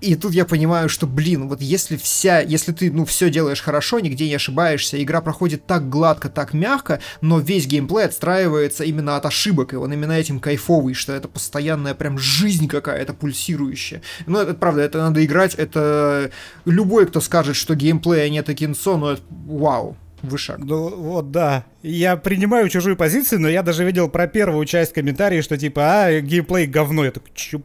И 0.00 0.16
тут 0.16 0.34
я 0.34 0.44
понимаю, 0.44 0.88
что, 0.88 1.06
блин, 1.06 1.48
вот 1.48 1.62
если 1.62 1.96
вся, 1.96 2.40
если 2.40 2.72
ты, 2.72 2.92
ну, 2.92 3.04
все 3.04 3.30
делаешь 3.30 3.62
хорошо, 3.62 4.00
нигде 4.00 4.28
не 4.28 4.34
ошибаешься, 4.34 5.02
игра 5.02 5.22
проходит 5.22 5.66
так 5.66 5.88
гладко, 5.88 6.28
так 6.28 6.52
мягко, 6.52 7.00
но 7.22 7.38
весь 7.38 7.66
геймплей 7.66 8.04
отстраивается 8.04 8.84
именно 8.84 9.16
от 9.16 9.24
ошибок, 9.24 9.72
и 9.72 9.76
он 9.76 9.92
именно 9.92 10.12
этим 10.12 10.40
кайфовый, 10.40 10.94
что 10.94 11.14
это 11.14 11.28
постоянная 11.28 11.94
прям 11.94 12.18
жизнь 12.18 12.68
какая-то 12.68 13.14
пульсирующая. 13.14 14.02
Ну, 14.26 14.38
это 14.38 14.52
правда, 14.54 14.82
это 14.82 14.98
надо 14.98 15.24
играть, 15.24 15.54
это 15.54 16.30
любой, 16.66 17.06
кто 17.06 17.20
скажет, 17.20 17.56
что 17.56 17.74
геймплея 17.74 18.28
нет 18.28 18.50
и 18.50 18.54
кинцо, 18.54 18.98
ну, 18.98 19.08
это 19.08 19.22
вау, 19.30 19.96
вышаг. 20.22 20.58
Ну 20.58 20.88
вот, 20.96 21.30
да. 21.30 21.64
Я 21.82 22.16
принимаю 22.16 22.68
чужую 22.68 22.96
позицию, 22.96 23.40
но 23.40 23.48
я 23.48 23.62
даже 23.62 23.84
видел 23.84 24.08
про 24.08 24.26
первую 24.26 24.66
часть 24.66 24.92
комментариев, 24.92 25.44
что 25.44 25.56
типа, 25.56 25.82
а, 25.82 26.20
геймплей 26.20 26.66
говно. 26.66 27.04
Я 27.04 27.10
такой, 27.10 27.30
чё, 27.34 27.60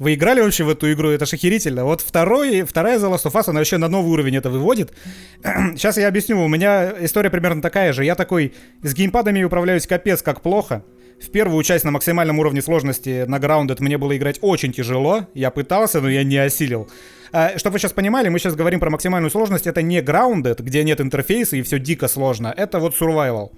вы 0.00 0.14
играли 0.14 0.40
вообще 0.40 0.64
в 0.64 0.70
эту 0.70 0.90
игру? 0.92 1.10
Это 1.10 1.26
ж 1.26 1.34
охерительно. 1.34 1.84
Вот 1.84 2.00
второй, 2.00 2.62
вторая 2.62 2.98
The 2.98 3.12
Last 3.12 3.26
of 3.26 3.32
Us, 3.32 3.44
она 3.50 3.60
вообще 3.60 3.76
на 3.76 3.86
новый 3.86 4.10
уровень 4.10 4.34
это 4.34 4.48
выводит. 4.48 4.94
Сейчас 5.44 5.98
я 5.98 6.08
объясню. 6.08 6.42
У 6.42 6.48
меня 6.48 6.94
история 7.00 7.28
примерно 7.28 7.60
такая 7.60 7.92
же. 7.92 8.02
Я 8.02 8.14
такой 8.14 8.54
с 8.82 8.94
геймпадами 8.94 9.42
управляюсь 9.42 9.86
капец 9.86 10.22
как 10.22 10.40
плохо. 10.40 10.82
В 11.20 11.30
первую 11.30 11.62
часть 11.64 11.84
на 11.84 11.90
максимальном 11.90 12.38
уровне 12.38 12.62
сложности 12.62 13.26
на 13.28 13.36
Grounded 13.36 13.76
мне 13.80 13.98
было 13.98 14.16
играть 14.16 14.38
очень 14.40 14.72
тяжело. 14.72 15.26
Я 15.34 15.50
пытался, 15.50 16.00
но 16.00 16.08
я 16.08 16.24
не 16.24 16.38
осилил. 16.38 16.88
А, 17.30 17.58
чтобы 17.58 17.74
вы 17.74 17.78
сейчас 17.78 17.92
понимали, 17.92 18.30
мы 18.30 18.38
сейчас 18.38 18.54
говорим 18.54 18.80
про 18.80 18.88
максимальную 18.88 19.30
сложность. 19.30 19.66
Это 19.66 19.82
не 19.82 20.00
Grounded, 20.00 20.62
где 20.62 20.82
нет 20.82 21.02
интерфейса 21.02 21.56
и 21.56 21.62
все 21.62 21.78
дико 21.78 22.08
сложно. 22.08 22.54
Это 22.56 22.78
вот 22.78 22.94
Survival. 22.98 23.50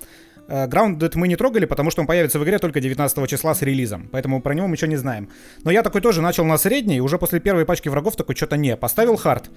Э, 0.48 0.66
Grounded 0.66 1.12
мы 1.14 1.28
не 1.28 1.36
трогали, 1.36 1.64
потому 1.64 1.90
что 1.90 2.00
он 2.02 2.06
появится 2.06 2.38
в 2.38 2.44
игре 2.44 2.58
только 2.58 2.80
19 2.80 3.28
числа 3.28 3.54
с 3.54 3.62
релизом, 3.62 4.08
поэтому 4.12 4.40
про 4.40 4.54
него 4.54 4.66
мы 4.66 4.72
ничего 4.72 4.90
не 4.90 4.96
знаем. 4.96 5.28
Но 5.64 5.70
я 5.70 5.82
такой 5.82 6.00
тоже 6.00 6.22
начал 6.22 6.44
на 6.44 6.58
средний, 6.58 6.96
и 6.96 7.00
уже 7.00 7.18
после 7.18 7.40
первой 7.40 7.64
пачки 7.64 7.88
врагов 7.88 8.16
такой 8.16 8.34
что-то 8.34 8.56
не, 8.56 8.76
поставил 8.76 9.16
hard. 9.16 9.50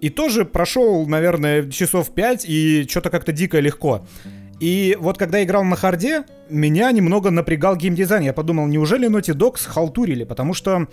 И 0.00 0.10
тоже 0.10 0.44
прошел, 0.44 1.06
наверное, 1.06 1.70
часов 1.70 2.12
5, 2.12 2.44
и 2.48 2.86
что-то 2.88 3.10
как-то 3.10 3.32
дико 3.32 3.60
легко. 3.60 4.04
И 4.58 4.96
вот 5.00 5.18
когда 5.18 5.42
играл 5.42 5.64
на 5.64 5.76
hard 5.76 6.08
е, 6.08 6.24
меня 6.48 6.92
немного 6.92 7.30
напрягал 7.30 7.76
геймдизайн. 7.76 8.22
Я 8.22 8.32
подумал, 8.32 8.66
неужели 8.66 9.08
Naughty 9.08 9.34
Dog 9.34 9.58
схалтурили? 9.58 10.24
Потому 10.24 10.54
что 10.54 10.86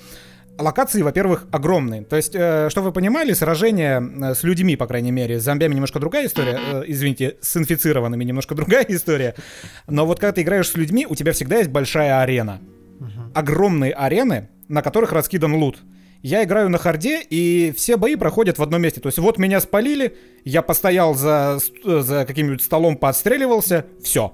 локации, 0.57 1.01
во-первых, 1.01 1.47
огромные. 1.51 2.03
То 2.03 2.15
есть, 2.15 2.35
э, 2.35 2.69
чтобы 2.69 2.87
вы 2.87 2.93
понимали, 2.93 3.33
сражение 3.33 4.01
э, 4.01 4.33
с 4.33 4.43
людьми, 4.43 4.75
по 4.75 4.87
крайней 4.87 5.11
мере, 5.11 5.39
с 5.39 5.43
зомбями 5.43 5.73
немножко 5.73 5.99
другая 5.99 6.25
история. 6.25 6.59
Э, 6.59 6.83
извините, 6.85 7.37
с 7.41 7.57
инфицированными 7.57 8.23
немножко 8.23 8.55
другая 8.59 8.85
история. 8.89 9.35
Но 9.87 10.05
вот 10.05 10.19
когда 10.19 10.33
ты 10.33 10.41
играешь 10.41 10.69
с 10.69 10.75
людьми, 10.75 11.05
у 11.09 11.15
тебя 11.15 11.31
всегда 11.33 11.57
есть 11.57 11.69
большая 11.69 12.21
арена. 12.21 12.61
Огромные 13.33 13.93
арены, 13.93 14.49
на 14.67 14.81
которых 14.81 15.13
раскидан 15.13 15.53
лут. 15.53 15.77
Я 16.21 16.43
играю 16.43 16.69
на 16.69 16.77
харде, 16.77 17.21
и 17.21 17.71
все 17.77 17.95
бои 17.95 18.15
проходят 18.15 18.57
в 18.57 18.63
одном 18.63 18.81
месте. 18.81 18.99
То 18.99 19.07
есть 19.07 19.19
вот 19.19 19.37
меня 19.37 19.61
спалили, 19.61 20.17
я 20.43 20.61
постоял 20.61 21.15
за, 21.15 21.59
э, 21.85 22.01
за 22.01 22.25
каким-нибудь 22.25 22.61
столом, 22.61 22.97
подстреливался, 22.97 23.85
все 24.03 24.33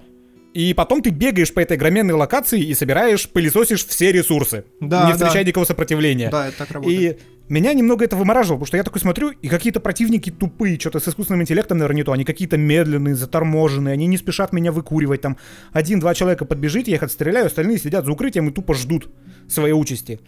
и 0.55 0.73
потом 0.73 1.01
ты 1.01 1.09
бегаешь 1.09 1.53
по 1.53 1.59
этой 1.59 1.75
огроменной 1.75 2.13
локации 2.13 2.61
и 2.61 2.73
собираешь, 2.73 3.29
пылесосишь 3.29 3.85
все 3.85 4.13
ресурсы, 4.13 4.63
да, 4.79 5.07
не 5.07 5.11
встречая 5.11 5.43
да. 5.43 5.47
никакого 5.49 5.65
сопротивления. 5.65 6.29
Да, 6.29 6.47
это 6.47 6.59
так 6.59 6.71
работает. 6.71 7.19
И 7.19 7.53
меня 7.53 7.73
немного 7.73 8.05
это 8.05 8.15
вымораживало, 8.15 8.59
потому 8.59 8.67
что 8.67 8.77
я 8.77 8.83
такой 8.83 9.01
смотрю, 9.01 9.31
и 9.31 9.49
какие-то 9.49 9.81
противники 9.81 10.29
тупые, 10.29 10.79
что-то 10.79 11.01
с 11.01 11.09
искусственным 11.09 11.41
интеллектом, 11.41 11.79
наверное, 11.79 11.97
не 11.97 12.03
то. 12.03 12.13
Они 12.13 12.23
какие-то 12.23 12.55
медленные, 12.55 13.15
заторможенные, 13.15 13.91
они 13.91 14.07
не 14.07 14.15
спешат 14.17 14.53
меня 14.53 14.71
выкуривать. 14.71 15.19
Там 15.19 15.35
один-два 15.73 16.13
человека 16.13 16.45
подбежит, 16.45 16.87
я 16.87 16.95
их 16.95 17.03
отстреляю, 17.03 17.47
остальные 17.47 17.77
сидят 17.77 18.05
за 18.05 18.13
укрытием 18.13 18.47
и 18.47 18.53
тупо 18.53 18.75
ждут 18.75 19.09
своей 19.49 19.73
участи. 19.73 20.21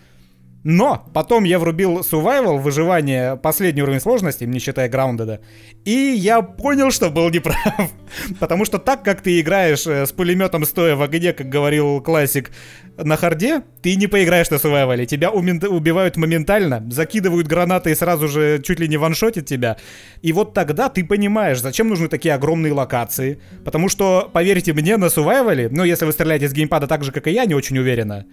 Но 0.70 1.10
потом 1.14 1.46
я 1.46 1.60
врубил 1.60 2.02
survival, 2.02 2.58
выживание, 2.58 3.38
последний 3.38 3.82
уровень 3.82 4.02
сложности, 4.02 4.44
не 4.44 4.60
считая 4.60 4.90
граундеда, 4.90 5.40
и 5.86 5.92
я 5.92 6.42
понял, 6.42 6.92
что 6.92 7.10
был 7.10 7.30
неправ. 7.30 7.90
Потому 8.42 8.66
что 8.66 8.78
так, 8.78 9.02
как 9.02 9.22
ты 9.22 9.40
играешь 9.40 9.88
э, 9.88 10.06
с 10.06 10.12
пулеметом 10.12 10.66
стоя 10.66 10.98
в 10.98 11.02
огне, 11.02 11.32
как 11.32 11.48
говорил 11.48 12.02
классик, 12.02 12.52
на 12.98 13.16
харде, 13.16 13.62
ты 13.82 13.96
не 13.96 14.08
поиграешь 14.08 14.50
на 14.50 14.56
survival. 14.56 15.06
Тебя 15.06 15.32
убивают 15.32 16.18
моментально, 16.18 16.86
закидывают 16.92 17.48
гранаты 17.48 17.92
и 17.92 17.96
сразу 17.96 18.28
же 18.28 18.62
чуть 18.62 18.82
ли 18.82 18.90
не 18.90 18.98
ваншотят 18.98 19.46
тебя. 19.46 19.78
И 20.22 20.34
вот 20.34 20.54
тогда 20.54 20.90
ты 20.90 21.06
понимаешь, 21.06 21.62
зачем 21.62 21.88
нужны 21.88 22.10
такие 22.10 22.34
огромные 22.34 22.74
локации. 22.74 23.40
Потому 23.64 23.88
что, 23.88 24.30
поверьте 24.34 24.74
мне, 24.74 24.98
на 24.98 25.06
survival, 25.06 25.70
ну 25.72 25.86
если 25.86 26.04
вы 26.04 26.12
стреляете 26.12 26.50
с 26.50 26.52
геймпада 26.52 26.88
так 26.88 27.06
же, 27.06 27.14
как 27.14 27.28
и 27.28 27.32
я, 27.32 27.46
не 27.46 27.54
очень 27.54 27.78
уверенно, 27.78 28.26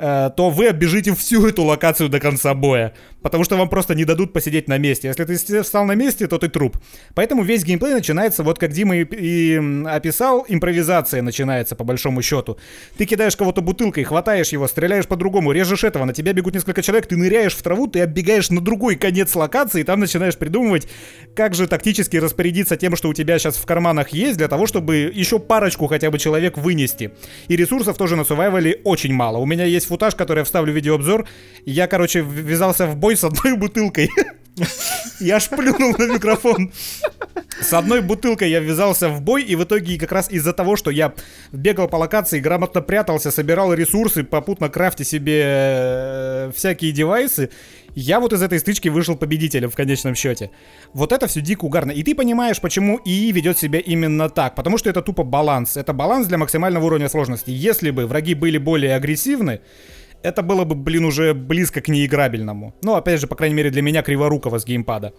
то 0.00 0.50
вы 0.50 0.68
оббежите 0.68 1.14
всю 1.14 1.46
эту 1.46 1.62
локацию 1.62 2.08
до 2.08 2.20
конца 2.20 2.54
боя. 2.54 2.94
Потому 3.22 3.44
что 3.44 3.56
вам 3.56 3.68
просто 3.68 3.94
не 3.94 4.06
дадут 4.06 4.32
посидеть 4.32 4.66
на 4.66 4.78
месте. 4.78 5.08
Если 5.08 5.24
ты 5.24 5.62
встал 5.62 5.84
на 5.84 5.94
месте, 5.94 6.26
то 6.26 6.38
ты 6.38 6.48
труп. 6.48 6.78
Поэтому 7.14 7.42
весь 7.42 7.64
геймплей 7.64 7.92
начинается, 7.92 8.42
вот 8.42 8.58
как 8.58 8.72
Дима 8.72 8.96
и, 8.96 9.04
и 9.04 9.60
описал, 9.86 10.46
импровизация 10.48 11.20
начинается 11.20 11.76
по 11.76 11.84
большому 11.84 12.22
счету. 12.22 12.56
Ты 12.96 13.04
кидаешь 13.04 13.36
кого-то 13.36 13.60
бутылкой, 13.60 14.04
хватаешь 14.04 14.48
его, 14.48 14.66
стреляешь 14.66 15.06
по-другому, 15.06 15.52
режешь 15.52 15.84
этого, 15.84 16.06
на 16.06 16.14
тебя 16.14 16.32
бегут 16.32 16.54
несколько 16.54 16.80
человек, 16.80 17.06
ты 17.06 17.16
ныряешь 17.16 17.54
в 17.54 17.62
траву, 17.62 17.88
ты 17.88 18.00
оббегаешь 18.00 18.48
на 18.48 18.62
другой 18.62 18.96
конец 18.96 19.34
локации, 19.34 19.82
и 19.82 19.84
там 19.84 20.00
начинаешь 20.00 20.38
придумывать, 20.38 20.88
как 21.36 21.54
же 21.54 21.66
тактически 21.66 22.16
распорядиться 22.16 22.78
тем, 22.78 22.96
что 22.96 23.10
у 23.10 23.12
тебя 23.12 23.38
сейчас 23.38 23.56
в 23.56 23.66
карманах 23.66 24.10
есть, 24.10 24.38
для 24.38 24.48
того, 24.48 24.66
чтобы 24.66 25.12
еще 25.14 25.38
парочку 25.38 25.88
хотя 25.88 26.10
бы 26.10 26.18
человек 26.18 26.56
вынести. 26.56 27.10
И 27.48 27.56
ресурсов 27.56 27.98
тоже 27.98 28.16
на 28.16 28.24
сувайвале 28.24 28.80
очень 28.84 29.12
мало. 29.12 29.36
У 29.36 29.44
меня 29.44 29.66
есть 29.66 29.89
футаж, 29.90 30.14
который 30.14 30.38
я 30.38 30.44
вставлю 30.44 30.72
в 30.72 30.76
видеообзор. 30.76 31.26
Я, 31.66 31.86
короче, 31.86 32.20
ввязался 32.20 32.86
в 32.86 32.96
бой 32.96 33.16
с 33.16 33.24
одной 33.24 33.56
бутылкой. 33.56 34.08
Я 35.20 35.36
аж 35.36 35.48
плюнул 35.48 35.94
на 35.98 36.06
микрофон. 36.14 36.72
С 37.60 37.72
одной 37.74 38.00
бутылкой 38.00 38.50
я 38.50 38.60
ввязался 38.60 39.08
в 39.10 39.20
бой, 39.20 39.42
и 39.42 39.54
в 39.54 39.64
итоге 39.64 39.98
как 39.98 40.12
раз 40.12 40.30
из-за 40.30 40.52
того, 40.52 40.76
что 40.76 40.90
я 40.90 41.12
бегал 41.52 41.88
по 41.88 41.96
локации, 41.96 42.40
грамотно 42.40 42.80
прятался, 42.80 43.30
собирал 43.30 43.74
ресурсы, 43.74 44.24
попутно 44.24 44.70
крафти 44.70 45.02
себе 45.02 45.42
э, 45.44 46.52
всякие 46.54 46.92
девайсы, 46.92 47.50
я 47.94 48.20
вот 48.20 48.32
из 48.32 48.42
этой 48.42 48.58
стычки 48.60 48.88
вышел 48.88 49.16
победителем 49.16 49.68
в 49.68 49.74
конечном 49.74 50.14
счете. 50.14 50.50
Вот 50.94 51.12
это 51.12 51.26
все 51.26 51.40
дико 51.40 51.64
угарно. 51.64 51.90
И 51.90 52.02
ты 52.02 52.14
понимаешь, 52.14 52.60
почему 52.60 53.00
ИИ 53.04 53.32
ведет 53.32 53.58
себя 53.58 53.78
именно 53.78 54.28
так. 54.28 54.54
Потому 54.54 54.78
что 54.78 54.88
это 54.88 55.02
тупо 55.02 55.24
баланс. 55.24 55.76
Это 55.76 55.92
баланс 55.92 56.26
для 56.28 56.38
максимального 56.38 56.84
уровня 56.86 57.08
сложности. 57.08 57.50
Если 57.50 57.90
бы 57.90 58.06
враги 58.06 58.34
были 58.34 58.58
более 58.58 58.94
агрессивны, 58.94 59.60
это 60.22 60.42
было 60.42 60.64
бы, 60.64 60.74
блин, 60.74 61.04
уже 61.04 61.34
близко 61.34 61.80
к 61.80 61.88
неиграбельному. 61.88 62.74
Ну, 62.82 62.94
опять 62.94 63.20
же, 63.20 63.26
по 63.26 63.36
крайней 63.36 63.54
мере, 63.54 63.70
для 63.70 63.82
меня 63.82 64.02
криворукого 64.02 64.58
с 64.58 64.64
геймпада. 64.64 65.12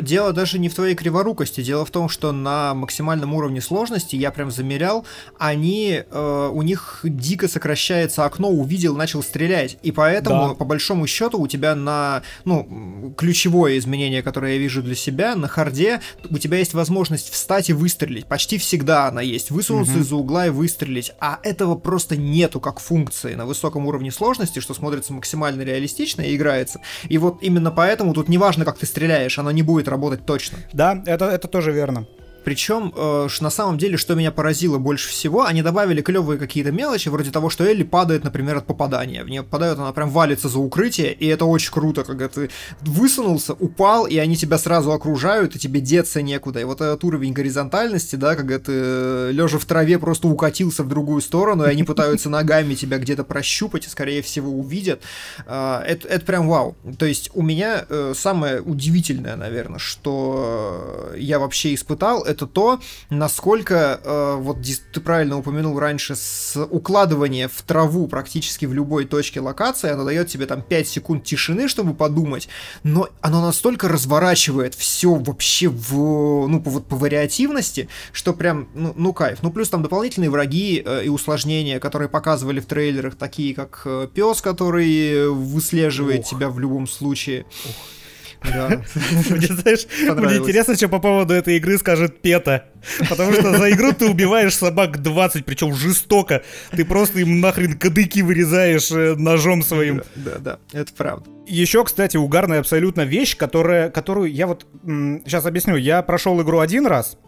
Дело 0.00 0.32
даже 0.32 0.58
не 0.58 0.68
в 0.68 0.74
твоей 0.74 0.94
криворукости. 0.94 1.62
Дело 1.62 1.84
в 1.84 1.90
том, 1.90 2.08
что 2.08 2.32
на 2.32 2.74
максимальном 2.74 3.34
уровне 3.34 3.60
сложности, 3.60 4.16
я 4.16 4.30
прям 4.30 4.50
замерял, 4.50 5.06
они, 5.38 6.02
э, 6.10 6.50
у 6.52 6.62
них 6.62 7.00
дико 7.04 7.48
сокращается 7.48 8.24
окно, 8.24 8.50
увидел, 8.50 8.96
начал 8.96 9.22
стрелять. 9.22 9.78
И 9.82 9.92
поэтому, 9.92 10.48
да. 10.48 10.54
по 10.54 10.64
большому 10.64 11.06
счету, 11.06 11.40
у 11.40 11.46
тебя 11.46 11.74
на, 11.74 12.22
ну, 12.44 13.14
ключевое 13.16 13.78
изменение, 13.78 14.22
которое 14.22 14.54
я 14.54 14.58
вижу 14.58 14.82
для 14.82 14.94
себя, 14.94 15.36
на 15.36 15.48
харде, 15.48 16.00
у 16.28 16.38
тебя 16.38 16.58
есть 16.58 16.74
возможность 16.74 17.30
встать 17.30 17.70
и 17.70 17.72
выстрелить. 17.72 18.26
Почти 18.26 18.58
всегда 18.58 19.06
она 19.06 19.20
есть. 19.20 19.50
Высунуться 19.50 19.94
угу. 19.94 20.00
из-за 20.00 20.16
угла 20.16 20.46
и 20.46 20.50
выстрелить. 20.50 21.12
А 21.20 21.38
этого 21.42 21.76
просто 21.76 22.16
нету 22.16 22.60
как 22.60 22.80
функции 22.80 23.34
на 23.34 23.46
высоком 23.46 23.86
уровне 23.86 24.10
сложности 24.10 24.39
сложности, 24.40 24.60
что 24.60 24.74
смотрится 24.74 25.12
максимально 25.12 25.62
реалистично 25.62 26.22
и 26.22 26.34
играется. 26.34 26.80
И 27.10 27.18
вот 27.18 27.42
именно 27.42 27.70
поэтому 27.70 28.14
тут 28.14 28.28
неважно, 28.28 28.64
как 28.64 28.78
ты 28.78 28.86
стреляешь, 28.86 29.38
оно 29.38 29.50
не 29.50 29.62
будет 29.62 29.88
работать 29.88 30.24
точно. 30.24 30.58
Да, 30.72 31.02
это, 31.06 31.26
это 31.26 31.46
тоже 31.46 31.72
верно. 31.72 32.06
Причем, 32.44 32.92
э, 32.96 33.28
на 33.40 33.50
самом 33.50 33.78
деле, 33.78 33.96
что 33.96 34.14
меня 34.14 34.30
поразило 34.30 34.78
больше 34.78 35.08
всего, 35.08 35.44
они 35.44 35.62
добавили 35.62 36.02
клевые 36.02 36.38
какие-то 36.38 36.72
мелочи, 36.72 37.08
вроде 37.08 37.30
того, 37.30 37.50
что 37.50 37.64
Элли 37.64 37.82
падает, 37.82 38.24
например, 38.24 38.58
от 38.58 38.66
попадания. 38.66 39.24
В 39.24 39.28
нее 39.28 39.42
попадает, 39.42 39.78
она 39.78 39.92
прям 39.92 40.10
валится 40.10 40.48
за 40.48 40.58
укрытие, 40.58 41.12
и 41.12 41.26
это 41.26 41.44
очень 41.44 41.72
круто, 41.72 42.04
когда 42.04 42.28
ты 42.28 42.50
высунулся, 42.82 43.54
упал, 43.54 44.06
и 44.06 44.16
они 44.18 44.36
тебя 44.36 44.58
сразу 44.58 44.92
окружают, 44.92 45.56
и 45.56 45.58
тебе 45.58 45.80
деться 45.80 46.22
некуда. 46.22 46.60
И 46.60 46.64
вот 46.64 46.80
этот 46.80 47.04
уровень 47.04 47.32
горизонтальности, 47.32 48.16
да, 48.16 48.34
когда 48.36 48.58
ты 48.58 48.72
э, 48.72 49.30
лежа 49.32 49.58
в 49.58 49.64
траве 49.64 49.98
просто 49.98 50.28
укатился 50.28 50.82
в 50.82 50.88
другую 50.88 51.20
сторону, 51.20 51.64
и 51.64 51.68
они 51.68 51.84
пытаются 51.84 52.30
ногами 52.30 52.74
тебя 52.74 52.98
где-то 52.98 53.24
прощупать, 53.24 53.86
и, 53.86 53.90
скорее 53.90 54.22
всего, 54.22 54.50
увидят. 54.50 55.02
Э, 55.46 55.82
это, 55.86 56.08
это 56.08 56.24
прям 56.24 56.48
вау. 56.48 56.76
То 56.98 57.06
есть 57.06 57.30
у 57.34 57.42
меня 57.42 57.84
э, 57.88 58.12
самое 58.16 58.60
удивительное, 58.60 59.36
наверное, 59.36 59.78
что 59.78 61.10
я 61.16 61.38
вообще 61.38 61.74
испытал, 61.74 62.22
это 62.22 62.39
то, 62.46 62.80
насколько, 63.10 64.00
э, 64.02 64.36
вот 64.40 64.58
ты 64.92 65.00
правильно 65.00 65.38
упомянул 65.38 65.78
раньше, 65.78 66.16
с 66.16 66.56
укладывания 66.70 67.48
в 67.48 67.62
траву 67.62 68.06
практически 68.06 68.66
в 68.66 68.74
любой 68.74 69.04
точке 69.04 69.40
локации, 69.40 69.90
оно 69.90 70.04
дает 70.04 70.28
тебе 70.28 70.46
там 70.46 70.62
5 70.62 70.88
секунд 70.88 71.24
тишины, 71.24 71.68
чтобы 71.68 71.94
подумать, 71.94 72.48
но 72.82 73.08
оно 73.20 73.40
настолько 73.40 73.88
разворачивает 73.88 74.74
все 74.74 75.14
вообще 75.14 75.68
в, 75.68 76.46
ну, 76.48 76.60
по, 76.60 76.70
вот 76.70 76.86
по 76.86 76.96
вариативности, 76.96 77.88
что 78.12 78.32
прям, 78.32 78.68
ну, 78.74 78.92
ну 78.96 79.12
кайф. 79.12 79.38
Ну, 79.42 79.50
плюс 79.50 79.68
там 79.68 79.82
дополнительные 79.82 80.30
враги 80.30 80.82
э, 80.84 81.04
и 81.04 81.08
усложнения, 81.08 81.80
которые 81.80 82.08
показывали 82.08 82.60
в 82.60 82.66
трейлерах, 82.66 83.16
такие 83.16 83.54
как 83.54 83.82
э, 83.84 84.08
пес, 84.12 84.40
который 84.40 85.28
выслеживает 85.30 86.20
Ох. 86.20 86.28
тебя 86.28 86.50
в 86.50 86.58
любом 86.58 86.86
случае. 86.86 87.46
Ох. 87.66 87.99
Да. 88.42 88.68
Мне, 89.30 89.46
знаешь, 89.46 89.86
мне 90.00 90.38
интересно, 90.38 90.74
что 90.74 90.88
по 90.88 90.98
поводу 90.98 91.34
этой 91.34 91.56
игры 91.56 91.78
скажет 91.78 92.20
Пета. 92.20 92.64
Потому 93.08 93.32
что 93.32 93.56
за 93.56 93.70
игру 93.72 93.92
ты 93.92 94.08
убиваешь 94.08 94.54
собак 94.56 95.02
20, 95.02 95.44
причем 95.44 95.74
жестоко. 95.74 96.42
Ты 96.70 96.84
просто 96.84 97.20
им 97.20 97.40
нахрен 97.40 97.78
кадыки 97.78 98.20
вырезаешь 98.20 98.90
э, 98.90 99.14
ножом 99.16 99.62
своим. 99.62 100.02
Да, 100.16 100.38
да, 100.38 100.58
это 100.72 100.92
правда. 100.96 101.28
Еще, 101.46 101.84
кстати, 101.84 102.16
угарная 102.16 102.60
абсолютно 102.60 103.02
вещь, 103.02 103.36
которая, 103.36 103.90
которую 103.90 104.32
я 104.32 104.46
вот... 104.46 104.66
Сейчас 104.84 105.44
объясню. 105.44 105.76
Я 105.76 106.02
прошел 106.02 106.40
игру 106.40 106.60
один 106.60 106.86
раз, 106.86 107.18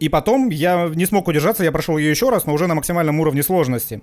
и 0.00 0.08
потом 0.08 0.50
я 0.50 0.90
не 0.94 1.06
смог 1.06 1.28
удержаться, 1.28 1.62
я 1.62 1.72
прошел 1.72 1.96
ее 1.96 2.10
еще 2.10 2.30
раз, 2.30 2.46
но 2.46 2.52
уже 2.52 2.66
на 2.66 2.74
максимальном 2.74 3.20
уровне 3.20 3.42
сложности. 3.42 4.02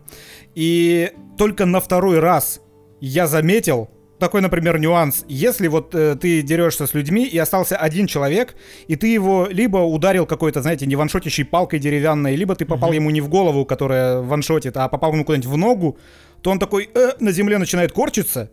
И 0.56 1.12
только 1.38 1.66
на 1.66 1.82
второй 1.82 2.20
раз 2.20 2.62
я 3.02 3.28
заметил, 3.28 3.90
такой, 4.22 4.42
например, 4.42 4.80
нюанс. 4.80 5.26
Если 5.28 5.68
вот 5.68 5.94
э, 5.94 6.16
ты 6.16 6.42
дерешься 6.42 6.86
с 6.86 6.94
людьми 6.94 7.26
и 7.26 7.38
остался 7.38 7.76
один 7.76 8.08
человек, 8.08 8.56
и 8.88 8.96
ты 8.96 9.08
его 9.08 9.48
либо 9.52 9.80
ударил 9.80 10.26
какой-то, 10.26 10.62
знаете, 10.62 10.86
не 10.86 10.96
ваншотящей 10.96 11.44
палкой 11.44 11.80
деревянной, 11.80 12.36
либо 12.38 12.56
ты 12.56 12.66
попал 12.66 12.92
mm-hmm. 12.92 12.96
ему 12.96 13.10
не 13.10 13.22
в 13.22 13.28
голову, 13.28 13.66
которая 13.66 14.22
ваншотит, 14.22 14.78
а 14.78 14.88
попал 14.88 15.14
ему 15.14 15.26
куда-нибудь 15.26 15.50
в 15.50 15.58
ногу, 15.58 15.98
то 16.42 16.52
он 16.52 16.60
такой 16.60 16.90
э, 16.94 17.12
на 17.20 17.32
земле 17.32 17.58
начинает 17.58 17.92
корчиться, 17.92 18.50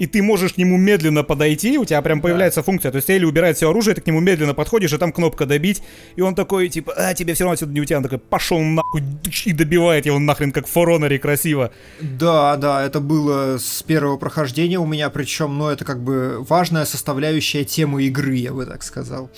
и 0.00 0.06
ты 0.06 0.22
можешь 0.22 0.54
к 0.54 0.56
нему 0.56 0.78
медленно 0.78 1.22
подойти, 1.22 1.78
у 1.78 1.84
тебя 1.84 2.00
прям 2.00 2.20
появляется 2.22 2.60
да. 2.60 2.64
функция, 2.64 2.90
то 2.90 2.96
есть 2.96 3.10
Элли 3.10 3.26
убирает 3.26 3.56
все 3.56 3.68
оружие, 3.68 3.94
ты 3.94 4.00
к 4.00 4.06
нему 4.06 4.20
медленно 4.20 4.54
подходишь, 4.54 4.92
и 4.92 4.98
там 4.98 5.12
кнопка 5.12 5.44
добить, 5.44 5.82
и 6.16 6.22
он 6.22 6.34
такой, 6.34 6.70
типа, 6.70 6.94
а, 6.96 7.14
тебе 7.14 7.34
все 7.34 7.44
равно 7.44 7.52
отсюда 7.52 7.72
не 7.72 7.80
у 7.80 7.84
тебя, 7.84 7.98
он 7.98 8.02
такой, 8.02 8.18
пошел 8.18 8.58
нахуй, 8.58 9.02
и 9.44 9.52
добивает 9.52 10.06
его 10.06 10.18
нахрен, 10.18 10.52
как 10.52 10.66
в 10.66 10.70
Фороноре 10.70 11.18
красиво. 11.18 11.70
Да, 12.00 12.56
да, 12.56 12.82
это 12.82 13.00
было 13.00 13.58
с 13.58 13.82
первого 13.82 14.16
прохождения 14.16 14.78
у 14.78 14.86
меня, 14.86 15.10
причем, 15.10 15.58
ну, 15.58 15.68
это 15.68 15.84
как 15.84 16.02
бы 16.02 16.42
важная 16.48 16.86
составляющая 16.86 17.64
темы 17.64 18.04
игры, 18.04 18.36
я 18.36 18.52
бы 18.52 18.64
так 18.64 18.82
сказал 18.82 19.30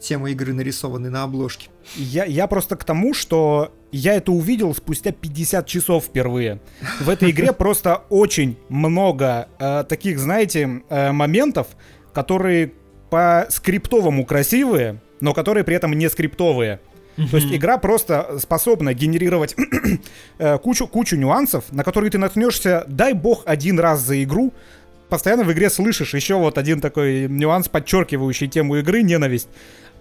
тема 0.00 0.30
игры 0.30 0.52
нарисованы 0.52 1.10
на 1.10 1.24
обложке. 1.24 1.68
Я, 1.96 2.24
я 2.24 2.46
просто 2.46 2.76
к 2.76 2.84
тому, 2.84 3.14
что 3.14 3.72
я 3.92 4.14
это 4.14 4.32
увидел 4.32 4.74
спустя 4.74 5.12
50 5.12 5.66
часов 5.66 6.04
впервые. 6.04 6.60
В 7.00 7.08
этой 7.08 7.30
игре 7.30 7.52
просто 7.52 8.02
очень 8.10 8.58
много 8.68 9.48
э, 9.58 9.84
таких, 9.88 10.18
знаете, 10.18 10.82
э, 10.88 11.12
моментов, 11.12 11.68
которые 12.12 12.72
по 13.10 13.46
скриптовому 13.48 14.26
красивые, 14.26 15.00
но 15.20 15.32
которые 15.32 15.64
при 15.64 15.76
этом 15.76 15.92
не 15.92 16.08
скриптовые. 16.08 16.80
То 17.30 17.36
есть 17.36 17.52
игра 17.52 17.78
просто 17.78 18.38
способна 18.38 18.94
генерировать 18.94 19.56
э, 20.38 20.58
кучу, 20.58 20.86
кучу 20.86 21.16
нюансов, 21.16 21.64
на 21.72 21.82
которые 21.82 22.10
ты 22.10 22.18
наткнешься, 22.18 22.84
дай 22.86 23.12
бог, 23.12 23.42
один 23.44 23.80
раз 23.80 24.00
за 24.00 24.22
игру. 24.22 24.52
Постоянно 25.08 25.42
в 25.42 25.52
игре 25.52 25.68
слышишь 25.68 26.14
еще 26.14 26.36
вот 26.36 26.58
один 26.58 26.80
такой 26.80 27.26
нюанс, 27.28 27.68
подчеркивающий 27.68 28.46
тему 28.46 28.76
игры, 28.76 29.02
ненависть 29.02 29.48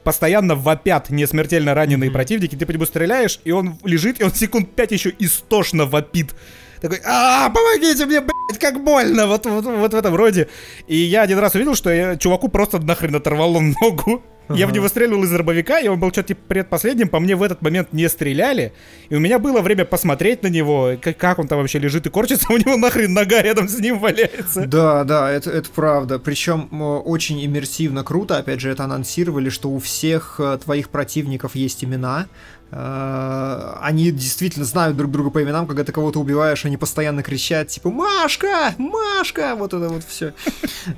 постоянно 0.08 0.56
вопят 0.56 1.10
несмертельно 1.10 1.74
раненые 1.74 2.10
mm-hmm. 2.10 2.14
противники, 2.14 2.56
ты 2.56 2.66
по 2.66 2.72
нему 2.72 2.86
стреляешь, 2.86 3.42
и 3.44 3.52
он 3.52 3.78
лежит, 3.84 4.22
и 4.22 4.24
он 4.24 4.34
секунд 4.34 4.74
пять 4.74 4.94
еще 4.94 5.14
истошно 5.20 5.84
вопит. 5.84 6.34
Такой, 6.82 7.02
а, 7.06 7.50
помогите 7.50 8.06
мне, 8.06 8.22
блядь, 8.22 8.60
как 8.60 8.84
больно, 8.84 9.28
вот, 9.28 9.46
вот, 9.46 9.66
вот 9.66 9.94
в 9.94 9.96
этом 9.96 10.16
роде. 10.16 10.48
И 10.88 10.96
я 10.96 11.22
один 11.22 11.40
раз 11.40 11.56
увидел, 11.56 11.76
что 11.76 11.90
я, 11.90 12.16
чуваку 12.18 12.50
просто 12.50 12.80
нахрен 12.80 13.16
оторвало 13.16 13.60
ногу. 13.60 14.24
Ага. 14.48 14.60
Я 14.60 14.68
в 14.68 14.72
него 14.72 14.88
стрелял 14.88 15.22
из 15.24 15.30
дробовика, 15.30 15.80
и 15.80 15.90
он 15.90 16.00
был 16.00 16.10
что-то 16.12 16.30
типа 16.30 16.42
предпоследним, 16.48 17.10
по 17.10 17.20
мне 17.20 17.36
в 17.36 17.44
этот 17.44 17.62
момент 17.62 17.92
не 17.92 18.08
стреляли. 18.08 18.72
И 19.10 19.16
у 19.16 19.20
меня 19.20 19.40
было 19.40 19.60
время 19.60 19.84
посмотреть 19.84 20.42
на 20.42 20.48
него, 20.48 20.94
как, 21.02 21.18
как 21.18 21.40
он 21.40 21.48
там 21.48 21.60
вообще 21.60 21.80
лежит 21.80 22.06
и 22.06 22.10
корчится, 22.10 22.48
у 22.54 22.58
него 22.58 22.78
нахрен 22.78 23.14
нога 23.14 23.42
рядом 23.42 23.68
с 23.68 23.78
ним 23.80 24.00
валяется. 24.00 24.66
Да, 24.66 25.04
да, 25.04 25.30
это, 25.30 25.52
это 25.52 25.70
правда. 25.70 26.18
Причем 26.18 26.70
очень 26.82 27.46
иммерсивно 27.46 28.04
круто, 28.04 28.38
опять 28.38 28.62
же, 28.62 28.70
это 28.72 28.86
анонсировали, 28.86 29.50
что 29.50 29.70
у 29.70 29.80
всех 29.80 30.36
э, 30.40 30.58
твоих 30.64 30.90
противников 30.90 31.56
есть 31.56 31.84
имена, 31.84 32.28
Э, 32.28 32.57
они 32.70 34.12
действительно 34.12 34.66
знают 34.66 34.98
друг 34.98 35.10
друга 35.10 35.30
по 35.30 35.42
именам, 35.42 35.68
когда 35.68 35.86
ты 35.86 35.94
кого-то 35.94 36.20
убиваешь, 36.20 36.66
они 36.66 36.76
постоянно 36.76 37.24
кричат, 37.24 37.70
типа, 37.70 37.90
Машка! 37.90 38.74
Машка! 38.78 39.56
Вот 39.56 39.74
это 39.74 39.88
вот 39.88 40.04
все. 40.04 40.34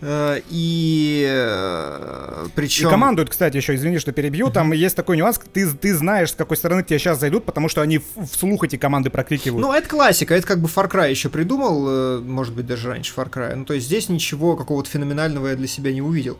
Э, 0.01 0.41
и 0.49 1.27
э, 1.29 2.47
причем... 2.55 2.87
И 2.87 2.91
командуют, 2.91 3.29
кстати, 3.29 3.57
еще, 3.57 3.75
извини, 3.75 3.99
что 3.99 4.11
перебью, 4.11 4.49
там 4.49 4.71
есть 4.71 4.95
такой 4.95 5.17
нюанс, 5.17 5.39
ты, 5.53 5.69
ты 5.69 5.95
знаешь, 5.95 6.31
с 6.31 6.35
какой 6.35 6.57
стороны 6.57 6.83
тебе 6.83 6.97
сейчас 6.97 7.19
зайдут, 7.19 7.45
потому 7.45 7.69
что 7.69 7.81
они 7.81 7.99
вслух 8.31 8.63
эти 8.63 8.75
команды 8.75 9.09
прокликивают. 9.09 9.65
Ну, 9.65 9.73
это 9.73 9.87
классика, 9.87 10.35
это 10.35 10.47
как 10.47 10.59
бы 10.59 10.67
Far 10.67 10.89
Cry 10.89 11.09
еще 11.11 11.29
придумал, 11.29 12.21
может 12.21 12.55
быть, 12.55 12.65
даже 12.65 12.89
раньше 12.89 13.13
Far 13.15 13.29
Cry. 13.29 13.55
Ну, 13.55 13.65
то 13.65 13.73
есть 13.73 13.85
здесь 13.85 14.09
ничего 14.09 14.55
какого-то 14.55 14.89
феноменального 14.89 15.47
я 15.47 15.55
для 15.55 15.67
себя 15.67 15.91
не 15.91 16.01
увидел. 16.01 16.39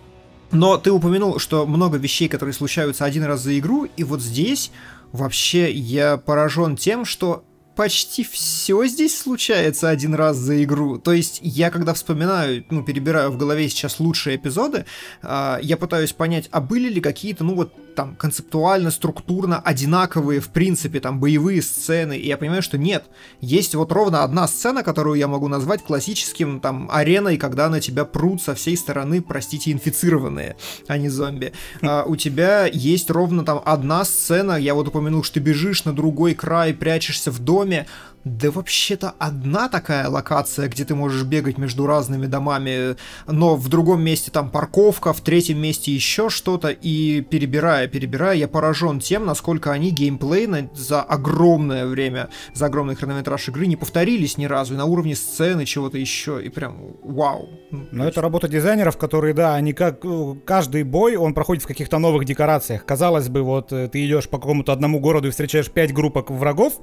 Но 0.52 0.78
ты 0.78 0.92
упомянул, 0.92 1.38
что 1.40 1.68
много 1.68 1.98
вещей, 1.98 2.28
которые 2.28 2.54
случаются 2.54 3.06
один 3.06 3.24
раз 3.24 3.42
за 3.42 3.58
игру, 3.60 3.88
и 3.96 4.04
вот 4.04 4.22
здесь 4.22 4.72
Вообще, 5.12 5.72
я 5.72 6.18
поражен 6.18 6.76
тем, 6.76 7.06
что 7.06 7.44
почти 7.80 8.26
все 8.26 8.86
здесь 8.88 9.18
случается 9.18 9.88
один 9.88 10.14
раз 10.14 10.36
за 10.36 10.62
игру. 10.66 10.98
То 10.98 11.14
есть 11.14 11.40
я 11.42 11.70
когда 11.70 11.94
вспоминаю, 11.94 12.66
ну, 12.70 12.84
перебираю 12.84 13.32
в 13.32 13.38
голове 13.38 13.70
сейчас 13.70 14.02
лучшие 14.02 14.36
эпизоды, 14.36 14.84
э, 15.22 15.60
я 15.62 15.78
пытаюсь 15.78 16.12
понять, 16.12 16.50
а 16.52 16.60
были 16.60 16.90
ли 16.90 17.00
какие-то, 17.00 17.46
ну, 17.46 17.56
вот 17.56 17.74
там 18.00 18.16
концептуально, 18.16 18.92
структурно 18.92 19.60
одинаковые, 19.60 20.40
в 20.40 20.50
принципе, 20.50 21.00
там 21.02 21.20
боевые 21.20 21.62
сцены, 21.62 22.18
и 22.18 22.28
я 22.28 22.38
понимаю, 22.38 22.62
что 22.62 22.78
нет. 22.78 23.06
Есть 23.42 23.76
вот 23.76 23.92
ровно 23.92 24.24
одна 24.24 24.48
сцена, 24.48 24.84
которую 24.84 25.18
я 25.18 25.28
могу 25.28 25.48
назвать 25.48 25.84
классическим 25.84 26.62
там 26.62 26.90
ареной, 26.92 27.38
когда 27.38 27.70
на 27.70 27.82
тебя 27.82 28.06
прут 28.06 28.42
со 28.42 28.56
всей 28.56 28.78
стороны, 28.78 29.22
простите, 29.22 29.72
инфицированные, 29.72 30.56
а 30.88 30.98
не 30.98 31.10
зомби. 31.10 31.52
А, 31.82 32.04
у 32.06 32.16
тебя 32.16 32.68
есть 32.68 33.10
ровно 33.10 33.44
там 33.44 33.62
одна 33.66 34.06
сцена, 34.06 34.54
я 34.54 34.76
вот 34.76 34.88
упомянул, 34.88 35.24
что 35.24 35.36
ты 35.36 35.40
бежишь 35.42 35.86
на 35.86 35.94
другой 35.94 36.36
край, 36.36 36.74
прячешься 36.74 37.32
в 37.32 37.40
доме, 37.40 37.69
面 37.70 37.86
да 38.24 38.52
вообще-то 38.52 39.14
одна 39.18 39.70
такая 39.70 40.10
локация, 40.10 40.68
где 40.68 40.86
ты 40.86 40.96
можешь 40.96 41.24
бегать 41.24 41.58
между 41.58 41.86
разными 41.86 42.26
домами, 42.26 42.96
но 43.28 43.56
в 43.56 43.70
другом 43.70 44.02
месте 44.04 44.32
там 44.32 44.50
парковка, 44.50 45.14
в 45.14 45.22
третьем 45.22 45.60
месте 45.60 45.92
еще 45.92 46.30
что-то, 46.30 46.70
и 46.70 47.22
перебирая, 47.22 47.88
перебирая, 47.88 48.36
я 48.36 48.48
поражен 48.48 49.00
тем, 49.00 49.26
насколько 49.26 49.72
они 49.72 49.92
геймплейно 49.92 50.70
за 50.76 51.02
огромное 51.02 51.86
время, 51.86 52.30
за 52.54 52.66
огромный 52.66 52.96
хронометраж 52.96 53.48
игры 53.50 53.68
не 53.68 53.76
повторились 53.76 54.38
ни 54.38 54.46
разу, 54.46 54.74
и 54.74 54.78
на 54.78 54.86
уровне 54.86 55.16
сцены 55.16 55.66
чего-то 55.66 55.98
еще, 55.98 56.44
и 56.44 56.50
прям 56.50 56.98
вау. 57.04 57.50
Ну, 57.72 57.88
но 57.92 58.08
это 58.08 58.22
работа 58.22 58.48
дизайнеров, 58.48 58.98
которые, 58.98 59.34
да, 59.34 59.56
они 59.56 59.74
как 59.74 60.04
э, 60.04 60.36
каждый 60.46 60.84
бой, 60.84 61.16
он 61.16 61.34
проходит 61.34 61.64
в 61.64 61.68
каких-то 61.68 62.00
новых 62.00 62.26
декорациях. 62.26 62.86
Казалось 62.86 63.30
бы, 63.30 63.44
вот 63.44 63.72
э, 63.72 63.88
ты 63.88 64.06
идешь 64.06 64.28
по 64.28 64.40
какому-то 64.40 64.74
одному 64.74 65.00
городу 65.00 65.28
и 65.28 65.32
встречаешь 65.32 65.70
пять 65.70 65.94
группок 65.94 66.32
врагов, 66.32 66.80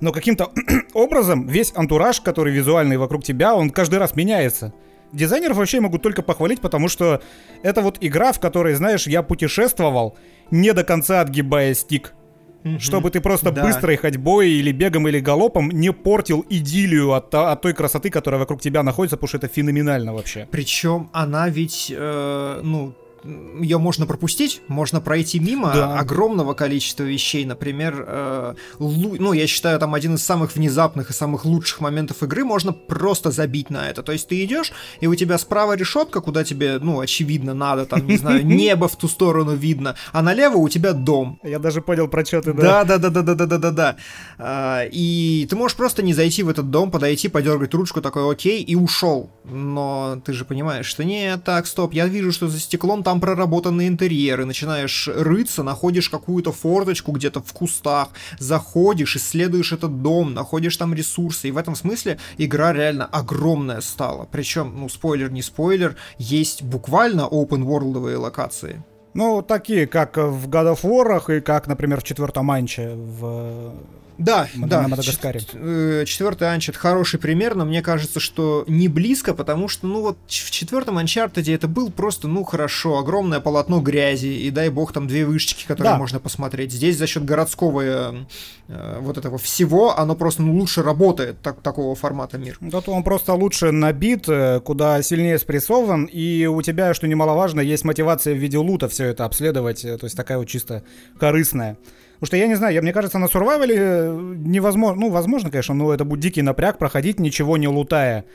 но 0.00 0.12
каким-то 0.12 0.50
образом 0.94 1.46
весь 1.46 1.72
антураж, 1.74 2.20
который 2.20 2.52
визуальный 2.52 2.96
вокруг 2.96 3.24
тебя, 3.24 3.54
он 3.54 3.70
каждый 3.70 3.98
раз 3.98 4.14
меняется. 4.16 4.72
Дизайнеров 5.12 5.56
вообще 5.56 5.80
могу 5.80 5.98
только 5.98 6.22
похвалить, 6.22 6.60
потому 6.60 6.88
что 6.88 7.20
это 7.62 7.82
вот 7.82 7.98
игра, 8.00 8.32
в 8.32 8.40
которой, 8.40 8.74
знаешь, 8.74 9.06
я 9.06 9.22
путешествовал, 9.22 10.16
не 10.50 10.72
до 10.72 10.84
конца 10.84 11.20
отгибая 11.20 11.74
стик. 11.74 12.14
Mm-hmm. 12.62 12.78
Чтобы 12.78 13.10
ты 13.10 13.20
просто 13.20 13.50
да. 13.50 13.64
быстрой 13.64 13.96
ходьбой 13.96 14.50
или 14.50 14.70
бегом 14.70 15.08
или 15.08 15.18
галопом 15.18 15.70
не 15.70 15.92
портил 15.92 16.44
идиллию 16.50 17.12
от, 17.12 17.34
от 17.34 17.62
той 17.62 17.72
красоты, 17.72 18.10
которая 18.10 18.38
вокруг 18.38 18.60
тебя 18.60 18.82
находится, 18.82 19.16
потому 19.16 19.28
что 19.28 19.38
это 19.38 19.48
феноменально 19.48 20.12
вообще. 20.12 20.46
Причем 20.50 21.08
она 21.12 21.48
ведь, 21.48 21.90
э, 21.96 22.60
ну, 22.62 22.94
ее 23.24 23.78
можно 23.78 24.06
пропустить, 24.06 24.62
можно 24.68 25.00
пройти 25.00 25.38
мимо 25.38 25.72
да. 25.74 25.98
огромного 25.98 26.54
количества 26.54 27.04
вещей. 27.04 27.44
Например, 27.44 28.04
э, 28.06 28.54
лу, 28.78 29.16
ну, 29.18 29.32
я 29.32 29.46
считаю, 29.46 29.78
там 29.78 29.94
один 29.94 30.14
из 30.14 30.24
самых 30.24 30.54
внезапных 30.54 31.10
и 31.10 31.12
самых 31.12 31.44
лучших 31.44 31.80
моментов 31.80 32.22
игры 32.22 32.44
можно 32.44 32.72
просто 32.72 33.30
забить 33.30 33.70
на 33.70 33.88
это. 33.88 34.02
То 34.02 34.12
есть 34.12 34.28
ты 34.28 34.44
идешь, 34.44 34.72
и 35.00 35.06
у 35.06 35.14
тебя 35.14 35.38
справа 35.38 35.74
решетка, 35.74 36.20
куда 36.20 36.44
тебе, 36.44 36.78
ну, 36.80 37.00
очевидно, 37.00 37.54
надо, 37.54 37.86
там, 37.86 38.06
не 38.06 38.16
знаю, 38.16 38.44
небо 38.60 38.88
в 38.88 38.96
ту 38.96 39.08
сторону 39.08 39.54
видно, 39.54 39.96
а 40.12 40.22
налево 40.22 40.56
у 40.56 40.68
тебя 40.68 40.92
дом. 40.92 41.38
Я 41.42 41.58
даже 41.58 41.82
понял 41.82 42.08
про 42.08 42.24
что 42.24 42.40
ты, 42.40 42.52
да. 42.52 42.84
Да, 42.84 42.98
да, 42.98 43.10
да, 43.10 43.22
да, 43.22 43.34
да, 43.34 43.46
да, 43.46 43.58
да, 43.58 43.70
да. 43.70 43.96
А, 44.38 44.84
и 44.90 45.46
ты 45.48 45.56
можешь 45.56 45.76
просто 45.76 46.02
не 46.02 46.14
зайти 46.14 46.42
в 46.42 46.48
этот 46.48 46.70
дом, 46.70 46.90
подойти, 46.90 47.28
подергать 47.28 47.74
ручку, 47.74 48.00
такой, 48.00 48.30
окей, 48.30 48.62
и 48.62 48.74
ушел. 48.74 49.30
Но 49.44 50.22
ты 50.24 50.32
же 50.32 50.44
понимаешь, 50.44 50.86
что 50.86 51.04
нет, 51.04 51.44
так, 51.44 51.66
стоп, 51.66 51.92
я 51.92 52.06
вижу, 52.06 52.32
что 52.32 52.48
за 52.48 52.58
стеклом 52.58 53.02
там 53.02 53.09
проработанный 53.18 53.88
интерьер, 53.88 54.42
и 54.42 54.44
начинаешь 54.44 55.08
рыться, 55.08 55.62
находишь 55.62 56.10
какую-то 56.10 56.52
форточку 56.52 57.12
где-то 57.12 57.40
в 57.40 57.50
кустах, 57.54 58.10
заходишь, 58.38 59.16
исследуешь 59.16 59.72
этот 59.72 60.02
дом, 60.02 60.34
находишь 60.34 60.76
там 60.76 60.92
ресурсы, 60.92 61.48
и 61.48 61.50
в 61.50 61.56
этом 61.56 61.74
смысле 61.74 62.18
игра 62.36 62.74
реально 62.74 63.06
огромная 63.06 63.80
стала. 63.80 64.28
Причем, 64.30 64.74
ну, 64.76 64.90
спойлер 64.90 65.32
не 65.32 65.40
спойлер, 65.40 65.96
есть 66.18 66.62
буквально 66.62 67.22
open 67.22 67.64
worldовые 67.64 68.16
локации. 68.16 68.84
Ну, 69.14 69.42
такие, 69.42 69.86
как 69.86 70.16
в 70.18 70.48
God 70.48 70.76
of 70.76 70.82
War 70.82 71.38
и 71.38 71.40
как, 71.40 71.66
например, 71.66 72.00
в 72.00 72.04
четвертом 72.04 72.50
Анче 72.50 72.90
в 72.94 73.74
да, 74.20 74.48
на, 74.54 74.68
да. 74.68 74.82
На 74.82 74.88
Мадагаскаре. 74.88 75.40
Э, 75.54 76.04
четвертый 76.06 76.48
Uncharted 76.48 76.76
хороший 76.76 77.18
пример, 77.18 77.54
но 77.54 77.64
мне 77.64 77.80
кажется, 77.80 78.20
что 78.20 78.64
не 78.68 78.86
близко, 78.88 79.32
потому 79.32 79.66
что, 79.66 79.86
ну 79.86 80.02
вот, 80.02 80.18
в 80.26 80.50
четвертом 80.50 80.98
Uncharted 80.98 81.52
это 81.52 81.68
был 81.68 81.90
просто, 81.90 82.28
ну 82.28 82.44
хорошо, 82.44 82.98
огромное 82.98 83.40
полотно 83.40 83.80
грязи, 83.80 84.26
и 84.26 84.50
дай 84.50 84.68
бог 84.68 84.92
там 84.92 85.06
две 85.06 85.24
вышечки, 85.24 85.66
которые 85.66 85.94
да. 85.94 85.98
можно 85.98 86.20
посмотреть. 86.20 86.70
Здесь 86.72 86.98
за 86.98 87.06
счет 87.06 87.24
городского 87.24 87.80
э, 87.80 88.24
э, 88.68 88.98
вот 89.00 89.16
этого 89.16 89.38
всего, 89.38 89.98
оно 89.98 90.14
просто 90.14 90.42
ну, 90.42 90.54
лучше 90.54 90.82
работает, 90.82 91.40
так, 91.40 91.62
такого 91.62 91.94
формата 91.94 92.36
мир. 92.36 92.58
Да, 92.60 92.82
он 92.86 93.02
просто 93.02 93.32
лучше 93.32 93.70
набит, 93.70 94.28
э, 94.28 94.60
куда 94.60 95.00
сильнее 95.00 95.38
спрессован, 95.38 96.04
и 96.04 96.44
у 96.44 96.60
тебя, 96.60 96.92
что 96.92 97.08
немаловажно, 97.08 97.60
есть 97.60 97.84
мотивация 97.84 98.34
в 98.34 98.38
виде 98.38 98.58
лута 98.58 98.88
все 98.88 99.06
это 99.06 99.24
обследовать, 99.24 99.80
то 99.82 100.04
есть 100.04 100.16
такая 100.16 100.36
вот 100.36 100.46
чисто 100.46 100.82
корыстная. 101.18 101.78
Потому 102.20 102.26
что 102.26 102.36
я 102.36 102.48
не 102.48 102.54
знаю, 102.54 102.74
я, 102.74 102.82
мне 102.82 102.92
кажется, 102.92 103.18
на 103.18 103.28
сурвайвале 103.28 103.76
э, 103.78 104.34
невозможно, 104.44 105.00
ну, 105.00 105.08
возможно, 105.08 105.50
конечно, 105.50 105.74
но 105.74 105.94
это 105.94 106.04
будет 106.04 106.20
дикий 106.20 106.42
напряг 106.42 106.76
проходить, 106.76 107.18
ничего 107.18 107.56
не 107.56 107.66
лутая. 107.66 108.26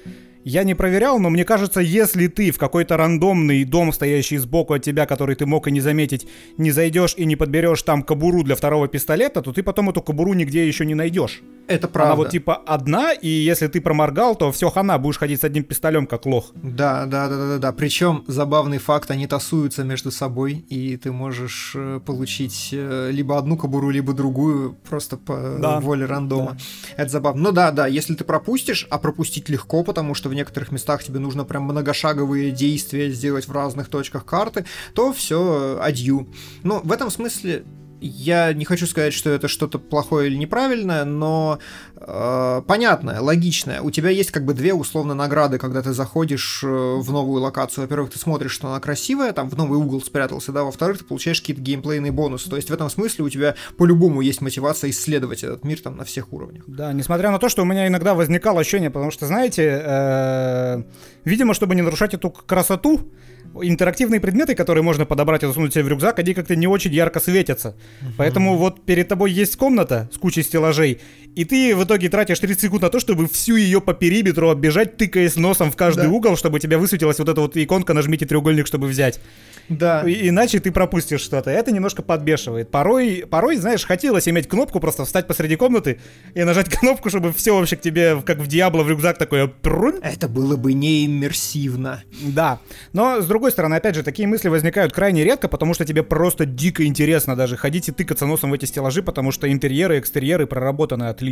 Я 0.46 0.64
не 0.64 0.76
проверял, 0.76 1.18
но 1.18 1.32
мне 1.32 1.44
кажется, 1.44 1.80
если 1.80 2.28
ты 2.28 2.52
в 2.52 2.60
какой-то 2.60 2.98
рандомный 2.98 3.64
дом, 3.64 3.92
стоящий 3.92 4.38
сбоку 4.38 4.76
от 4.76 4.84
тебя, 4.84 5.08
который 5.08 5.36
ты 5.36 5.48
мог 5.48 5.68
и 5.68 5.72
не 5.72 5.82
заметить, 5.82 6.28
не 6.60 6.70
зайдешь 6.70 7.16
и 7.18 7.26
не 7.26 7.36
подберешь 7.36 7.82
там 7.82 8.04
кобуру 8.04 8.44
для 8.44 8.56
второго 8.56 8.88
пистолета, 8.88 9.42
то 9.42 9.52
ты 9.52 9.64
потом 9.64 9.90
эту 9.90 10.04
кобуру 10.04 10.34
нигде 10.34 10.68
еще 10.68 10.86
не 10.86 10.94
найдешь. 10.94 11.42
Это 11.68 11.88
правда. 11.88 12.14
Она 12.14 12.18
вот 12.18 12.30
типа 12.30 12.62
одна, 12.68 13.12
и 13.12 13.28
если 13.28 13.66
ты 13.66 13.82
проморгал, 13.82 14.36
то 14.36 14.52
все 14.52 14.70
хана, 14.70 15.00
будешь 15.00 15.18
ходить 15.18 15.42
с 15.42 15.44
одним 15.44 15.64
пистолем, 15.64 16.06
как 16.06 16.28
лох. 16.28 16.52
Да, 16.54 17.08
да, 17.08 17.28
да, 17.28 17.38
да, 17.38 17.48
да. 17.48 17.58
да. 17.58 17.72
Причем 17.72 18.24
забавный 18.28 18.78
факт, 18.78 19.10
они 19.10 19.26
тасуются 19.26 19.84
между 19.84 20.12
собой, 20.12 20.64
и 20.70 20.96
ты 20.98 21.12
можешь 21.12 21.72
э, 21.74 22.00
получить 22.06 22.70
э, 22.72 23.10
либо 23.12 23.40
одну 23.40 23.58
кобуру, 23.58 23.90
либо 23.90 24.14
другую, 24.14 24.78
просто 24.88 25.18
по 25.18 25.58
да. 25.60 25.80
воле 25.80 26.06
рандома. 26.06 26.52
Да. 26.52 27.04
Это 27.04 27.12
забавно. 27.12 27.42
Ну 27.42 27.52
да, 27.52 27.72
да, 27.72 27.88
если 27.88 28.14
ты 28.14 28.24
пропустишь, 28.24 28.86
а 28.92 29.00
пропустить 29.00 29.50
легко, 29.50 29.84
потому 29.84 30.14
что 30.14 30.30
в 30.30 30.35
некоторых 30.36 30.72
местах 30.72 31.04
тебе 31.04 31.20
нужно 31.20 31.44
прям 31.44 31.64
многошаговые 31.64 32.52
действия 32.52 33.10
сделать 33.12 33.48
в 33.48 33.52
разных 33.52 33.90
точках 33.90 34.26
карты, 34.26 34.66
то 34.94 35.12
все, 35.14 35.80
адью. 35.82 36.28
Но 36.64 36.80
в 36.82 36.92
этом 36.92 37.10
смысле 37.10 37.66
я 38.06 38.54
не 38.54 38.66
хочу 38.66 38.88
сказать, 38.88 39.14
что 39.14 39.30
это 39.30 39.48
что-то 39.48 39.80
плохое 39.80 40.28
или 40.30 40.36
неправильное, 40.38 41.06
но 41.06 41.60
э, 41.96 42.62
понятное, 42.68 43.20
логичное. 43.20 43.82
У 43.82 43.92
тебя 43.92 44.10
есть 44.10 44.32
как 44.32 44.46
бы 44.46 44.54
две 44.54 44.74
условно 44.74 45.14
награды, 45.14 45.58
когда 45.58 45.82
ты 45.82 45.94
заходишь 45.94 46.62
э, 46.64 46.68
в 46.68 47.12
новую 47.12 47.42
локацию. 47.42 47.84
Во-первых, 47.84 48.12
ты 48.12 48.20
смотришь, 48.20 48.52
что 48.52 48.68
она 48.68 48.80
красивая, 48.80 49.34
там 49.34 49.50
в 49.50 49.58
новый 49.58 49.80
угол 49.80 50.02
спрятался, 50.02 50.52
да. 50.52 50.64
Во-вторых, 50.64 51.00
ты 51.00 51.06
получаешь 51.06 51.42
какие-то 51.42 51.62
геймплейные 51.62 52.12
бонусы. 52.12 52.50
То 52.50 52.56
есть 52.56 52.70
в 52.70 52.74
этом 52.74 52.90
смысле 52.90 53.26
у 53.26 53.30
тебя 53.30 53.56
по-любому 53.78 54.22
есть 54.22 54.42
мотивация 54.42 54.90
исследовать 54.90 55.44
этот 55.44 55.64
мир 55.64 55.80
там 55.82 55.98
на 55.98 56.04
всех 56.04 56.32
уровнях. 56.34 56.64
Да, 56.68 56.94
несмотря 56.94 57.32
на 57.32 57.40
то, 57.40 57.50
что 57.50 57.64
у 57.64 57.66
меня 57.66 57.88
иногда 57.88 58.14
возникало 58.14 58.62
ощущение, 58.62 58.90
потому 58.90 59.12
что, 59.12 59.26
знаете, 59.28 59.82
э, 59.84 60.84
видимо, 61.26 61.54
чтобы 61.54 61.76
не 61.76 61.82
нарушать 61.82 62.14
эту 62.14 62.30
красоту, 62.30 63.12
интерактивные 63.62 64.20
предметы, 64.20 64.56
которые 64.56 64.84
можно 64.84 65.06
подобрать 65.06 65.44
и 65.44 65.48
засунуть 65.48 65.74
себе 65.74 65.84
в 65.84 65.88
рюкзак, 65.88 66.20
они 66.20 66.34
как-то 66.34 66.56
не 66.56 66.68
очень 66.68 66.94
ярко 66.94 67.20
светятся. 67.20 67.70
Uh-huh. 67.70 68.12
Поэтому 68.18 68.58
вот 68.58 68.86
перед 68.86 69.08
тобой 69.08 69.32
есть 69.32 69.56
комната 69.58 70.10
с 70.14 70.18
кучей 70.18 70.44
стеллажей, 70.44 71.02
и 71.36 71.46
ты 71.46 71.76
в 71.76 71.84
итоге 71.84 72.10
тратишь 72.10 72.40
30 72.40 72.62
секунд 72.62 72.82
на 72.82 72.90
то, 72.90 73.00
чтобы 73.00 73.28
всю 73.28 73.56
ее 73.56 73.82
по 73.82 73.94
периметру 73.94 74.50
оббежать, 74.50 74.98
тыкаясь 74.98 75.36
носом 75.36 75.72
в 75.72 75.76
каждый 75.76 76.04
да. 76.04 76.10
угол, 76.10 76.38
чтобы 76.38 76.58
у 76.58 76.60
тебя 76.60 76.78
высветилась 76.78 77.20
вот 77.20 77.30
эта 77.30 77.42
вот 77.42 77.58
иконка 77.58 77.94
«нажмите 77.94 78.26
треугольник, 78.26 78.68
чтобы 78.68 78.88
взять». 78.88 79.20
Да. 79.70 80.04
И, 80.08 80.30
иначе 80.30 80.60
ты 80.60 80.72
пропустишь 80.72 81.22
что-то. 81.22 81.50
Это 81.50 81.72
немножко 81.72 82.02
подбешивает. 82.02 82.70
Порой, 82.70 83.26
порой, 83.30 83.58
знаешь, 83.58 83.84
хотелось 83.84 84.28
иметь 84.28 84.48
кнопку, 84.48 84.80
просто 84.80 85.06
встать 85.06 85.28
посреди 85.28 85.56
комнаты 85.56 86.00
и 86.34 86.44
нажать 86.44 86.70
кнопку, 86.70 87.10
чтобы 87.10 87.34
все 87.34 87.58
вообще 87.58 87.76
к 87.76 87.82
тебе, 87.82 88.22
как 88.24 88.40
в 88.40 88.48
Диабло, 88.48 88.84
в 88.84 88.90
рюкзак 88.90 89.18
такое... 89.18 89.48
Прунь. 89.48 90.00
Это 90.04 90.28
было 90.28 90.56
бы 90.56 90.74
не 90.74 91.06
иммерсивно. 91.06 92.04
Да. 92.22 92.60
Но, 92.94 93.22
с 93.22 93.26
другой 93.26 93.52
стороны, 93.52 93.76
опять 93.76 93.96
же, 93.96 94.04
такие 94.04 94.28
мысли 94.28 94.50
возникают 94.50 94.94
крайне 94.94 95.24
редко, 95.24 95.48
потому 95.48 95.74
что 95.74 95.86
тебе 95.86 96.04
просто 96.04 96.46
дико 96.46 96.86
интересно 96.86 97.36
даже 97.36 97.58
ходить 97.58 97.90
и 97.90 97.92
тыкаться 97.92 98.26
носом 98.26 98.52
в 98.52 98.54
эти 98.54 98.66
стеллажи, 98.66 99.02
потому 99.02 99.32
что 99.32 99.52
интерьеры 99.52 100.00
экстерьеры 100.00 100.46
проработаны 100.46 101.06
отлично. 101.06 101.25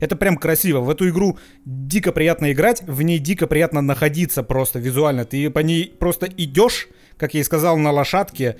Это 0.00 0.16
прям 0.16 0.36
красиво. 0.36 0.80
В 0.80 0.90
эту 0.90 1.08
игру 1.08 1.38
дико 1.64 2.12
приятно 2.12 2.52
играть, 2.52 2.82
в 2.82 3.02
ней 3.02 3.18
дико 3.18 3.46
приятно 3.46 3.80
находиться 3.80 4.42
просто 4.42 4.78
визуально. 4.78 5.24
Ты 5.24 5.50
по 5.50 5.58
ней 5.60 5.92
просто 5.98 6.26
идешь, 6.36 6.88
как 7.16 7.34
я 7.34 7.40
и 7.40 7.44
сказал, 7.44 7.76
на 7.78 7.90
лошадке, 7.90 8.56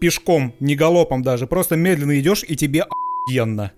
пешком, 0.00 0.54
не 0.60 0.76
галопом 0.76 1.22
даже, 1.22 1.46
просто 1.46 1.76
медленно 1.76 2.18
идешь, 2.20 2.44
и 2.46 2.54
тебе 2.56 2.84
охуенно. 2.84 3.72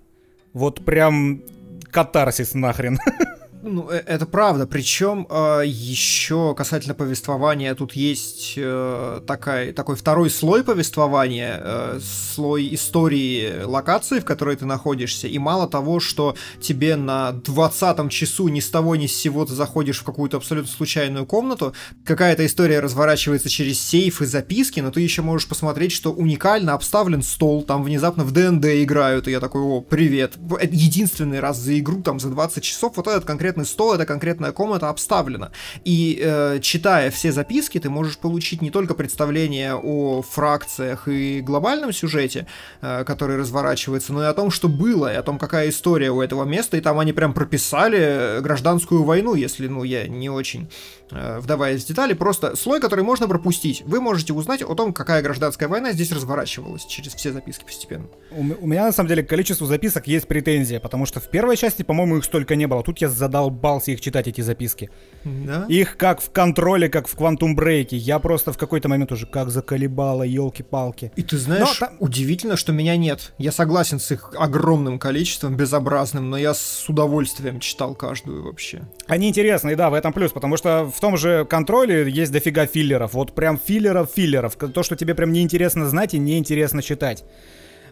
Вот 0.53 0.83
прям 0.83 1.43
катарсис 1.91 2.53
нахрен. 2.53 2.99
Ну, 3.63 3.89
э, 3.89 4.01
это 4.05 4.25
правда. 4.25 4.65
Причем 4.65 5.27
э, 5.29 5.63
еще 5.65 6.55
касательно 6.55 6.95
повествования, 6.95 7.75
тут 7.75 7.93
есть 7.93 8.55
э, 8.57 9.21
такая, 9.27 9.71
такой 9.73 9.95
второй 9.95 10.29
слой 10.29 10.63
повествования, 10.63 11.59
э, 11.63 11.99
слой 12.01 12.73
истории 12.73 13.63
локации, 13.63 14.19
в 14.19 14.25
которой 14.25 14.55
ты 14.55 14.65
находишься. 14.65 15.27
И 15.27 15.37
мало 15.37 15.67
того, 15.67 15.99
что 15.99 16.35
тебе 16.59 16.95
на 16.95 17.33
20 17.33 18.09
часу 18.09 18.47
ни 18.47 18.59
с 18.59 18.69
того 18.69 18.95
ни 18.95 19.07
с 19.07 19.15
сего 19.15 19.45
ты 19.45 19.53
заходишь 19.53 19.99
в 19.99 20.03
какую-то 20.03 20.37
абсолютно 20.37 20.71
случайную 20.71 21.25
комнату, 21.25 21.73
какая-то 22.03 22.45
история 22.45 22.79
разворачивается 22.79 23.49
через 23.49 23.79
сейф 23.79 24.21
и 24.21 24.25
записки, 24.25 24.79
но 24.79 24.91
ты 24.91 25.01
еще 25.01 25.21
можешь 25.21 25.47
посмотреть, 25.47 25.91
что 25.91 26.11
уникально 26.11 26.73
обставлен 26.73 27.21
стол, 27.21 27.61
там 27.63 27.83
внезапно 27.83 28.23
в 28.23 28.31
ДНД 28.31 28.65
играют, 28.83 29.27
и 29.27 29.31
я 29.31 29.39
такой, 29.39 29.61
о, 29.61 29.81
привет. 29.81 30.33
Единственный 30.71 31.39
раз 31.39 31.57
за 31.57 31.77
игру, 31.79 32.01
там, 32.01 32.19
за 32.19 32.29
20 32.29 32.63
часов, 32.63 32.93
вот 32.95 33.07
этот 33.07 33.25
конкретный 33.25 33.50
конкретный 33.51 33.65
стол, 33.65 33.93
эта 33.93 34.05
конкретная 34.05 34.51
комната 34.51 34.89
обставлена. 34.89 35.51
И 35.85 36.19
э, 36.21 36.59
читая 36.61 37.09
все 37.11 37.31
записки, 37.31 37.79
ты 37.79 37.89
можешь 37.89 38.17
получить 38.17 38.61
не 38.61 38.71
только 38.71 38.93
представление 38.93 39.75
о 39.75 40.21
фракциях 40.21 41.07
и 41.07 41.41
глобальном 41.41 41.93
сюжете, 41.93 42.45
э, 42.81 43.03
который 43.03 43.37
разворачивается, 43.37 44.13
но 44.13 44.23
и 44.23 44.27
о 44.27 44.33
том, 44.33 44.51
что 44.51 44.69
было, 44.69 45.13
и 45.13 45.17
о 45.17 45.21
том, 45.21 45.37
какая 45.37 45.69
история 45.69 46.11
у 46.11 46.21
этого 46.21 46.45
места. 46.45 46.77
И 46.77 46.81
там 46.81 46.99
они 46.99 47.13
прям 47.13 47.33
прописали 47.33 48.39
гражданскую 48.41 49.03
войну, 49.03 49.35
если, 49.35 49.67
ну, 49.67 49.83
я 49.83 50.07
не 50.07 50.29
очень 50.29 50.61
э, 50.61 51.00
вдаваясь 51.11 51.83
в 51.83 51.87
детали, 51.87 52.13
просто 52.13 52.55
слой, 52.55 52.79
который 52.79 53.03
можно 53.03 53.27
пропустить. 53.27 53.83
Вы 53.85 54.01
можете 54.01 54.33
узнать 54.33 54.61
о 54.61 54.73
том, 54.75 54.93
какая 54.93 55.21
гражданская 55.21 55.69
война 55.69 55.91
здесь 55.91 56.11
разворачивалась 56.11 56.85
через 56.85 57.13
все 57.13 57.31
записки 57.31 57.63
постепенно. 57.63 58.07
У, 58.31 58.41
у 58.41 58.67
меня, 58.67 58.85
на 58.85 58.91
самом 58.91 59.09
деле, 59.09 59.23
к 59.23 59.29
количеству 59.29 59.65
записок 59.65 60.07
есть 60.07 60.27
претензия, 60.27 60.79
потому 60.79 61.05
что 61.05 61.19
в 61.19 61.29
первой 61.29 61.57
части, 61.57 61.83
по-моему, 61.83 62.17
их 62.17 62.25
столько 62.25 62.55
не 62.55 62.67
было. 62.67 62.83
Тут 62.83 62.99
я 62.99 63.09
задолбался 63.09 63.91
их 63.91 64.01
читать, 64.01 64.27
эти 64.27 64.41
записки. 64.41 64.89
Да? 65.23 65.65
Их 65.67 65.97
как 65.97 66.21
в 66.21 66.31
контроле, 66.31 66.89
как 66.89 67.07
в 67.07 67.15
Quantum 67.15 67.55
Break. 67.55 67.89
Я 67.91 68.19
просто 68.19 68.53
в 68.53 68.57
какой-то 68.57 68.89
момент 68.89 69.11
уже 69.11 69.25
как 69.25 69.49
заколебало, 69.49 70.23
елки-палки. 70.23 71.11
И 71.15 71.23
ты 71.23 71.37
знаешь, 71.37 71.79
но, 71.81 71.89
удивительно, 71.99 72.55
что 72.55 72.71
меня 72.71 72.95
нет. 72.95 73.33
Я 73.37 73.51
согласен 73.51 73.99
с 73.99 74.11
их 74.11 74.33
огромным 74.37 74.99
количеством, 74.99 75.55
безобразным, 75.55 76.29
но 76.29 76.37
я 76.37 76.53
с 76.53 76.85
удовольствием 76.87 77.59
читал 77.59 77.95
каждую 77.95 78.43
вообще. 78.43 78.81
Они 79.07 79.27
интересные, 79.27 79.75
да, 79.75 79.89
в 79.89 79.93
этом 79.93 80.13
плюс, 80.13 80.31
потому 80.31 80.57
что 80.57 80.85
в 80.85 80.99
том 81.01 81.17
же 81.17 81.45
контроле 81.45 82.09
есть 82.09 82.31
дофига 82.31 82.65
филлеров. 82.65 83.13
Вот 83.13 83.35
прям 83.35 83.57
филлеров-филлеров. 83.57 84.55
То, 84.55 84.83
что 84.83 84.95
тебе 84.95 85.15
прям 85.15 85.33
неинтересно 85.33 85.87
знать 85.87 86.13
и 86.13 86.19
неинтересно 86.19 86.81
читать. 86.81 87.25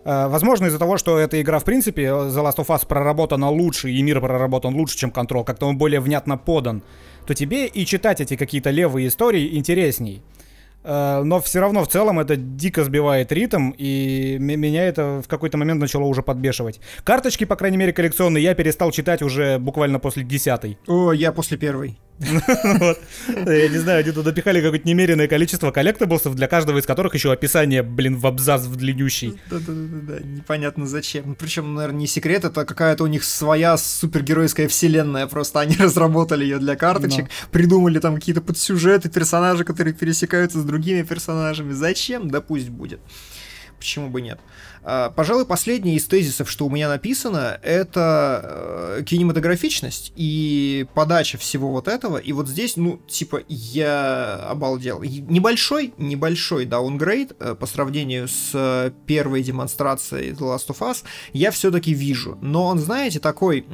Э, 0.06 0.28
возможно, 0.28 0.68
из-за 0.68 0.80
того, 0.80 0.98
что 0.98 1.18
эта 1.18 1.42
игра, 1.42 1.60
в 1.60 1.66
принципе, 1.66 2.04
The 2.04 2.30
Last 2.30 2.58
of 2.58 2.68
Us 2.68 2.88
проработана 2.88 3.50
лучше, 3.50 3.92
и 3.92 4.02
мир 4.02 4.22
проработан 4.22 4.74
лучше, 4.76 4.98
чем 4.98 5.10
Control, 5.10 5.44
как-то 5.44 5.66
он 5.66 5.78
более 5.78 6.00
внятно 6.00 6.38
подан, 6.38 6.84
то 7.26 7.34
тебе 7.34 7.66
и 7.68 7.86
читать 7.86 8.22
эти 8.22 8.36
какие-то 8.36 8.70
левые 8.70 9.08
истории 9.08 9.58
интересней. 9.58 10.22
Э, 10.84 11.22
но 11.24 11.42
все 11.42 11.60
равно 11.60 11.84
в 11.84 11.88
целом 11.88 12.20
это 12.20 12.36
дико 12.36 12.84
сбивает 12.84 13.32
ритм, 13.32 13.72
и 13.72 14.38
меня 14.40 14.86
это 14.86 15.22
в 15.22 15.28
какой-то 15.28 15.58
момент 15.58 15.82
начало 15.82 16.06
уже 16.06 16.22
подбешивать. 16.22 16.80
Карточки, 17.04 17.44
по 17.44 17.56
крайней 17.56 17.78
мере, 17.78 17.92
коллекционные, 17.92 18.44
я 18.44 18.56
перестал 18.56 18.92
читать 18.92 19.22
уже 19.22 19.60
буквально 19.60 20.00
после 20.00 20.24
десятой. 20.24 20.78
О, 20.88 21.12
я 21.12 21.32
после 21.32 21.58
первой. 21.58 21.98
Я 22.20 23.70
не 23.70 23.78
знаю, 23.78 24.00
они 24.00 24.12
туда 24.12 24.34
пихали 24.34 24.62
какое-то 24.62 24.86
немеренное 24.86 25.28
количество 25.28 25.72
коллектаблсов, 25.72 26.36
для 26.36 26.48
каждого 26.48 26.78
из 26.78 26.86
которых 26.86 27.14
еще 27.14 27.32
описание, 27.32 27.82
блин, 27.82 28.18
в 28.18 28.28
абзац 28.28 28.64
в 28.64 28.76
длиннющий. 28.76 29.40
Да-да-да, 29.50 30.20
непонятно 30.20 30.86
зачем. 30.86 31.30
Ну, 31.30 31.36
Причем, 31.36 31.76
наверное, 31.76 32.00
не 32.00 32.08
секрет, 32.08 32.44
это 32.44 32.66
какая-то 32.66 33.06
у 33.06 33.08
них 33.08 33.24
своя 33.24 33.78
супергеройская 33.78 34.68
вселенная, 34.68 35.28
просто 35.28 35.62
они 35.62 35.76
разработали 35.80 36.44
ее 36.44 36.60
для 36.60 36.76
карточек, 36.76 37.28
придумали 37.52 38.00
там 38.00 38.16
какие-то 38.16 38.42
подсюжеты, 38.42 39.10
персонажи, 39.10 39.64
которые 39.64 39.94
пересекаются 39.94 40.60
с 40.60 40.64
другими 40.66 41.04
персонажами. 41.04 41.72
Зачем? 41.72 42.30
Да 42.30 42.42
пусть 42.42 42.70
будет. 42.70 43.00
Почему 43.78 44.10
бы 44.10 44.22
нет? 44.22 44.40
Пожалуй, 45.16 45.46
последний 45.46 45.96
из 45.96 46.06
тезисов, 46.06 46.50
что 46.50 46.66
у 46.66 46.70
меня 46.70 46.90
написано, 46.90 47.60
это 47.64 48.98
э, 49.00 49.04
кинематографичность 49.04 50.14
и 50.16 50.88
подача 50.94 51.38
всего 51.38 51.72
вот 51.72 51.88
этого. 51.88 52.18
И 52.18 52.34
вот 52.34 52.48
здесь, 52.48 52.78
ну, 52.78 53.00
типа, 53.08 53.42
я 53.48 54.36
обалдел. 54.50 55.02
Небольшой, 55.02 55.94
небольшой 55.98 56.66
даунгрейд 56.66 57.34
э, 57.40 57.56
по 57.56 57.66
сравнению 57.66 58.28
с 58.28 58.52
э, 58.54 58.92
первой 59.06 59.44
демонстрацией 59.44 60.32
The 60.32 60.56
Last 60.56 60.68
of 60.70 60.80
Us 60.80 61.04
я 61.34 61.52
все-таки 61.52 61.94
вижу. 61.94 62.38
Но 62.42 62.66
он, 62.66 62.80
знаете, 62.80 63.20
такой, 63.20 63.66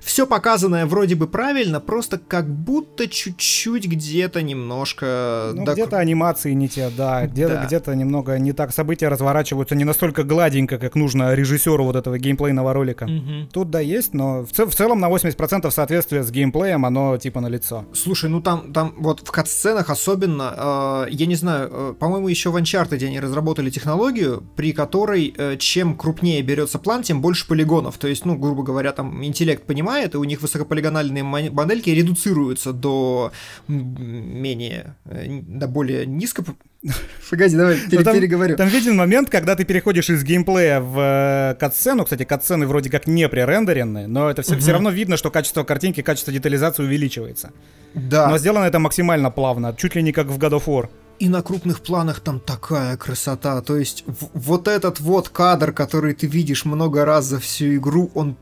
все 0.00 0.26
показанное 0.26 0.86
вроде 0.86 1.14
бы 1.14 1.26
правильно, 1.26 1.80
просто 1.80 2.18
как 2.18 2.48
будто 2.48 3.08
чуть-чуть 3.08 3.86
где-то 3.86 4.42
немножко... 4.42 5.52
Ну, 5.54 5.64
док... 5.64 5.74
где-то 5.74 5.98
анимации 5.98 6.52
не 6.52 6.68
те, 6.68 6.90
да, 6.90 7.26
где-то, 7.26 7.54
да. 7.54 7.64
где-то 7.66 7.94
немного 7.94 8.38
не 8.38 8.52
так 8.52 8.72
события 8.72 9.08
разворачиваются, 9.08 9.74
не 9.74 9.84
настолько 9.84 10.21
настолько 10.22 10.24
гладенько, 10.24 10.78
как 10.78 10.94
нужно 10.94 11.34
режиссеру 11.34 11.84
вот 11.84 11.96
этого 11.96 12.18
геймплейного 12.18 12.72
ролика. 12.72 13.04
Угу. 13.04 13.48
Тут 13.52 13.70
да 13.70 13.80
есть, 13.80 14.14
но 14.14 14.42
в, 14.42 14.52
цел, 14.52 14.66
в 14.66 14.74
целом 14.74 15.00
на 15.00 15.10
80% 15.10 15.70
соответствие 15.70 16.22
с 16.22 16.30
геймплеем 16.30 16.84
оно 16.84 17.16
типа 17.18 17.40
на 17.40 17.48
лицо. 17.48 17.84
Слушай, 17.92 18.30
ну 18.30 18.40
там, 18.40 18.72
там 18.72 18.94
вот 18.98 19.20
в 19.20 19.30
кат-сценах 19.30 19.90
особенно, 19.90 21.06
э, 21.06 21.06
я 21.10 21.26
не 21.26 21.36
знаю, 21.36 21.68
э, 21.70 21.94
по-моему, 21.98 22.28
еще 22.28 22.50
в 22.50 22.56
Uncharted 22.56 23.04
они 23.06 23.20
разработали 23.20 23.70
технологию, 23.70 24.42
при 24.56 24.72
которой 24.72 25.34
э, 25.36 25.56
чем 25.58 25.96
крупнее 25.96 26.42
берется 26.42 26.78
план, 26.78 27.02
тем 27.02 27.20
больше 27.20 27.46
полигонов. 27.46 27.98
То 27.98 28.08
есть, 28.08 28.24
ну, 28.24 28.36
грубо 28.36 28.62
говоря, 28.62 28.92
там 28.92 29.24
интеллект 29.24 29.64
понимает, 29.66 30.14
и 30.14 30.18
у 30.18 30.24
них 30.24 30.42
высокополигональные 30.42 31.22
модельки 31.22 31.90
редуцируются 31.90 32.72
до 32.72 33.32
менее, 33.68 34.94
э, 35.04 35.40
до 35.42 35.66
более 35.68 36.06
низко 36.06 36.44
Погоди, 37.30 37.56
давай 37.56 37.78
пере- 37.78 38.04
там, 38.04 38.14
переговорю. 38.14 38.56
Там 38.56 38.68
виден 38.68 38.96
момент, 38.96 39.30
когда 39.30 39.54
ты 39.54 39.64
переходишь 39.64 40.10
из 40.10 40.24
геймплея 40.24 40.80
в 40.80 40.98
э, 40.98 41.54
катсцену. 41.58 42.04
Кстати, 42.04 42.24
катсцены 42.24 42.66
вроде 42.66 42.90
как 42.90 43.06
не 43.06 43.28
пререндеренные, 43.28 44.08
но 44.08 44.28
это 44.28 44.42
все, 44.42 44.54
угу. 44.54 44.60
все 44.60 44.72
равно 44.72 44.90
видно, 44.90 45.16
что 45.16 45.30
качество 45.30 45.62
картинки, 45.62 46.02
качество 46.02 46.32
детализации 46.32 46.82
увеличивается. 46.82 47.52
Да. 47.94 48.28
Но 48.28 48.38
сделано 48.38 48.64
это 48.64 48.78
максимально 48.78 49.30
плавно, 49.30 49.74
чуть 49.76 49.94
ли 49.94 50.02
не 50.02 50.12
как 50.12 50.26
в 50.26 50.38
God 50.38 50.52
of 50.52 50.64
War. 50.66 50.88
И 51.18 51.28
на 51.28 51.42
крупных 51.42 51.82
планах 51.82 52.18
там 52.20 52.40
такая 52.40 52.96
красота. 52.96 53.60
То 53.62 53.76
есть 53.76 54.04
вот 54.34 54.66
этот 54.66 54.98
вот 54.98 55.28
кадр, 55.28 55.72
который 55.72 56.14
ты 56.14 56.26
видишь 56.26 56.64
много 56.64 57.04
раз 57.04 57.26
за 57.26 57.38
всю 57.38 57.76
игру, 57.76 58.10
он 58.14 58.36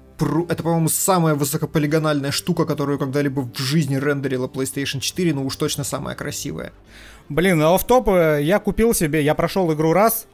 это, 0.49 0.63
по-моему, 0.63 0.89
самая 0.89 1.35
высокополигональная 1.35 2.31
штука, 2.31 2.67
которую 2.67 2.99
когда-либо 2.99 3.41
в 3.41 3.59
жизни 3.59 3.97
рендерила 3.97 4.49
PlayStation 4.49 5.01
4, 5.01 5.35
но 5.35 5.45
уж 5.45 5.57
точно 5.57 5.83
самая 5.85 6.15
красивая. 6.15 6.73
Блин, 7.31 7.63
а 7.63 7.79
топ 7.79 8.09
э, 8.09 8.41
я 8.43 8.59
купил 8.59 8.93
себе, 8.93 9.23
я 9.23 9.37
прошел 9.37 9.73
игру 9.73 9.93
раз, 9.93 10.27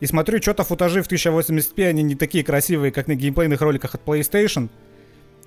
и 0.00 0.06
смотрю, 0.06 0.42
что-то 0.42 0.64
футажи 0.64 1.00
в 1.00 1.08
1080p, 1.08 1.86
они 1.86 2.02
не 2.02 2.16
такие 2.16 2.42
красивые, 2.42 2.90
как 2.90 3.06
на 3.06 3.14
геймплейных 3.14 3.60
роликах 3.60 3.94
от 3.94 4.04
PlayStation. 4.04 4.68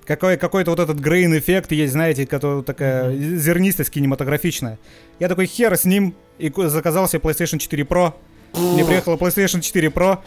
Какой, 0.06 0.38
какой-то 0.38 0.70
вот 0.70 0.80
этот 0.80 0.98
грейн 0.98 1.36
эффект 1.38 1.70
есть, 1.70 1.92
знаете, 1.92 2.26
который 2.26 2.64
такая 2.64 3.10
mm-hmm. 3.10 3.36
зернистость 3.36 3.90
кинематографичная. 3.90 4.78
Я 5.20 5.28
такой 5.28 5.44
хер 5.44 5.76
с 5.76 5.84
ним 5.84 6.16
и 6.38 6.50
заказал 6.56 7.06
себе 7.06 7.20
PlayStation 7.20 7.58
4 7.58 7.84
Pro. 7.84 8.14
Мне 8.54 8.84
приехала 8.84 9.16
PlayStation 9.16 9.60
4 9.60 9.88
Pro, 9.88 10.20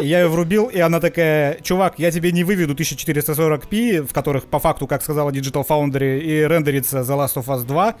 и 0.00 0.06
я 0.06 0.20
ее 0.20 0.28
врубил, 0.28 0.66
и 0.66 0.78
она 0.78 1.00
такая, 1.00 1.58
чувак, 1.60 1.98
я 1.98 2.12
тебе 2.12 2.30
не 2.30 2.44
выведу 2.44 2.74
1440p, 2.74 4.06
в 4.06 4.14
которых 4.14 4.44
по 4.44 4.60
факту, 4.60 4.86
как 4.86 5.02
сказала 5.02 5.30
Digital 5.30 5.66
Foundry, 5.66 6.20
и 6.20 6.46
рендерится 6.46 7.00
The 7.00 7.18
Last 7.18 7.34
of 7.34 7.46
Us 7.46 7.66
2, 7.66 7.96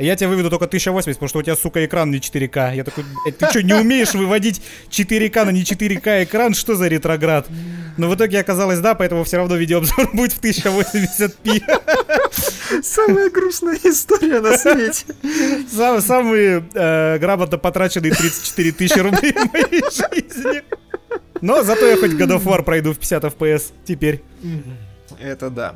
я 0.00 0.16
тебе 0.16 0.28
выведу 0.28 0.50
только 0.50 0.64
1080, 0.66 1.18
потому 1.18 1.28
что 1.28 1.38
у 1.38 1.42
тебя, 1.42 1.56
сука, 1.56 1.84
экран 1.84 2.10
не 2.10 2.18
4К. 2.18 2.74
Я 2.74 2.84
такой, 2.84 3.04
ты 3.38 3.46
что, 3.46 3.62
не 3.62 3.74
умеешь 3.74 4.14
выводить 4.14 4.62
4К 4.90 5.44
на 5.44 5.50
не 5.50 5.62
4К 5.62 6.24
экран? 6.24 6.54
Что 6.54 6.74
за 6.74 6.88
ретроград? 6.88 7.46
Но 7.96 8.08
в 8.08 8.14
итоге 8.14 8.40
оказалось 8.40 8.80
да, 8.80 8.94
поэтому 8.94 9.24
все 9.24 9.38
равно 9.38 9.56
видеообзор 9.56 10.10
будет 10.14 10.32
в 10.32 10.40
1080p. 10.42 11.62
Самая 12.82 13.30
грустная 13.30 13.78
история 13.84 14.40
на 14.40 14.56
свете. 14.56 15.04
Сам, 15.70 16.00
самые 16.00 16.64
э, 16.72 17.18
грамотно 17.18 17.58
потраченные 17.58 18.12
34 18.12 18.72
тысячи 18.72 18.98
рублей 18.98 19.32
в 19.32 19.52
моей 19.52 19.82
жизни. 19.90 20.62
Но 21.40 21.62
зато 21.62 21.86
я 21.86 21.96
хоть 21.96 22.12
God 22.12 22.38
of 22.38 22.44
War 22.44 22.62
пройду 22.62 22.92
в 22.92 22.98
50 22.98 23.24
FPS 23.24 23.72
теперь. 23.84 24.22
Это 25.20 25.50
да. 25.50 25.74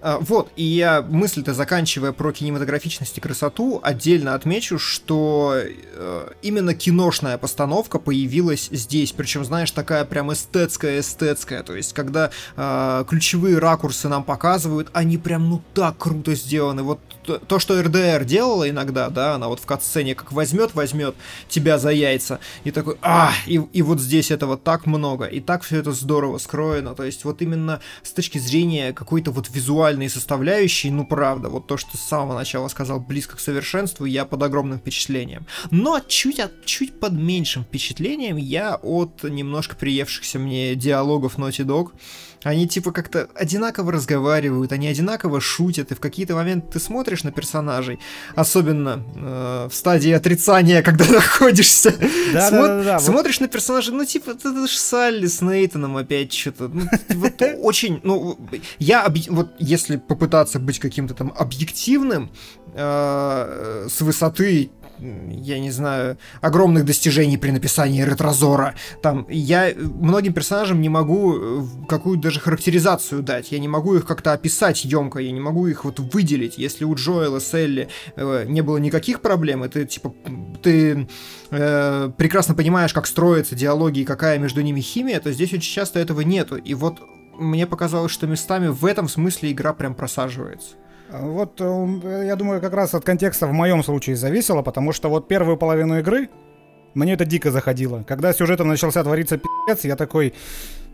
А, 0.00 0.18
вот, 0.18 0.50
и 0.56 0.64
я 0.64 1.02
мысль-то 1.02 1.54
заканчивая 1.54 2.12
про 2.12 2.32
кинематографичность 2.32 3.16
и 3.18 3.20
красоту, 3.20 3.80
отдельно 3.82 4.34
отмечу, 4.34 4.78
что 4.78 5.54
э, 5.56 6.28
именно 6.42 6.74
киношная 6.74 7.38
постановка 7.38 7.98
появилась 7.98 8.68
здесь, 8.70 9.12
причем, 9.12 9.44
знаешь, 9.44 9.70
такая 9.70 10.04
прям 10.04 10.32
эстетская-эстетская, 10.32 11.62
то 11.62 11.74
есть, 11.74 11.92
когда 11.92 12.30
э, 12.56 13.04
ключевые 13.08 13.58
ракурсы 13.58 14.08
нам 14.08 14.24
показывают, 14.24 14.90
они 14.92 15.18
прям, 15.18 15.48
ну, 15.48 15.62
так 15.74 15.98
круто 15.98 16.34
сделаны, 16.34 16.82
вот 16.82 17.00
то, 17.46 17.58
что 17.58 17.80
РДР 17.80 18.24
делала 18.24 18.68
иногда, 18.68 19.08
да, 19.08 19.34
она 19.34 19.48
вот 19.48 19.60
в 19.60 19.66
катсцене 19.66 20.14
как 20.14 20.32
возьмет, 20.32 20.74
возьмет 20.74 21.14
тебя 21.48 21.78
за 21.78 21.90
яйца, 21.90 22.40
и 22.64 22.70
такой, 22.70 22.96
а, 23.02 23.32
и, 23.46 23.60
и 23.72 23.82
вот 23.82 24.00
здесь 24.00 24.30
этого 24.30 24.56
так 24.56 24.86
много, 24.86 25.26
и 25.26 25.40
так 25.40 25.62
все 25.62 25.78
это 25.78 25.92
здорово 25.92 26.38
скроено, 26.38 26.94
то 26.94 27.04
есть, 27.04 27.24
вот 27.24 27.42
именно 27.42 27.80
с 28.02 28.10
точки 28.10 28.38
зрения 28.38 28.92
какой-то 28.92 29.30
вот 29.30 29.48
визуальной 29.50 29.71
визуальные 29.72 30.10
составляющие, 30.10 30.92
ну 30.92 31.06
правда, 31.06 31.48
вот 31.48 31.66
то, 31.66 31.78
что 31.78 31.96
с 31.96 32.00
самого 32.00 32.34
начала 32.34 32.68
сказал, 32.68 33.00
близко 33.00 33.36
к 33.36 33.40
совершенству, 33.40 34.04
я 34.04 34.26
под 34.26 34.42
огромным 34.42 34.78
впечатлением. 34.78 35.46
Но 35.70 35.98
чуть, 36.00 36.38
от, 36.40 36.66
чуть 36.66 37.00
под 37.00 37.14
меньшим 37.14 37.64
впечатлением 37.64 38.36
я 38.36 38.76
от 38.76 39.22
немножко 39.22 39.74
приевшихся 39.74 40.38
мне 40.38 40.74
диалогов 40.74 41.38
Naughty 41.38 41.64
Dog. 41.64 41.92
Они 42.44 42.66
типа 42.66 42.92
как-то 42.92 43.28
одинаково 43.34 43.92
разговаривают, 43.92 44.72
они 44.72 44.88
одинаково 44.88 45.40
шутят, 45.40 45.92
и 45.92 45.94
в 45.94 46.00
какие-то 46.00 46.34
моменты 46.34 46.72
ты 46.72 46.80
смотришь 46.80 47.24
на 47.24 47.32
персонажей, 47.32 47.98
особенно 48.34 49.04
э, 49.14 49.68
в 49.70 49.74
стадии 49.74 50.10
отрицания, 50.10 50.82
когда 50.82 51.04
находишься, 51.06 51.94
да, 52.32 52.50
Смо- 52.50 52.66
да, 52.66 52.76
да, 52.78 52.84
да, 52.84 52.98
смотришь 52.98 53.38
вот. 53.40 53.46
на 53.46 53.48
персонажей, 53.48 53.94
ну 53.94 54.04
типа 54.04 54.30
это 54.30 54.66
же 54.66 54.76
Салли 54.76 55.26
с 55.26 55.40
Нейтаном 55.40 55.96
опять 55.96 56.32
что-то, 56.32 56.68
ну, 56.68 56.84
вот 57.10 57.42
очень, 57.60 58.00
ну 58.02 58.38
я 58.78 59.12
вот 59.28 59.52
если 59.58 59.96
попытаться 59.96 60.58
быть 60.58 60.78
каким-то 60.78 61.14
там 61.14 61.32
объективным 61.36 62.30
э, 62.74 63.86
с 63.88 64.00
высоты 64.00 64.70
я 65.30 65.58
не 65.58 65.70
знаю, 65.70 66.18
огромных 66.40 66.84
достижений 66.84 67.36
при 67.36 67.50
написании 67.50 68.02
ретрозора. 68.02 68.74
Там 69.02 69.26
я 69.28 69.72
многим 69.76 70.32
персонажам 70.32 70.80
не 70.80 70.88
могу 70.88 71.36
э, 71.36 71.62
какую-то 71.88 72.24
даже 72.24 72.40
характеризацию 72.40 73.22
дать. 73.22 73.52
Я 73.52 73.58
не 73.58 73.68
могу 73.68 73.94
их 73.94 74.06
как-то 74.06 74.32
описать 74.32 74.84
емко, 74.84 75.18
я 75.18 75.32
не 75.32 75.40
могу 75.40 75.66
их 75.66 75.84
вот 75.84 75.98
выделить. 75.98 76.58
Если 76.58 76.84
у 76.84 76.94
Джоэла 76.94 77.40
с 77.40 77.52
Элли 77.54 77.88
э, 78.16 78.44
не 78.48 78.62
было 78.62 78.76
никаких 78.76 79.20
проблем, 79.20 79.62
это 79.62 79.84
типа 79.84 80.14
ты 80.62 81.08
э, 81.50 82.10
прекрасно 82.16 82.54
понимаешь, 82.54 82.92
как 82.92 83.06
строятся 83.06 83.54
диалоги 83.54 84.00
и 84.00 84.04
какая 84.04 84.38
между 84.38 84.60
ними 84.62 84.80
химия, 84.80 85.20
то 85.20 85.32
здесь 85.32 85.52
очень 85.52 85.72
часто 85.74 85.98
этого 85.98 86.20
нету. 86.20 86.56
И 86.56 86.74
вот 86.74 87.00
мне 87.38 87.66
показалось, 87.66 88.12
что 88.12 88.26
местами 88.26 88.68
в 88.68 88.84
этом 88.84 89.08
смысле 89.08 89.52
игра 89.52 89.72
прям 89.72 89.94
просаживается. 89.94 90.76
Вот, 91.12 91.60
э, 91.60 92.24
я 92.26 92.36
думаю, 92.36 92.60
как 92.60 92.72
раз 92.72 92.94
от 92.94 93.04
контекста 93.04 93.46
в 93.46 93.52
моем 93.52 93.84
случае 93.84 94.16
зависело, 94.16 94.62
потому 94.62 94.92
что 94.92 95.08
вот 95.10 95.28
первую 95.28 95.56
половину 95.58 95.98
игры 95.98 96.30
мне 96.94 97.12
это 97.14 97.24
дико 97.24 97.50
заходило. 97.50 98.02
Когда 98.06 98.32
сюжетом 98.32 98.68
начался 98.68 99.02
твориться 99.02 99.36
пи***ц, 99.36 99.86
я 99.86 99.96
такой, 99.96 100.34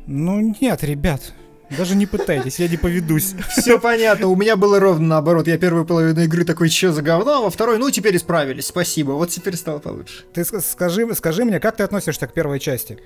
ну 0.06 0.54
нет, 0.60 0.82
ребят, 0.82 1.34
даже 1.76 1.94
не 1.94 2.06
пытайтесь, 2.06 2.58
я 2.58 2.68
не 2.68 2.76
поведусь. 2.76 3.34
Все 3.56 3.78
понятно, 3.78 4.28
у 4.28 4.36
меня 4.36 4.56
было 4.56 4.80
ровно 4.80 5.06
наоборот. 5.06 5.46
Я 5.46 5.58
первую 5.58 5.84
половину 5.84 6.20
игры 6.22 6.44
такой, 6.44 6.68
что 6.68 6.92
за 6.92 7.02
говно, 7.02 7.38
а 7.38 7.40
во 7.42 7.50
второй, 7.50 7.78
ну, 7.78 7.90
теперь 7.90 8.16
исправились, 8.16 8.66
спасибо, 8.66 9.12
вот 9.12 9.30
теперь 9.30 9.56
стало 9.56 9.78
получше. 9.78 10.24
Ты 10.32 10.44
скажи, 10.44 11.14
скажи 11.14 11.44
мне, 11.44 11.60
как 11.60 11.76
ты 11.76 11.84
относишься 11.84 12.26
к 12.26 12.32
первой 12.32 12.58
части? 12.58 12.98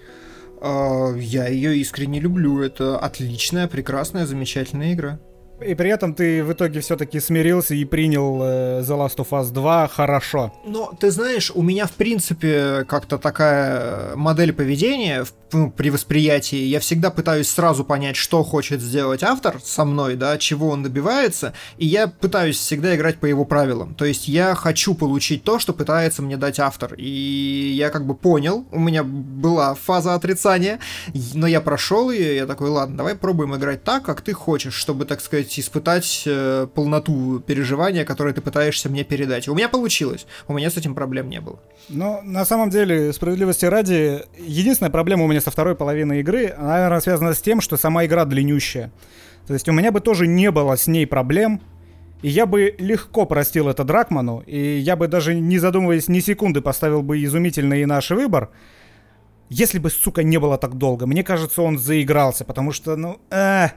Uh, 0.61 1.19
я 1.19 1.49
ее 1.49 1.77
искренне 1.79 2.21
люблю, 2.21 2.63
это 2.63 2.97
отличная, 2.97 3.67
прекрасная, 3.67 4.27
замечательная 4.27 4.93
игра. 4.93 5.19
И 5.63 5.75
при 5.75 5.91
этом 5.91 6.15
ты 6.15 6.45
в 6.45 6.53
итоге 6.53 6.81
все-таки 6.81 7.21
смирился 7.21 7.75
и 7.75 7.85
принял 7.85 8.41
э, 8.43 8.83
The 8.83 8.97
Last 8.99 9.17
of 9.17 9.29
Us 9.31 9.51
2 9.51 9.89
хорошо. 9.89 10.53
Но 10.65 10.93
ты 10.99 11.11
знаешь, 11.11 11.53
у 11.55 11.63
меня 11.63 11.87
в 11.87 11.93
принципе 11.93 12.85
как-то 12.89 13.19
такая 13.19 14.17
модель 14.17 14.53
поведения 14.53 15.25
в, 15.25 15.33
ну, 15.53 15.71
при 15.71 15.91
восприятии. 15.91 16.59
Я 16.59 16.81
всегда 16.81 17.11
пытаюсь 17.11 17.49
сразу 17.49 17.85
понять, 17.85 18.17
что 18.17 18.43
хочет 18.43 18.81
сделать 18.81 19.23
автор 19.23 19.61
со 19.63 19.85
мной, 19.85 20.17
да, 20.17 20.39
чего 20.39 20.69
он 20.69 20.83
добивается, 20.83 21.53
и 21.79 21.87
я 21.87 22.09
пытаюсь 22.09 22.59
всегда 22.59 22.95
играть 22.97 23.19
по 23.19 23.27
его 23.27 23.45
правилам. 23.45 23.95
То 23.95 24.05
есть 24.05 24.29
я 24.29 24.55
хочу 24.55 24.95
получить 24.95 25.45
то, 25.45 25.59
что 25.59 25.73
пытается 25.73 26.23
мне 26.23 26.37
дать 26.37 26.59
автор. 26.59 26.95
И 26.95 27.73
я 27.77 27.91
как 27.91 28.07
бы 28.07 28.15
понял, 28.15 28.67
у 28.71 28.79
меня 28.79 29.05
была 29.05 29.75
фаза 29.75 30.15
отрицания, 30.15 30.79
но 31.35 31.47
я 31.47 31.61
прошел 31.61 32.11
ее, 32.11 32.37
я 32.37 32.47
такой, 32.47 32.71
ладно, 32.71 32.97
давай 32.97 33.15
пробуем 33.15 33.55
играть 33.57 33.85
так, 33.85 34.05
как 34.05 34.21
ты 34.21 34.33
хочешь, 34.33 34.75
чтобы, 34.75 35.05
так 35.05 35.21
сказать, 35.21 35.52
испытать 35.59 36.25
э, 36.27 36.67
полноту 36.75 37.41
переживания, 37.41 38.05
которое 38.05 38.35
ты 38.35 38.41
пытаешься 38.41 38.89
мне 38.89 39.05
передать. 39.05 39.47
И 39.47 39.51
у 39.51 39.55
меня 39.55 39.69
получилось, 39.69 40.27
у 40.49 40.53
меня 40.53 40.71
с 40.71 40.77
этим 40.77 40.95
проблем 40.95 41.29
не 41.29 41.41
было. 41.41 41.61
Но 41.89 42.21
на 42.23 42.45
самом 42.45 42.71
деле, 42.71 43.13
справедливости 43.13 43.65
ради, 43.65 44.23
единственная 44.39 44.91
проблема 44.91 45.25
у 45.25 45.29
меня 45.29 45.41
со 45.41 45.51
второй 45.51 45.75
половиной 45.75 46.21
игры, 46.21 46.55
она, 46.57 46.75
наверное, 46.75 47.01
связана 47.01 47.35
с 47.35 47.41
тем, 47.41 47.61
что 47.61 47.77
сама 47.77 48.05
игра 48.05 48.25
длиннющая. 48.25 48.93
То 49.47 49.55
есть 49.55 49.69
у 49.69 49.73
меня 49.73 49.91
бы 49.93 50.01
тоже 50.01 50.27
не 50.27 50.51
было 50.51 50.77
с 50.77 50.87
ней 50.87 51.07
проблем, 51.07 51.61
и 52.23 52.29
я 52.29 52.47
бы 52.47 52.75
легко 52.79 53.27
простил 53.27 53.69
это 53.69 53.83
Дракману, 53.83 54.43
и 54.47 54.79
я 54.79 54.95
бы 54.95 55.09
даже 55.09 55.35
не 55.35 55.59
задумываясь 55.59 56.09
ни 56.09 56.21
секунды 56.21 56.61
поставил 56.61 57.03
бы 57.03 57.23
изумительный 57.23 57.85
наш 57.85 58.11
выбор, 58.11 58.51
если 59.49 59.79
бы, 59.79 59.91
сука, 59.91 60.23
не 60.23 60.39
было 60.39 60.57
так 60.57 60.79
долго. 60.79 61.07
Мне 61.07 61.23
кажется, 61.25 61.61
он 61.63 61.79
заигрался, 61.79 62.45
потому 62.45 62.73
что, 62.73 62.97
ну, 62.97 63.21
э, 63.31 63.69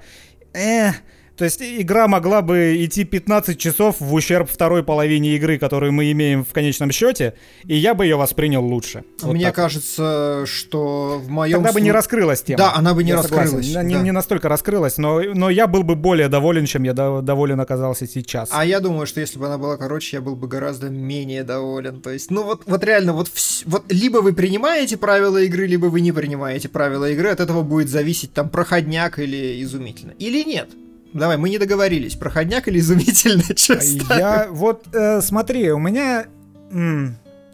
э, 0.54 0.92
то 1.38 1.44
есть 1.44 1.62
игра 1.62 2.08
могла 2.08 2.42
бы 2.42 2.78
идти 2.84 3.04
15 3.04 3.58
часов 3.58 3.98
в 4.00 4.14
ущерб 4.14 4.50
второй 4.50 4.84
половине 4.84 5.36
игры, 5.36 5.58
которую 5.58 5.92
мы 5.92 6.12
имеем 6.12 6.46
в 6.46 6.54
конечном 6.54 6.92
счете, 6.92 7.34
и 7.66 7.76
я 7.76 7.94
бы 7.94 8.06
ее 8.06 8.16
воспринял 8.16 8.64
лучше. 8.64 9.04
Вот 9.22 9.34
Мне 9.34 9.46
так. 9.46 9.56
кажется, 9.56 10.44
что 10.46 11.20
в 11.24 11.30
моем 11.30 11.58
Тогда 11.58 11.74
бы 11.74 11.82
не 11.82 11.92
раскрылась 11.92 12.42
тема. 12.42 12.58
Да, 12.58 12.74
она 12.76 12.94
бы 12.94 13.04
не 13.04 13.10
я 13.10 13.18
раскрылась. 13.18 13.50
Согласен. 13.50 13.74
Да. 13.74 13.84
Не, 13.84 13.96
не 13.96 14.12
настолько 14.12 14.48
раскрылась, 14.50 14.98
но, 14.98 15.22
но 15.22 15.50
я 15.50 15.68
был 15.68 15.84
бы 15.84 15.96
более 15.96 16.30
доволен, 16.30 16.66
чем 16.66 16.84
я 16.84 16.94
доволен 16.94 17.60
оказался 17.60 18.08
сейчас. 18.08 18.50
А 18.52 18.66
я 18.66 18.80
думаю, 18.80 19.06
что 19.06 19.20
если 19.20 19.38
бы 19.38 19.48
она 19.48 19.58
была 19.58 19.78
короче, 19.78 20.18
я 20.18 20.22
был 20.22 20.36
бы 20.36 20.48
гораздо 20.48 20.90
менее 20.90 21.44
доволен. 21.44 22.02
То 22.02 22.12
есть, 22.12 22.32
ну 22.32 22.44
вот, 22.44 22.64
вот 22.66 22.84
реально, 22.84 23.14
вот, 23.14 23.28
вс- 23.28 23.64
вот 23.66 23.92
либо 23.92 24.20
вы 24.20 24.34
принимаете 24.34 24.98
правила 24.98 25.38
игры, 25.40 25.68
либо 25.68 25.88
вы 25.88 26.02
не 26.02 26.12
принимаете 26.12 26.70
правила 26.70 27.10
игры, 27.12 27.30
от 27.30 27.40
этого 27.40 27.62
будет 27.62 27.90
зависеть 27.90 28.34
там 28.34 28.50
проходняк 28.50 29.20
или 29.20 29.62
изумительно. 29.62 30.14
Или 30.18 30.44
нет. 30.44 30.70
Давай, 31.16 31.38
мы 31.38 31.50
не 31.50 31.58
договорились. 31.58 32.16
Проходняк 32.16 32.68
или 32.68 32.80
изумительно? 32.80 33.44
Что 33.56 33.80
Я 34.18 34.48
вот, 34.52 34.86
э, 34.94 35.22
смотри, 35.22 35.72
у 35.72 35.80
меня... 35.80 36.26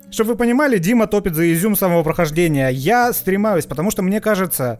Чтобы 0.09 0.31
вы 0.31 0.35
понимали, 0.35 0.79
Дима 0.79 1.05
топит 1.05 1.35
за 1.35 1.53
изюм 1.53 1.75
самого 1.75 2.03
прохождения. 2.03 2.69
Я 2.69 3.13
стремаюсь, 3.13 3.65
потому 3.65 3.91
что 3.91 4.01
мне 4.01 4.19
кажется, 4.19 4.79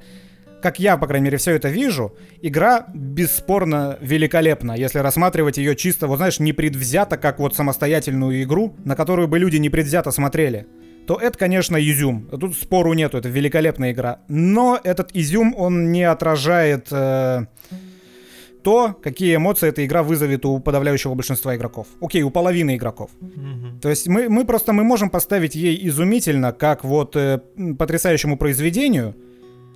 как 0.64 0.80
я, 0.80 0.98
по 0.98 1.06
крайней 1.08 1.26
мере, 1.26 1.38
все 1.38 1.52
это 1.52 1.70
вижу, 1.70 2.18
игра 2.42 2.88
бесспорно 2.94 3.98
великолепна, 4.02 4.74
если 4.74 4.98
рассматривать 4.98 5.58
ее 5.58 5.76
чисто, 5.76 6.08
вот 6.08 6.18
знаешь, 6.18 6.40
непредвзято, 6.40 7.18
как 7.18 7.40
вот 7.40 7.56
самостоятельную 7.56 8.44
игру, 8.44 8.76
на 8.84 8.96
которую 8.96 9.28
бы 9.28 9.38
люди 9.38 9.58
непредвзято 9.58 10.12
смотрели 10.12 10.66
то 11.08 11.18
это, 11.18 11.38
конечно, 11.38 11.78
изюм. 11.78 12.30
Тут 12.30 12.56
спору 12.56 12.94
нету, 12.94 13.18
это 13.18 13.28
великолепная 13.28 13.92
игра. 13.92 14.20
Но 14.30 14.80
этот 14.82 15.10
изюм, 15.14 15.54
он 15.58 15.92
не 15.92 16.04
отражает 16.04 16.88
э, 16.92 17.46
то, 18.64 18.96
какие 19.02 19.36
эмоции 19.36 19.70
эта 19.70 19.86
игра 19.86 20.04
вызовет 20.04 20.46
у 20.46 20.60
подавляющего 20.60 21.14
большинства 21.14 21.56
игроков. 21.56 21.88
Окей, 22.02 22.24
у 22.24 22.30
половины 22.30 22.76
игроков. 22.76 23.10
Mm-hmm. 23.22 23.80
То 23.82 23.90
есть 23.90 24.08
мы, 24.08 24.30
мы 24.30 24.46
просто 24.46 24.74
мы 24.74 24.84
можем 24.84 25.10
поставить 25.10 25.56
ей 25.56 25.88
изумительно, 25.88 26.52
как 26.52 26.84
вот 26.84 27.16
э, 27.16 27.42
потрясающему 27.78 28.38
произведению, 28.38 29.16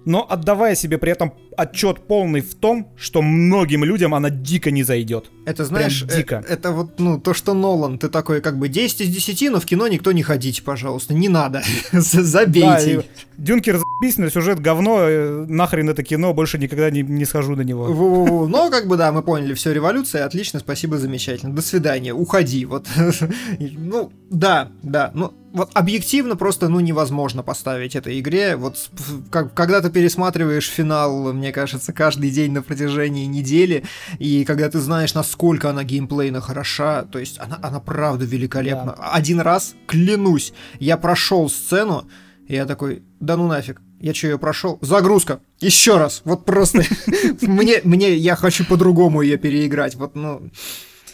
но 0.06 0.26
отдавая 0.30 0.76
себе 0.76 0.97
при 0.97 1.12
этом 1.12 1.34
отчет 1.58 2.01
полный 2.08 2.41
в 2.41 2.56
том, 2.56 2.91
что 2.95 3.22
многим 3.22 3.84
людям 3.84 4.14
она 4.14 4.30
дико 4.30 4.72
не 4.72 4.84
зайдет. 4.84 5.32
Это 5.45 5.66
знаешь, 5.66 6.03
Прям 6.06 6.18
дико. 6.18 6.36
Это, 6.36 6.53
это 6.53 6.72
вот 6.72 6.99
ну 6.99 7.20
то, 7.20 7.34
что 7.34 7.53
Нолан, 7.53 7.97
ты 7.97 8.10
такой 8.10 8.41
как 8.41 8.58
бы 8.58 8.68
10 8.68 9.01
из 9.01 9.10
10, 9.10 9.51
но 9.51 9.60
в 9.60 9.66
кино 9.66 9.88
никто 9.88 10.12
не 10.12 10.24
ходите, 10.24 10.62
пожалуйста, 10.62 11.14
не 11.14 11.30
надо, 11.30 11.64
забейте. 11.91 12.97
Да, 12.97 13.03
Дюнкер 13.38 13.78
за***сь, 13.78 14.32
сюжет 14.32 14.60
говно, 14.60 14.99
э, 15.01 15.45
нахрен 15.47 15.89
это 15.89 16.03
кино, 16.03 16.34
больше 16.34 16.58
никогда 16.58 16.89
не, 16.89 17.01
не 17.01 17.26
схожу 17.26 17.56
на 17.56 17.62
него. 17.62 17.86
Во-во-во. 17.86 18.47
Но 18.47 18.70
как 18.70 18.88
бы 18.88 18.97
да, 18.97 19.12
мы 19.12 19.24
поняли, 19.24 19.53
все, 19.53 19.74
революция, 19.74 20.26
отлично, 20.26 20.60
спасибо, 20.60 20.97
замечательно, 20.97 21.53
до 21.53 21.62
свидания, 21.62 22.14
уходи, 22.14 22.66
вот. 22.66 22.88
ну, 23.60 24.12
да, 24.30 24.72
да, 24.84 25.12
ну, 25.14 25.34
вот 25.56 25.72
объективно 25.74 26.36
просто, 26.36 26.68
ну, 26.68 26.82
невозможно 26.82 27.41
поставить 27.41 27.95
этой 27.95 28.20
игре. 28.20 28.58
Вот 28.58 28.89
как, 29.32 29.53
когда 29.53 29.82
ты 29.82 29.89
пересматриваешь 29.89 30.70
финал, 30.70 31.34
мне 31.34 31.51
кажется, 31.51 31.93
каждый 31.93 32.30
день 32.30 32.51
на 32.51 32.62
протяжении 32.62 33.26
недели, 33.26 33.86
и 34.20 34.43
когда 34.43 34.70
ты 34.70 34.80
знаешь, 34.80 35.14
насколько 35.14 35.70
она 35.70 35.84
геймплейно 35.84 36.41
хороша, 36.41 37.03
то 37.03 37.20
есть 37.20 37.39
она, 37.39 37.58
она 37.64 37.80
правда 37.80 38.26
великолепна. 38.26 38.95
Да. 38.97 39.12
Один 39.14 39.39
раз, 39.39 39.76
клянусь, 39.88 40.53
я 40.80 40.97
прошел 40.97 41.49
сцену, 41.49 42.06
и 42.47 42.56
я 42.56 42.66
такой, 42.66 43.03
да 43.22 43.38
ну 43.38 43.47
нафиг, 43.47 43.82
я 44.01 44.14
что, 44.14 44.28
ее 44.28 44.38
прошел? 44.38 44.78
Загрузка. 44.82 45.39
Еще 45.62 45.97
раз. 45.97 46.22
Вот 46.26 46.43
просто 46.43 46.84
мне, 47.41 47.80
мне, 47.86 48.14
я 48.14 48.36
хочу 48.36 48.66
по-другому 48.66 49.22
ее 49.22 49.38
переиграть. 49.38 49.95
Вот, 49.95 50.16
ну. 50.16 50.51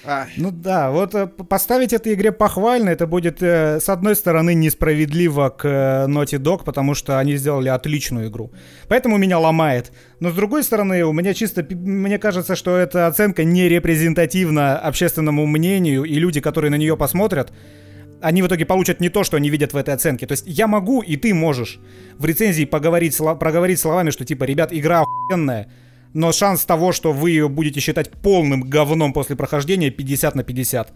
А. 0.03 0.25
Ну 0.35 0.51
да, 0.51 0.89
вот 0.89 1.13
э, 1.13 1.27
поставить 1.27 1.93
этой 1.93 2.13
игре 2.13 2.31
похвально, 2.31 2.89
это 2.89 3.05
будет, 3.05 3.41
э, 3.43 3.79
с 3.79 3.87
одной 3.87 4.15
стороны, 4.15 4.55
несправедливо 4.55 5.49
к 5.49 5.65
э, 5.65 6.07
Naughty 6.07 6.39
Dog, 6.39 6.63
потому 6.63 6.95
что 6.95 7.19
они 7.19 7.35
сделали 7.35 7.69
отличную 7.69 8.29
игру. 8.29 8.51
Поэтому 8.87 9.17
меня 9.17 9.37
ломает. 9.37 9.91
Но 10.19 10.31
с 10.31 10.33
другой 10.33 10.63
стороны, 10.63 11.03
у 11.05 11.13
меня 11.13 11.33
чисто, 11.33 11.63
мне 11.69 12.17
кажется, 12.17 12.55
что 12.55 12.77
эта 12.77 13.05
оценка 13.05 13.43
не 13.43 13.69
репрезентативна 13.69 14.79
общественному 14.79 15.45
мнению, 15.45 16.03
и 16.03 16.15
люди, 16.15 16.41
которые 16.41 16.71
на 16.71 16.77
нее 16.77 16.97
посмотрят, 16.97 17.53
они 18.21 18.41
в 18.41 18.47
итоге 18.47 18.65
получат 18.65 19.01
не 19.01 19.09
то, 19.09 19.23
что 19.23 19.37
они 19.37 19.49
видят 19.49 19.73
в 19.73 19.77
этой 19.77 19.93
оценке. 19.93 20.25
То 20.25 20.33
есть 20.33 20.45
я 20.47 20.67
могу, 20.67 21.01
и 21.01 21.15
ты 21.15 21.33
можешь 21.33 21.79
в 22.17 22.25
рецензии 22.25 22.65
поговорить, 22.65 23.17
проговорить 23.39 23.79
словами, 23.79 24.09
что 24.09 24.25
типа, 24.25 24.45
ребят, 24.45 24.73
игра 24.73 25.01
охуенная, 25.01 25.69
но 26.13 26.31
шанс 26.31 26.65
того, 26.65 26.91
что 26.91 27.11
вы 27.11 27.31
ее 27.31 27.49
будете 27.49 27.79
считать 27.79 28.11
полным 28.11 28.61
говном 28.61 29.13
после 29.13 29.35
прохождения 29.35 29.89
50 29.89 30.35
на 30.35 30.43
50. 30.43 30.93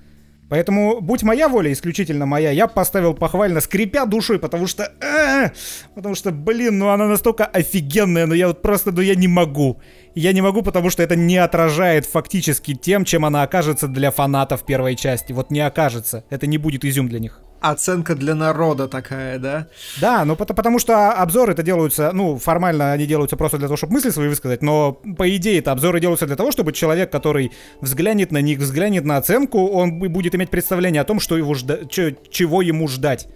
Поэтому, 0.48 1.02
будь 1.02 1.24
моя 1.24 1.50
воля, 1.50 1.72
исключительно 1.72 2.28
моя, 2.28 2.52
я 2.52 2.68
поставил 2.68 3.16
похвально, 3.16 3.62
скрипя 3.62 4.06
душой, 4.06 4.38
потому 4.38 4.68
что... 4.68 4.92
Э, 5.02 5.50
потому 5.96 6.14
что, 6.14 6.32
блин, 6.32 6.78
ну 6.78 6.90
она 6.90 7.08
настолько 7.08 7.46
офигенная, 7.46 8.28
но 8.28 8.36
я 8.36 8.48
вот 8.48 8.62
просто, 8.62 8.92
ну 8.92 9.02
я 9.02 9.16
не 9.16 9.28
могу. 9.28 9.82
Я 10.14 10.34
не 10.34 10.42
могу, 10.42 10.62
потому 10.62 10.92
что 10.92 11.02
это 11.02 11.16
не 11.16 11.38
отражает 11.38 12.06
фактически 12.06 12.76
тем, 12.76 13.06
чем 13.06 13.26
она 13.26 13.42
окажется 13.42 13.88
для 13.88 14.12
фанатов 14.12 14.66
первой 14.66 14.96
части. 14.96 15.34
Вот 15.34 15.50
не 15.50 15.62
окажется. 15.62 16.26
Это 16.30 16.46
не 16.46 16.60
будет 16.60 16.86
изюм 16.86 17.10
для 17.10 17.20
них 17.20 17.45
оценка 17.70 18.16
для 18.16 18.36
народа 18.36 18.88
такая, 18.88 19.40
да? 19.40 19.68
Да, 20.02 20.26
ну 20.26 20.36
потому, 20.36 20.56
потому 20.56 20.80
что 20.80 21.12
обзоры 21.12 21.54
это 21.54 21.64
делаются, 21.64 22.12
ну, 22.14 22.38
формально 22.38 22.92
они 22.92 23.06
делаются 23.06 23.38
просто 23.38 23.58
для 23.58 23.68
того, 23.68 23.78
чтобы 23.78 23.94
мысли 23.94 24.10
свои 24.10 24.28
высказать, 24.28 24.62
но 24.62 24.94
по 24.94 25.36
идее 25.36 25.60
это 25.60 25.72
обзоры 25.72 26.00
делаются 26.00 26.26
для 26.26 26.36
того, 26.36 26.52
чтобы 26.52 26.74
человек, 26.74 27.12
который 27.12 27.52
взглянет 27.82 28.32
на 28.32 28.42
них, 28.42 28.60
взглянет 28.60 29.06
на 29.06 29.18
оценку, 29.18 29.68
он 29.68 30.00
будет 30.00 30.36
иметь 30.36 30.50
представление 30.50 31.02
о 31.02 31.06
том, 31.06 31.20
что 31.20 31.38
его 31.38 31.54
жда- 31.54 31.86
чего 32.30 32.62
ему 32.62 32.88
ждать 32.88 33.28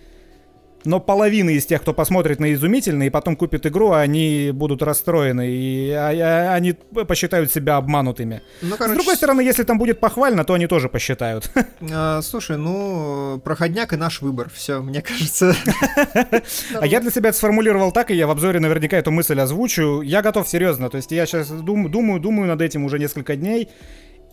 но 0.86 1.00
половина 1.00 1.50
из 1.50 1.66
тех, 1.66 1.82
кто 1.82 1.94
посмотрит 1.94 2.40
на 2.40 2.54
изумительно 2.54 3.04
и 3.04 3.10
потом 3.10 3.36
купит 3.36 3.66
игру, 3.66 3.92
они 3.92 4.52
будут 4.54 4.82
расстроены, 4.82 5.50
и 5.50 5.92
а, 5.92 6.10
а, 6.10 6.54
они 6.54 6.74
посчитают 6.74 7.52
себя 7.52 7.78
обманутыми. 7.78 8.42
Ну, 8.62 8.76
короче... 8.78 8.94
С 8.94 8.98
другой 8.98 9.16
стороны, 9.16 9.42
если 9.42 9.64
там 9.64 9.78
будет 9.78 10.00
похвально, 10.00 10.44
то 10.46 10.54
они 10.54 10.68
тоже 10.68 10.90
посчитают. 10.90 11.52
А, 11.92 12.22
слушай, 12.22 12.58
ну, 12.58 13.42
проходняк 13.44 13.94
и 13.94 13.96
наш 13.96 14.22
выбор, 14.22 14.50
все, 14.54 14.82
мне 14.82 15.02
кажется. 15.02 15.56
А 16.80 16.86
я 16.86 17.00
для 17.00 17.10
себя 17.10 17.30
это 17.30 17.38
сформулировал 17.38 17.92
так, 17.92 18.12
и 18.12 18.16
я 18.16 18.28
в 18.28 18.32
обзоре 18.32 18.60
наверняка 18.60 18.98
эту 18.98 19.12
мысль 19.12 19.40
озвучу. 19.40 20.02
Я 20.02 20.22
готов 20.22 20.48
серьезно, 20.48 20.90
то 20.90 20.98
есть 20.98 21.12
я 21.12 21.26
сейчас 21.26 21.50
думаю, 21.50 22.20
думаю 22.20 22.48
над 22.48 22.62
этим 22.62 22.84
уже 22.84 23.00
несколько 23.00 23.36
дней, 23.36 23.70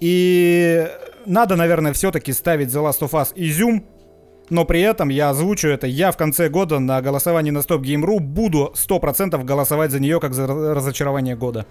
и 0.00 0.88
надо, 1.24 1.56
наверное, 1.56 1.92
все-таки 1.92 2.32
ставить 2.32 2.68
The 2.68 2.82
Last 2.82 3.00
of 3.00 3.10
Us 3.10 3.32
изюм, 3.34 3.84
но 4.50 4.64
при 4.64 4.80
этом 4.80 5.08
я 5.08 5.30
озвучу 5.30 5.68
это, 5.68 5.86
я 5.86 6.10
в 6.12 6.16
конце 6.16 6.48
года 6.48 6.78
на 6.78 7.00
голосовании 7.02 7.50
на 7.50 7.58
Stop 7.58 7.82
Game.ru 7.82 8.20
буду 8.20 8.72
100% 8.74 9.42
голосовать 9.44 9.90
за 9.90 10.00
нее 10.00 10.20
как 10.20 10.34
за 10.34 10.46
разочарование 10.46 11.36
года. 11.36 11.66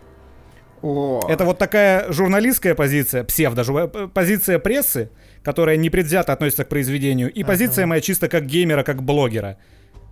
О. 0.81 1.25
Это 1.29 1.45
вот 1.45 1.57
такая 1.57 2.11
журналистская 2.11 2.75
позиция, 2.75 3.23
псевдо, 3.23 3.87
позиция 4.13 4.59
прессы, 4.59 5.09
которая 5.41 5.77
непредвзято 5.77 6.33
относится 6.33 6.63
к 6.63 6.69
произведению, 6.69 7.31
и 7.31 7.41
ага. 7.41 7.51
позиция 7.51 7.85
моя 7.85 8.01
чисто 8.01 8.27
как 8.27 8.45
геймера, 8.45 8.83
как 8.83 9.01
блогера. 9.01 9.57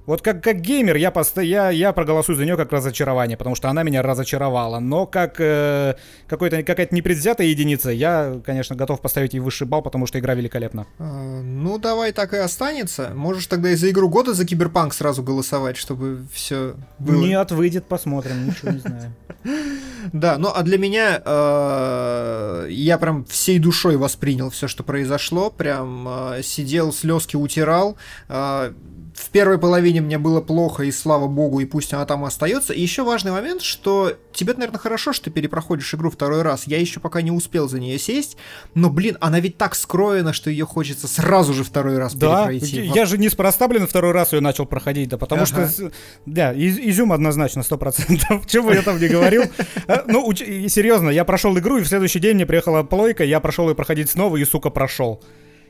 Вот 0.06 0.22
как, 0.22 0.44
как 0.44 0.60
геймер 0.60 0.98
я, 0.98 1.12
пост... 1.12 1.38
я, 1.38 1.70
я 1.70 1.94
проголосую 1.94 2.36
за 2.36 2.44
нее 2.44 2.58
как 2.58 2.72
разочарование, 2.72 3.38
потому 3.38 3.56
что 3.56 3.70
она 3.70 3.84
меня 3.84 4.02
разочаровала. 4.02 4.80
Но 4.80 5.06
как 5.06 5.36
э, 5.40 5.96
какой-то, 6.28 6.62
какая-то 6.64 6.94
непредвзятая 6.94 7.48
единица, 7.48 7.90
я, 7.90 8.40
конечно, 8.46 8.76
готов 8.76 9.00
поставить 9.00 9.34
ей 9.34 9.40
высший 9.40 9.66
балл, 9.66 9.82
потому 9.82 10.06
что 10.06 10.20
игра 10.20 10.34
великолепна. 10.34 10.88
А, 11.00 11.42
ну, 11.42 11.78
давай 11.78 12.12
так 12.12 12.34
и 12.34 12.38
останется. 12.38 13.12
Можешь 13.16 13.48
тогда 13.48 13.72
и 13.72 13.76
за 13.76 13.92
игру 13.92 14.10
года 14.10 14.34
за 14.34 14.46
Киберпанк 14.46 14.94
сразу 14.94 15.24
голосовать, 15.24 15.78
чтобы 15.78 16.26
все 16.34 16.76
было. 17.00 17.24
Нет, 17.24 17.52
выйдет, 17.52 17.86
посмотрим, 17.86 18.48
ничего 18.48 18.72
не 18.72 18.80
знаю. 18.80 19.14
Да, 20.12 20.38
ну 20.38 20.52
а 20.54 20.64
для 20.64 20.78
меня 20.78 21.22
э, 21.24 22.68
я 22.70 22.98
прям 22.98 23.24
всей 23.24 23.58
душой 23.58 23.96
воспринял 23.96 24.50
все, 24.50 24.68
что 24.68 24.84
произошло. 24.84 25.50
Прям 25.50 26.08
э, 26.10 26.42
сидел, 26.44 26.92
слезки 26.92 27.38
утирал. 27.38 27.96
Э, 28.28 28.74
в 29.14 29.30
первой 29.30 29.60
половине 29.60 30.02
мне 30.02 30.18
было 30.18 30.42
плохо, 30.42 30.84
и 30.84 30.92
слава 30.92 31.28
богу, 31.28 31.60
и 31.60 31.66
пусть 31.66 31.94
она 31.94 32.06
там 32.06 32.26
остается. 32.26 32.74
И 32.74 32.82
еще 32.82 33.04
важный 33.04 33.32
момент, 33.32 33.62
что 33.62 34.14
тебе, 34.32 34.54
наверное, 34.54 34.80
хорошо, 34.80 35.14
что 35.14 35.26
ты 35.26 35.32
перепроходишь 35.32 35.94
игру 35.94 36.10
второй 36.10 36.42
раз. 36.42 36.66
Я 36.66 36.80
еще 36.80 37.00
пока 37.00 37.22
не 37.22 37.32
успел 37.32 37.70
за 37.70 37.80
нее 37.80 38.00
сесть, 38.00 38.38
но, 38.74 38.90
блин, 38.90 39.18
она 39.22 39.40
ведь 39.40 39.58
так 39.58 39.76
скроена, 39.76 40.34
что 40.34 40.50
ее 40.50 40.66
хочется 40.66 41.08
сразу 41.08 41.54
же 41.54 41.64
второй 41.64 41.98
раз 41.98 42.16
да, 42.16 42.48
перепройти. 42.48 42.82
Я 42.94 43.06
же 43.06 43.18
неспроста, 43.18 43.68
блин, 43.68 43.86
второй 43.86 44.14
раз 44.14 44.34
ее 44.34 44.42
начал 44.42 44.66
проходить, 44.66 45.10
да, 45.10 45.18
потому 45.18 45.44
ага. 45.44 45.70
что, 45.70 45.92
да, 46.26 46.54
из 46.54 46.80
изюм 46.80 47.14
однозначно, 47.14 47.62
сто 47.62 47.78
процентов. 47.78 48.46
Чего 48.48 48.72
я 48.72 48.82
там 48.82 49.00
не 49.00 49.08
говорил? 49.08 49.44
А, 49.88 50.06
ну, 50.08 50.34
серьезно, 50.34 51.10
я 51.10 51.24
прошел 51.24 51.56
игру, 51.58 51.78
и 51.78 51.84
в 51.84 51.88
следующий 51.88 52.20
день 52.20 52.36
мне 52.36 52.46
приехала 52.46 52.82
плойка, 52.84 53.24
я 53.24 53.40
прошел 53.40 53.70
ее 53.70 53.76
проходить 53.76 54.10
снова, 54.10 54.38
и, 54.38 54.46
сука, 54.46 54.70
прошел. 54.72 55.22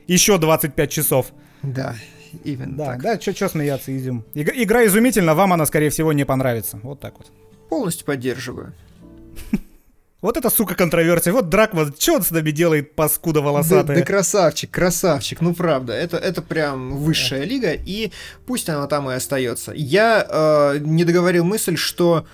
Еще 0.08 0.38
25 0.38 0.92
часов. 0.92 1.28
Да, 1.62 1.96
именно 2.44 2.76
да, 2.76 2.86
так. 2.86 3.02
Да, 3.02 3.20
что 3.20 3.50
смеяться, 3.50 3.96
изюм. 3.96 4.24
Игра 4.34 4.86
изумительна, 4.86 5.36
вам 5.36 5.54
она, 5.54 5.66
скорее 5.66 5.90
всего, 5.90 6.14
не 6.14 6.26
понравится. 6.26 6.80
Вот 6.84 7.00
так 7.00 7.18
вот. 7.18 7.32
Полностью 7.70 8.06
поддерживаю. 8.06 8.74
Вот 10.24 10.38
это, 10.38 10.50
сука, 10.50 10.74
контроверсия. 10.74 11.34
Вот 11.34 11.50
Дракман, 11.50 11.94
что 12.00 12.14
он 12.14 12.22
с 12.22 12.32
нами 12.32 12.52
делает, 12.52 12.96
паскуда 12.96 13.42
волосатая? 13.42 13.84
Да, 13.84 13.96
да 13.96 14.02
красавчик, 14.04 14.72
красавчик. 14.72 15.42
Ну, 15.42 15.54
правда, 15.54 15.92
это, 15.92 16.16
это 16.16 16.42
прям 16.42 16.96
высшая 16.96 17.44
лига, 17.44 17.74
и 17.74 18.10
пусть 18.46 18.70
она 18.70 18.88
там 18.88 19.12
и 19.12 19.14
остается. 19.14 19.74
Я 19.76 20.26
э, 20.26 20.78
не 20.80 21.04
договорил 21.04 21.44
мысль, 21.44 21.76
что 21.76 22.26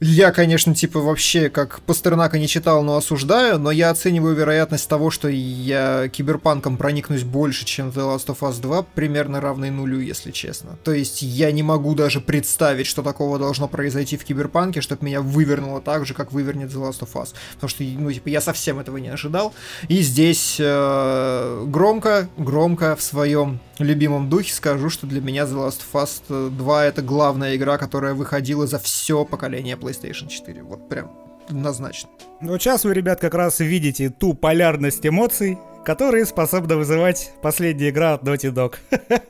я, 0.00 0.30
конечно, 0.30 0.74
типа 0.74 1.00
вообще 1.00 1.50
как 1.50 1.80
Пастернака 1.80 2.38
не 2.38 2.46
читал, 2.46 2.84
но 2.84 2.96
осуждаю, 2.96 3.58
но 3.58 3.72
я 3.72 3.90
оцениваю 3.90 4.36
вероятность 4.36 4.88
того, 4.88 5.10
что 5.10 5.28
я 5.28 6.08
киберпанком 6.08 6.76
проникнусь 6.76 7.24
больше, 7.24 7.64
чем 7.64 7.88
The 7.88 8.14
Last 8.14 8.26
of 8.26 8.38
Us 8.40 8.60
2, 8.60 8.82
примерно 8.94 9.40
равной 9.40 9.70
нулю, 9.70 9.98
если 9.98 10.30
честно. 10.30 10.78
То 10.84 10.92
есть 10.92 11.22
я 11.22 11.50
не 11.50 11.64
могу 11.64 11.96
даже 11.96 12.20
представить, 12.20 12.86
что 12.86 13.02
такого 13.02 13.40
должно 13.40 13.66
произойти 13.66 14.16
в 14.16 14.24
киберпанке, 14.24 14.80
чтобы 14.82 15.04
меня 15.04 15.20
вывернуло 15.20 15.80
так 15.80 16.06
же, 16.06 16.14
как 16.14 16.32
вывернет 16.32 16.70
The 16.70 16.88
Last 16.88 17.00
of 17.00 17.12
Us. 17.14 17.34
Потому 17.54 17.68
что, 17.68 17.82
ну, 17.82 18.12
типа, 18.12 18.28
я 18.28 18.40
совсем 18.40 18.78
этого 18.78 18.98
не 18.98 19.08
ожидал. 19.08 19.52
И 19.88 20.00
здесь 20.02 20.58
э, 20.60 21.64
громко, 21.66 22.28
громко 22.36 22.94
в 22.94 23.02
своем 23.02 23.58
любимом 23.80 24.28
духе 24.28 24.52
скажу, 24.52 24.90
что 24.90 25.06
для 25.06 25.20
меня 25.20 25.42
The 25.44 25.68
Last 25.68 25.80
of 25.92 26.04
Us 26.04 26.50
2 26.50 26.84
это 26.84 27.02
главная 27.02 27.56
игра, 27.56 27.78
которая 27.78 28.14
выходила 28.14 28.66
за 28.66 28.78
все 28.78 29.24
поколение 29.24 29.76
PlayStation 29.76 29.87
4. 29.96 30.62
Вот 30.62 30.88
прям 30.88 31.10
однозначно. 31.48 32.10
Ну, 32.40 32.58
сейчас 32.58 32.84
вы, 32.84 32.94
ребят, 32.94 33.20
как 33.20 33.34
раз 33.34 33.60
видите 33.60 34.10
ту 34.10 34.34
полярность 34.34 35.06
эмоций, 35.06 35.58
которые 35.84 36.26
способна 36.26 36.76
вызывать 36.76 37.32
последняя 37.42 37.90
игра 37.90 38.14
от 38.14 38.22
Naughty 38.22 38.52
Dog. 38.52 38.74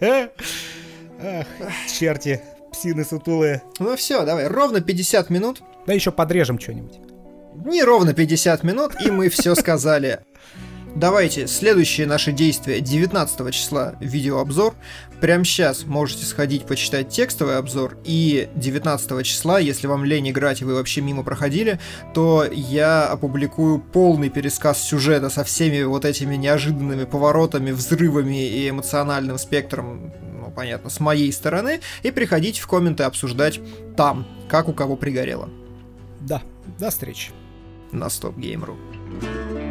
Ах, 1.20 1.46
черти, 1.98 2.42
псины 2.72 3.04
сутулые. 3.04 3.62
Ну 3.78 3.96
все, 3.96 4.24
давай, 4.24 4.46
ровно 4.46 4.80
50 4.80 5.30
минут. 5.30 5.62
Да 5.86 5.92
еще 5.92 6.12
подрежем 6.12 6.59
что-нибудь. 6.59 6.98
Не 7.64 7.82
ровно 7.82 8.14
50 8.14 8.62
минут, 8.62 8.92
и 9.04 9.11
мы 9.11 9.28
все 9.28 9.54
сказали. 9.54 10.20
Давайте, 10.95 11.47
следующие 11.47 12.07
наши 12.07 12.32
действия 12.32 12.80
19 12.80 13.55
числа 13.55 13.95
видеообзор. 14.01 14.74
Прямо 15.20 15.45
сейчас 15.45 15.84
можете 15.84 16.24
сходить 16.24 16.64
почитать 16.64 17.09
текстовый 17.09 17.57
обзор. 17.57 17.97
И 18.05 18.49
19 18.57 19.24
числа, 19.24 19.59
если 19.59 19.86
вам 19.86 20.05
лень 20.05 20.30
играть 20.30 20.61
и 20.61 20.64
вы 20.64 20.74
вообще 20.74 21.01
мимо 21.01 21.22
проходили, 21.22 21.78
то 22.14 22.45
я 22.51 23.07
опубликую 23.07 23.80
полный 23.80 24.28
пересказ 24.28 24.82
сюжета 24.82 25.30
со 25.30 25.45
всеми 25.45 25.82
вот 25.82 26.05
этими 26.05 26.36
неожиданными 26.36 27.05
поворотами, 27.05 27.70
взрывами 27.70 28.49
и 28.49 28.68
эмоциональным 28.68 29.39
спектром, 29.39 30.12
ну, 30.41 30.51
понятно, 30.51 30.91
с 30.91 31.01
моей 31.01 31.32
стороны. 31.32 31.80
И 32.03 32.11
приходите 32.11 32.61
в 32.61 32.66
комменты 32.66 33.05
обсуждать 33.05 33.61
там, 33.97 34.26
как 34.49 34.68
у 34.68 34.72
кого 34.72 34.97
пригорело. 34.97 35.49
Да, 36.20 36.43
до 36.78 36.91
встречи. 36.91 37.30
На 37.93 38.11
Стоп 38.11 38.36
you 38.36 39.68